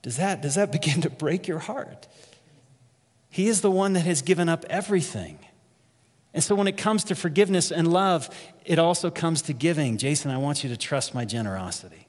Does 0.00 0.16
that, 0.16 0.40
does 0.40 0.54
that 0.54 0.72
begin 0.80 1.02
to 1.02 1.10
break 1.10 1.46
your 1.46 1.58
heart? 1.58 2.08
He 3.28 3.46
is 3.46 3.60
the 3.60 3.70
one 3.70 3.92
that 3.92 4.06
has 4.06 4.22
given 4.22 4.48
up 4.48 4.64
everything. 4.70 5.38
And 6.32 6.42
so 6.42 6.54
when 6.54 6.66
it 6.66 6.78
comes 6.78 7.04
to 7.04 7.14
forgiveness 7.14 7.70
and 7.70 7.92
love, 7.92 8.30
it 8.64 8.78
also 8.78 9.10
comes 9.10 9.42
to 9.42 9.52
giving. 9.52 9.98
Jason, 9.98 10.30
I 10.30 10.38
want 10.38 10.64
you 10.64 10.70
to 10.70 10.76
trust 10.78 11.14
my 11.14 11.26
generosity. 11.26 12.06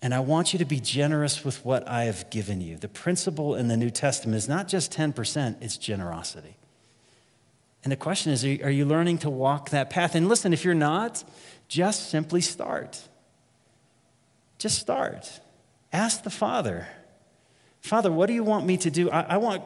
And 0.00 0.14
I 0.14 0.20
want 0.20 0.54
you 0.54 0.58
to 0.60 0.64
be 0.64 0.80
generous 0.80 1.44
with 1.44 1.62
what 1.62 1.86
I 1.86 2.04
have 2.04 2.30
given 2.30 2.62
you. 2.62 2.78
The 2.78 2.88
principle 2.88 3.54
in 3.54 3.68
the 3.68 3.76
New 3.76 3.90
Testament 3.90 4.38
is 4.38 4.48
not 4.48 4.66
just 4.66 4.90
10%, 4.94 5.56
it's 5.60 5.76
generosity. 5.76 6.56
And 7.88 7.92
the 7.94 7.96
question 7.96 8.32
is 8.32 8.44
are 8.44 8.70
you 8.70 8.84
learning 8.84 9.16
to 9.20 9.30
walk 9.30 9.70
that 9.70 9.88
path? 9.88 10.14
And 10.14 10.28
listen, 10.28 10.52
if 10.52 10.62
you're 10.62 10.74
not, 10.74 11.24
just 11.68 12.10
simply 12.10 12.42
start. 12.42 13.00
Just 14.58 14.78
start. 14.78 15.40
Ask 15.90 16.22
the 16.22 16.28
Father, 16.28 16.86
Father, 17.80 18.12
what 18.12 18.26
do 18.26 18.34
you 18.34 18.44
want 18.44 18.66
me 18.66 18.76
to 18.76 18.90
do? 18.90 19.08
I, 19.08 19.22
I, 19.22 19.36
want, 19.38 19.62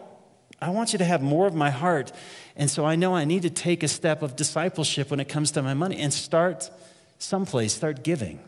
I 0.61 0.71
want 0.71 0.93
you 0.93 1.01
to 1.01 1.05
have 1.05 1.21
more 1.21 1.49
of 1.49 1.55
my 1.57 1.71
heart. 1.71 2.13
And 2.55 2.71
so 2.71 2.85
I 2.85 2.95
know 2.95 3.17
I 3.17 3.25
need 3.25 3.43
to 3.43 3.51
take 3.51 3.83
a 3.83 3.89
step 3.89 4.23
of 4.23 4.37
discipleship 4.37 5.11
when 5.11 5.19
it 5.19 5.29
comes 5.29 5.51
to 5.53 5.63
my 5.63 5.75
money 5.75 5.97
and 5.97 6.15
start 6.15 6.71
someplace, 7.19 7.73
start 7.73 8.05
giving. 8.05 8.39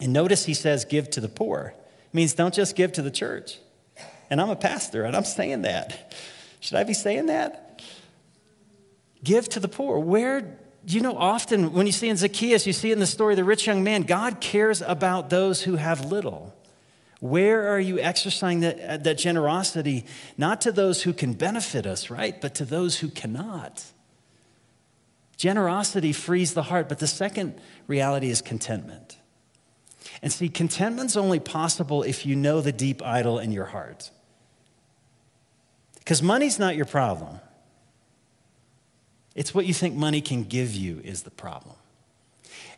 And 0.00 0.14
notice 0.14 0.46
he 0.46 0.54
says, 0.54 0.86
give 0.86 1.10
to 1.10 1.20
the 1.20 1.28
poor. 1.28 1.74
It 1.76 2.14
means 2.14 2.32
don't 2.32 2.54
just 2.54 2.76
give 2.76 2.92
to 2.92 3.02
the 3.02 3.10
church. 3.10 3.58
And 4.30 4.40
I'm 4.40 4.48
a 4.48 4.56
pastor 4.56 5.04
and 5.04 5.14
I'm 5.14 5.24
saying 5.24 5.60
that. 5.62 6.14
Should 6.60 6.78
I 6.78 6.84
be 6.84 6.94
saying 6.94 7.26
that? 7.26 7.69
Give 9.22 9.48
to 9.50 9.60
the 9.60 9.68
poor. 9.68 9.98
Where, 9.98 10.58
you 10.86 11.00
know, 11.00 11.16
often 11.16 11.72
when 11.72 11.86
you 11.86 11.92
see 11.92 12.08
in 12.08 12.16
Zacchaeus, 12.16 12.66
you 12.66 12.72
see 12.72 12.92
in 12.92 12.98
the 12.98 13.06
story 13.06 13.34
of 13.34 13.36
the 13.36 13.44
rich 13.44 13.66
young 13.66 13.84
man, 13.84 14.02
God 14.02 14.40
cares 14.40 14.82
about 14.82 15.30
those 15.30 15.62
who 15.62 15.76
have 15.76 16.04
little. 16.04 16.54
Where 17.20 17.68
are 17.68 17.80
you 17.80 17.98
exercising 17.98 18.60
that, 18.60 18.80
uh, 18.80 18.96
that 18.98 19.18
generosity, 19.18 20.06
not 20.38 20.62
to 20.62 20.72
those 20.72 21.02
who 21.02 21.12
can 21.12 21.34
benefit 21.34 21.86
us, 21.86 22.08
right, 22.08 22.40
but 22.40 22.54
to 22.56 22.64
those 22.64 23.00
who 23.00 23.08
cannot? 23.08 23.84
Generosity 25.36 26.12
frees 26.12 26.54
the 26.54 26.64
heart, 26.64 26.88
but 26.88 26.98
the 26.98 27.06
second 27.06 27.60
reality 27.86 28.30
is 28.30 28.40
contentment. 28.40 29.18
And 30.22 30.32
see, 30.32 30.48
contentment's 30.48 31.16
only 31.16 31.40
possible 31.40 32.02
if 32.02 32.26
you 32.26 32.36
know 32.36 32.60
the 32.60 32.72
deep 32.72 33.02
idol 33.02 33.38
in 33.38 33.52
your 33.52 33.66
heart. 33.66 34.10
Because 35.98 36.22
money's 36.22 36.58
not 36.58 36.76
your 36.76 36.86
problem. 36.86 37.40
It's 39.40 39.54
what 39.54 39.64
you 39.64 39.72
think 39.72 39.94
money 39.94 40.20
can 40.20 40.44
give 40.44 40.74
you 40.74 41.00
is 41.02 41.22
the 41.22 41.30
problem. 41.30 41.74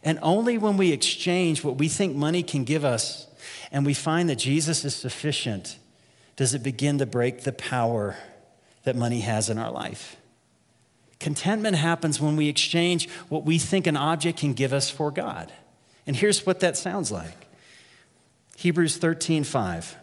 And 0.04 0.20
only 0.22 0.58
when 0.58 0.76
we 0.76 0.92
exchange 0.92 1.64
what 1.64 1.76
we 1.76 1.88
think 1.88 2.14
money 2.14 2.44
can 2.44 2.62
give 2.62 2.84
us 2.84 3.26
and 3.72 3.84
we 3.84 3.94
find 3.94 4.28
that 4.28 4.36
Jesus 4.36 4.84
is 4.84 4.94
sufficient, 4.94 5.76
does 6.36 6.54
it 6.54 6.62
begin 6.62 6.98
to 6.98 7.04
break 7.04 7.40
the 7.40 7.50
power 7.50 8.16
that 8.84 8.94
money 8.94 9.22
has 9.22 9.50
in 9.50 9.58
our 9.58 9.72
life? 9.72 10.14
Contentment 11.18 11.78
happens 11.78 12.20
when 12.20 12.36
we 12.36 12.48
exchange 12.48 13.10
what 13.28 13.44
we 13.44 13.58
think 13.58 13.88
an 13.88 13.96
object 13.96 14.38
can 14.38 14.52
give 14.52 14.72
us 14.72 14.88
for 14.88 15.10
God. 15.10 15.52
And 16.06 16.14
here's 16.14 16.46
what 16.46 16.60
that 16.60 16.76
sounds 16.76 17.10
like 17.10 17.48
Hebrews 18.56 18.98
13 18.98 19.42
5. 19.42 19.96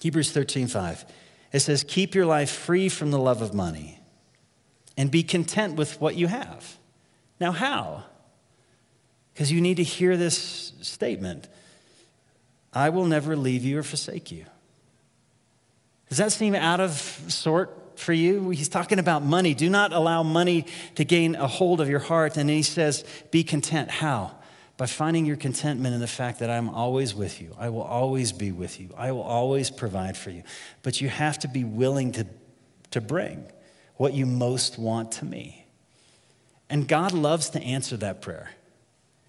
Hebrews 0.00 0.32
13 0.32 0.66
5. 0.66 1.04
It 1.52 1.60
says, 1.60 1.84
Keep 1.86 2.16
your 2.16 2.26
life 2.26 2.50
free 2.50 2.88
from 2.88 3.12
the 3.12 3.18
love 3.20 3.42
of 3.42 3.54
money 3.54 3.99
and 5.00 5.10
be 5.10 5.22
content 5.22 5.76
with 5.76 5.98
what 5.98 6.14
you 6.14 6.26
have. 6.26 6.76
Now, 7.40 7.52
how? 7.52 8.04
Because 9.32 9.50
you 9.50 9.62
need 9.62 9.78
to 9.78 9.82
hear 9.82 10.18
this 10.18 10.74
statement 10.82 11.48
I 12.74 12.90
will 12.90 13.06
never 13.06 13.34
leave 13.34 13.64
you 13.64 13.78
or 13.78 13.82
forsake 13.82 14.30
you. 14.30 14.44
Does 16.10 16.18
that 16.18 16.32
seem 16.32 16.54
out 16.54 16.80
of 16.80 16.92
sort 16.92 17.98
for 17.98 18.12
you? 18.12 18.50
He's 18.50 18.68
talking 18.68 18.98
about 18.98 19.24
money. 19.24 19.54
Do 19.54 19.70
not 19.70 19.94
allow 19.94 20.22
money 20.22 20.66
to 20.96 21.04
gain 21.04 21.34
a 21.34 21.46
hold 21.46 21.80
of 21.80 21.88
your 21.88 21.98
heart. 21.98 22.36
And 22.36 22.50
he 22.50 22.62
says, 22.62 23.02
Be 23.30 23.42
content. 23.42 23.90
How? 23.90 24.32
By 24.76 24.84
finding 24.84 25.24
your 25.24 25.36
contentment 25.36 25.94
in 25.94 26.00
the 26.00 26.06
fact 26.06 26.40
that 26.40 26.50
I'm 26.50 26.68
always 26.68 27.14
with 27.14 27.40
you. 27.40 27.56
I 27.58 27.70
will 27.70 27.82
always 27.82 28.32
be 28.32 28.52
with 28.52 28.78
you. 28.78 28.90
I 28.96 29.12
will 29.12 29.22
always 29.22 29.70
provide 29.70 30.16
for 30.16 30.28
you. 30.28 30.42
But 30.82 31.00
you 31.00 31.08
have 31.08 31.38
to 31.38 31.48
be 31.48 31.64
willing 31.64 32.12
to, 32.12 32.26
to 32.90 33.00
bring 33.00 33.46
what 34.00 34.14
you 34.14 34.24
most 34.24 34.78
want 34.78 35.12
to 35.12 35.26
me. 35.26 35.66
And 36.70 36.88
God 36.88 37.12
loves 37.12 37.50
to 37.50 37.60
answer 37.60 37.98
that 37.98 38.22
prayer. 38.22 38.50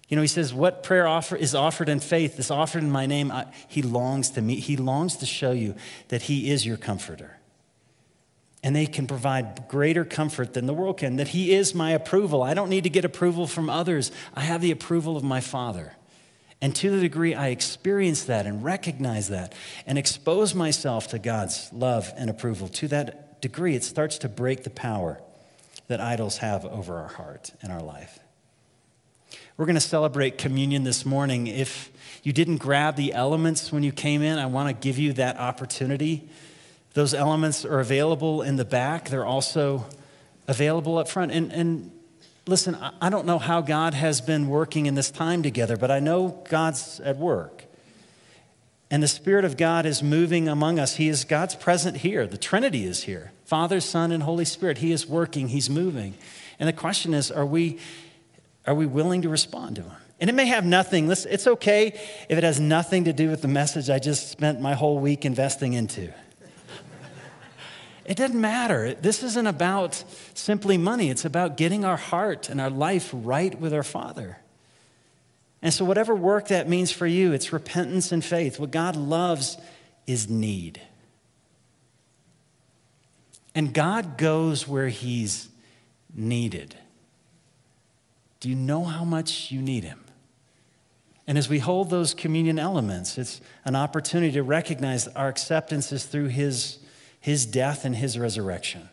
You 0.08 0.16
know, 0.16 0.22
he 0.22 0.28
says, 0.28 0.54
What 0.54 0.82
prayer 0.82 1.06
offer 1.06 1.36
is 1.36 1.54
offered 1.54 1.90
in 1.90 2.00
faith 2.00 2.38
is 2.38 2.50
offered 2.50 2.82
in 2.82 2.90
my 2.90 3.04
name. 3.04 3.30
I, 3.30 3.52
he 3.68 3.82
longs 3.82 4.30
to 4.30 4.40
meet, 4.40 4.60
he 4.60 4.78
longs 4.78 5.16
to 5.16 5.26
show 5.26 5.52
you 5.52 5.74
that 6.08 6.22
he 6.22 6.50
is 6.50 6.64
your 6.64 6.78
comforter. 6.78 7.36
And 8.62 8.74
they 8.74 8.86
can 8.86 9.06
provide 9.06 9.68
greater 9.68 10.06
comfort 10.06 10.54
than 10.54 10.64
the 10.64 10.72
world 10.72 10.96
can, 10.96 11.16
that 11.16 11.28
he 11.28 11.52
is 11.52 11.74
my 11.74 11.90
approval. 11.90 12.42
I 12.42 12.54
don't 12.54 12.70
need 12.70 12.84
to 12.84 12.90
get 12.90 13.04
approval 13.04 13.46
from 13.46 13.68
others. 13.68 14.10
I 14.32 14.40
have 14.40 14.62
the 14.62 14.70
approval 14.70 15.18
of 15.18 15.22
my 15.22 15.42
Father. 15.42 15.92
And 16.62 16.74
to 16.76 16.88
the 16.90 17.00
degree 17.00 17.34
I 17.34 17.48
experience 17.48 18.24
that 18.24 18.46
and 18.46 18.64
recognize 18.64 19.28
that 19.28 19.54
and 19.84 19.98
expose 19.98 20.54
myself 20.54 21.08
to 21.08 21.18
God's 21.18 21.70
love 21.74 22.10
and 22.16 22.30
approval, 22.30 22.68
to 22.68 22.88
that 22.88 23.31
degree, 23.42 23.74
it 23.74 23.84
starts 23.84 24.16
to 24.18 24.28
break 24.30 24.64
the 24.64 24.70
power 24.70 25.20
that 25.88 26.00
idols 26.00 26.38
have 26.38 26.64
over 26.64 26.96
our 26.96 27.08
heart 27.08 27.50
and 27.60 27.70
our 27.70 27.82
life. 27.82 28.18
We're 29.58 29.66
going 29.66 29.74
to 29.74 29.80
celebrate 29.80 30.38
communion 30.38 30.84
this 30.84 31.04
morning. 31.04 31.46
If 31.46 31.90
you 32.22 32.32
didn't 32.32 32.56
grab 32.56 32.96
the 32.96 33.12
elements 33.12 33.70
when 33.70 33.82
you 33.82 33.92
came 33.92 34.22
in, 34.22 34.38
I 34.38 34.46
want 34.46 34.68
to 34.68 34.82
give 34.82 34.98
you 34.98 35.12
that 35.14 35.36
opportunity. 35.36 36.26
Those 36.94 37.12
elements 37.12 37.64
are 37.64 37.80
available 37.80 38.40
in 38.42 38.56
the 38.56 38.64
back, 38.64 39.10
they're 39.10 39.26
also 39.26 39.84
available 40.48 40.98
up 40.98 41.08
front. 41.08 41.32
And, 41.32 41.52
and 41.52 41.90
listen, 42.46 42.76
I 43.00 43.10
don't 43.10 43.26
know 43.26 43.38
how 43.38 43.60
God 43.60 43.94
has 43.94 44.20
been 44.20 44.48
working 44.48 44.86
in 44.86 44.94
this 44.94 45.10
time 45.10 45.42
together, 45.42 45.76
but 45.76 45.90
I 45.90 46.00
know 46.00 46.42
God's 46.48 47.00
at 47.00 47.16
work. 47.16 47.64
And 48.92 49.02
the 49.02 49.08
Spirit 49.08 49.46
of 49.46 49.56
God 49.56 49.86
is 49.86 50.02
moving 50.02 50.48
among 50.48 50.78
us. 50.78 50.96
He 50.96 51.08
is 51.08 51.24
God's 51.24 51.54
present 51.54 51.96
here. 51.96 52.26
The 52.26 52.36
Trinity 52.36 52.84
is 52.84 53.04
here 53.04 53.32
Father, 53.46 53.80
Son, 53.80 54.12
and 54.12 54.22
Holy 54.22 54.44
Spirit. 54.44 54.78
He 54.78 54.92
is 54.92 55.06
working, 55.06 55.48
He's 55.48 55.70
moving. 55.70 56.12
And 56.60 56.68
the 56.68 56.74
question 56.74 57.14
is 57.14 57.30
are 57.30 57.46
we, 57.46 57.78
are 58.66 58.74
we 58.74 58.84
willing 58.84 59.22
to 59.22 59.30
respond 59.30 59.76
to 59.76 59.82
Him? 59.82 59.92
And 60.20 60.28
it 60.28 60.34
may 60.34 60.44
have 60.44 60.66
nothing, 60.66 61.10
it's 61.10 61.46
okay 61.46 61.98
if 62.28 62.36
it 62.36 62.44
has 62.44 62.60
nothing 62.60 63.04
to 63.04 63.14
do 63.14 63.30
with 63.30 63.40
the 63.40 63.48
message 63.48 63.88
I 63.88 63.98
just 63.98 64.30
spent 64.30 64.60
my 64.60 64.74
whole 64.74 64.98
week 64.98 65.24
investing 65.24 65.72
into. 65.72 66.12
It 68.04 68.18
doesn't 68.18 68.38
matter. 68.38 68.92
This 68.92 69.22
isn't 69.22 69.46
about 69.46 70.04
simply 70.34 70.76
money, 70.76 71.08
it's 71.08 71.24
about 71.24 71.56
getting 71.56 71.86
our 71.86 71.96
heart 71.96 72.50
and 72.50 72.60
our 72.60 72.68
life 72.68 73.08
right 73.14 73.58
with 73.58 73.72
our 73.72 73.82
Father. 73.82 74.41
And 75.62 75.72
so, 75.72 75.84
whatever 75.84 76.14
work 76.14 76.48
that 76.48 76.68
means 76.68 76.90
for 76.90 77.06
you, 77.06 77.32
it's 77.32 77.52
repentance 77.52 78.12
and 78.12 78.24
faith. 78.24 78.58
What 78.58 78.70
God 78.70 78.96
loves 78.96 79.56
is 80.06 80.28
need. 80.28 80.80
And 83.54 83.72
God 83.72 84.18
goes 84.18 84.66
where 84.66 84.88
He's 84.88 85.48
needed. 86.14 86.74
Do 88.40 88.48
you 88.48 88.56
know 88.56 88.84
how 88.84 89.04
much 89.04 89.52
you 89.52 89.62
need 89.62 89.84
Him? 89.84 90.00
And 91.28 91.38
as 91.38 91.48
we 91.48 91.60
hold 91.60 91.90
those 91.90 92.12
communion 92.12 92.58
elements, 92.58 93.16
it's 93.16 93.40
an 93.64 93.76
opportunity 93.76 94.32
to 94.32 94.42
recognize 94.42 95.06
our 95.08 95.28
acceptance 95.28 95.92
is 95.92 96.04
through 96.04 96.28
His 96.28 96.78
his 97.22 97.46
death 97.46 97.84
and 97.84 97.94
his 97.94 98.18
resurrection. 98.18 98.88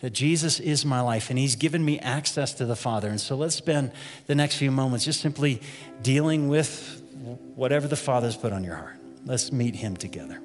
That 0.00 0.10
Jesus 0.10 0.60
is 0.60 0.84
my 0.84 1.00
life 1.00 1.30
and 1.30 1.38
he's 1.38 1.56
given 1.56 1.84
me 1.84 1.98
access 2.00 2.52
to 2.54 2.66
the 2.66 2.76
Father. 2.76 3.08
And 3.08 3.20
so 3.20 3.34
let's 3.34 3.54
spend 3.54 3.92
the 4.26 4.34
next 4.34 4.56
few 4.56 4.70
moments 4.70 5.04
just 5.04 5.20
simply 5.20 5.62
dealing 6.02 6.48
with 6.48 7.02
whatever 7.54 7.88
the 7.88 7.96
Father's 7.96 8.36
put 8.36 8.52
on 8.52 8.62
your 8.62 8.76
heart. 8.76 8.96
Let's 9.24 9.50
meet 9.50 9.74
him 9.74 9.96
together. 9.96 10.40